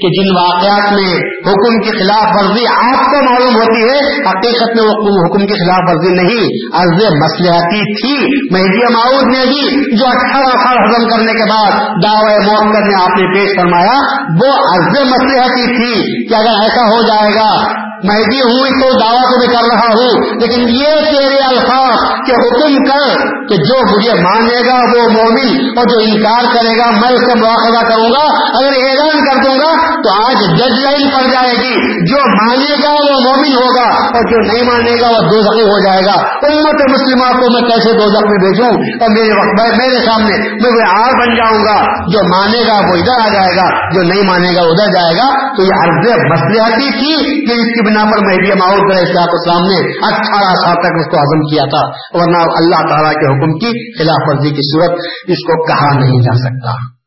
[0.00, 4.84] کہ جن واقعات میں حکم کی خلاف ورزی آپ کو معلوم ہوتی ہے، حقیقت میں
[4.84, 6.44] وہ حکم کی خلاف ورزی نہیں۔
[6.80, 8.14] عرض مسلحتی تھی۔
[8.52, 11.70] مہدی معاؤد نے بھی جو اٹھارہ سال ہزم کرنے کے بعد
[12.04, 14.00] دعوی محمد نے آپ نے پیش فرمایا،
[14.42, 19.22] وہ عرض مسلحتی تھی کہ اگر ایسا ہو جائے گا میں بھی ہوں تو دعویٰ
[19.22, 24.14] کو بھی کر رہا ہوں۔ لیکن یہ تیرے الفاظ کہ حکم کر کہ جو مجھے
[24.14, 28.56] مانے گا وہ مومن اور جو انکار کرے گا، میں اس کا مواخذہ کروں گا۔
[28.56, 32.92] اگر اعلان کر دوں گا تو آج جج لائن پڑ جائے گی۔ جو مانے گا
[32.92, 36.12] وہ مومن ہوگا اور جو نہیں مانے گا وہ دو زخمی ہو جائے گا۔
[36.52, 41.12] امت مسلمہ کو میں کیسے دو زخمی بھیجوں؟ اور میرے میرے سامنے میں وہ آر
[41.12, 44.60] بن جاؤں گا، جو مانے گا وہ ادھر آ جائے گا، جو نہیں مانے گا
[44.60, 48.78] ادھر جائے گا۔ تو یہ عرض مسلحتی تھی کہ اس کی بنا پر مہدی ماحول
[48.78, 51.88] کا احتیاط اسلام نے اٹھارہ سال تک اس کو عزم کیا تھا،
[52.18, 54.90] ورنہ اللہ تعالیٰ کے حکم کی خلاف ورزی کی صورت
[55.28, 57.01] اس کو کہا نہیں جا سکتا۔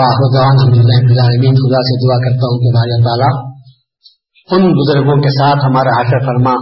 [0.00, 3.58] العالمین، خدا سے دعا کرتا ہوں کہ بھائی تعالیٰ
[4.50, 6.54] ان بزرگوں کے ساتھ ہمارا حشر فرما،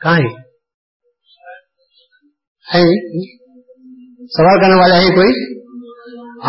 [0.00, 0.41] کہاں
[2.74, 2.84] ہے
[4.24, 5.62] سوال کرنے والا ہے کوئی؟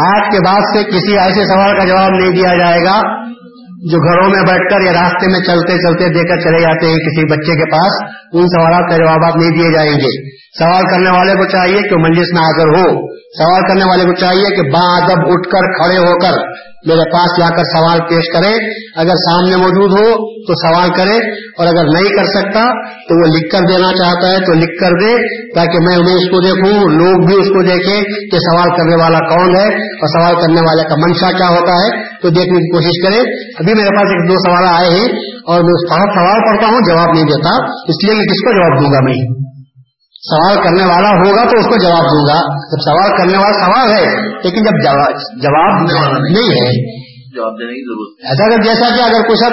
[0.05, 3.23] آج کے بعد سے کسی ایسے سوال کا جواب نہیں دیا جائے گا
[3.91, 6.95] جو گھروں میں بیٹھ کر یا راستے میں چلتے چلتے دے کر چلے جاتے ہیں
[6.95, 11.33] کسی بچے کے پاس، ان سوالات کا جوابات نہیں دیے جائیں گے۔ سوال کرنے والے
[11.33, 15.19] کو چاہیے کہ منجس میں حاضر ہو۔ سوال کرنے والے کو چاہیے کہ با ادب
[15.27, 18.53] اٹھ کر کھڑے ہو کر میرے پاس جا کر سوال پیش کرے،
[18.95, 21.17] اگر سامنے موجود ہو تو سوال کرے،
[21.57, 22.63] اور اگر نہیں کر سکتا
[23.03, 25.13] تو وہ لکھ کر دینا چاہتا ہے تو لکھ کر دے،
[25.55, 29.19] تاکہ میں انہیں اس کو دیکھوں، لوگ بھی اس کو دیکھیں کہ سوال کرنے والا
[29.19, 33.01] کون ہے اور سوال کرنے والے کا منشا کیا ہوتا ہے، تو دیکھنے کی کوشش
[33.03, 33.19] کرے۔
[33.59, 35.07] ابھی میرے پاس ایک دو سوال آئے ہیں
[35.47, 37.49] اور میں سوال پڑھتا ہوں، جواب نہیں دیتا،
[37.87, 39.52] اس لیے میں کس کو جواب دوں گا میں؟
[40.23, 42.35] سوال کرنے والا ہوگا تو اس کو جواب دوں گا۔
[42.73, 44.83] جب سوال کرنے والا سوال ہے لیکن جب
[45.43, 45.81] جواب
[46.29, 46.69] نہیں ہے
[47.35, 49.43] جواب دینے کی ضرورت ایسا اگر جیسا کہ اگر کچھ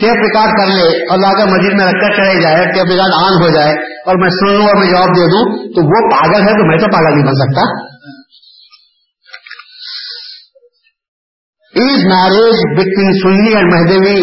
[0.00, 3.12] ٹیپ ریکارڈ کر لے اور لا کر مسجد میں رکھ کر چلے جائے ٹیپ ریکارڈ
[3.16, 3.74] آن ہو جائے
[4.06, 6.78] اور میں سن لوں اور میں جواب دے دوں تو وہ پاگل ہے تو میں
[6.78, 7.86] تو پاگل نہیں بن سکتا۔
[11.74, 14.20] Is marriage between Sunni and Mahdavi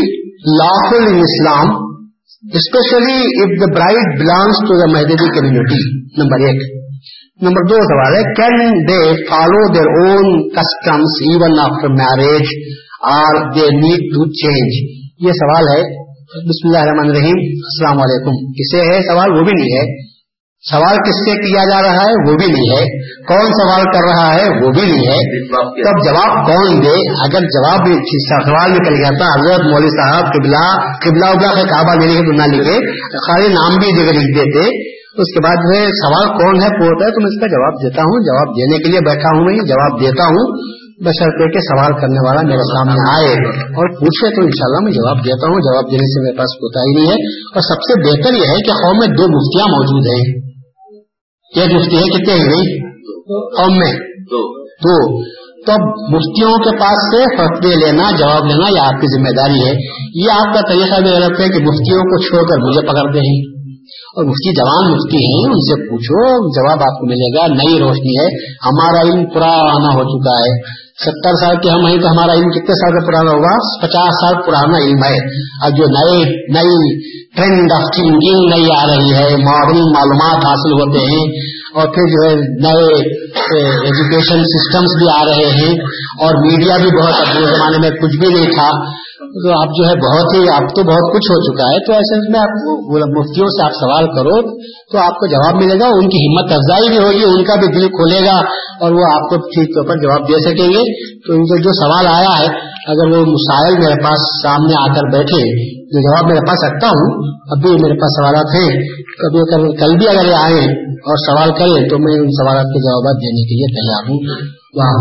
[0.58, 1.93] lawful in Islam
[2.44, 5.78] especially if the bride belongs to the Mahdi community
[6.18, 6.64] number ایک
[7.42, 12.52] نمبر دو سوال ہے can they follow their own customs even after marriage
[13.12, 14.82] are they need to change
[15.20, 15.80] یہ سوال ہے
[16.44, 19.88] بسم اللہ الرحمن الرحیم السلام علیکم کسے ہے سوال وہ بھی نہیں ہے
[20.72, 22.84] سوال کس سے کیا جا رہا ہے؟ وہ بھی نہیں ہے۔
[23.28, 26.96] کون سوال کر رہا ہے؟ وہ بھی نہیں ہے۔ تب جواب کون دے؟
[27.26, 27.80] اگر جواب
[28.48, 30.66] سوال نکل گیا تھا، حضرت مولوی صاحب قبلہ
[31.04, 32.78] قبلہ ابلا کا کعبہ دینے کے نہ لکھے۔
[33.18, 34.64] خالی نام بھی جگہ لکھ دیتے۔
[35.22, 35.58] اس کے بعد
[35.88, 38.92] سوال کون ہے؟ پوتا ہے، تو میں اس کا جواب دیتا ہوں۔ جواب دینے کے
[38.92, 40.74] لیے بیٹھا ہوں میں، جواب دیتا ہوں۔
[41.06, 45.48] بشرطے کے سوال کرنے والا میرے سامنے آئے۔ اور پوچھے تو انشاءاللہ میں جواب دیتا
[45.48, 47.18] ہوں۔ جواب دینے سے میرے پاس کوتا ہی نہیں ہے۔
[47.56, 50.53] اور سب سے بہتر یہ ہے کہ قوم میں دو مفتیاں موجود ہیں۔
[51.56, 52.94] ایک مفتی ہے کتنے ہی گئی
[53.58, 55.24] قوم میں؟ دو۔
[55.68, 55.74] تو
[56.16, 59.74] مفتیوں کے پاس سے فتوے لینا جواب لینا یہ آپ کی ذمہ داری ہے۔
[60.16, 63.54] یہ آپ کا طریقہ بھی غلط ہے کہ مفتیوں کو چھوڑ کر مجھے پکڑتے ہیں
[64.16, 68.20] اور مفتی جوان مفتی ہیں ان سے پوچھو جواب آپ کو ملے گا۔ نئی روشنی
[68.20, 72.50] ہے۔ ہمارا علم پرانا ہو چکا ہے۔ ستر سال کے ہم ہیں تو ہمارا علم
[72.50, 75.18] کتنے سال کا پرانا ہوگا؟ پچاس سال پرانا علم ہے۔
[75.62, 76.20] اب جو نئے
[76.54, 77.04] نئی
[77.36, 82.30] ٹرینڈ آف تھنکنگ نئی آ رہی ہے ماڈرن معلومات حاصل ہوتے ہیں۔ اور پھر جو
[82.30, 82.96] ہے نئے
[83.86, 85.74] ایجوکیشن سسٹمز بھی آ رہے ہیں
[86.22, 89.96] اور میڈیا بھی بہت اپنے زمانے میں کچھ بھی نہیں تھا۔ تو آپ جو ہے
[89.96, 92.74] بہت ہی اب تو بہت کچھ ہو چکا ہے۔ تو ایسے میں آپ کو
[93.20, 94.58] مفتیوں سے آپ سوال کرو
[94.92, 97.68] تو آپ کو جواب ملے گا، ان کی ہمت افزائی بھی ہوگی، ان کا بھی
[97.68, 98.38] دل کھولے گا
[98.82, 101.72] اور وہ آپ کو ٹھیک طور پر جواب دے سکیں گے۔ تو ان کا جو
[101.74, 106.40] سوال آیا ہے، اگر وہ مسائل میرے پاس سامنے آ کر بیٹھے جو جواب میرے
[106.40, 108.70] پاس رکھتا ہوں، اب بھی میرے پاس سوالات ہیں
[109.24, 113.16] کبھی کل بھی اگر یہ آئے اور سوال کریں تو میں ان سوالات کے جوابات
[113.16, 114.20] دینے کے لیے تیار ہوں۔
[114.76, 114.94] وہاں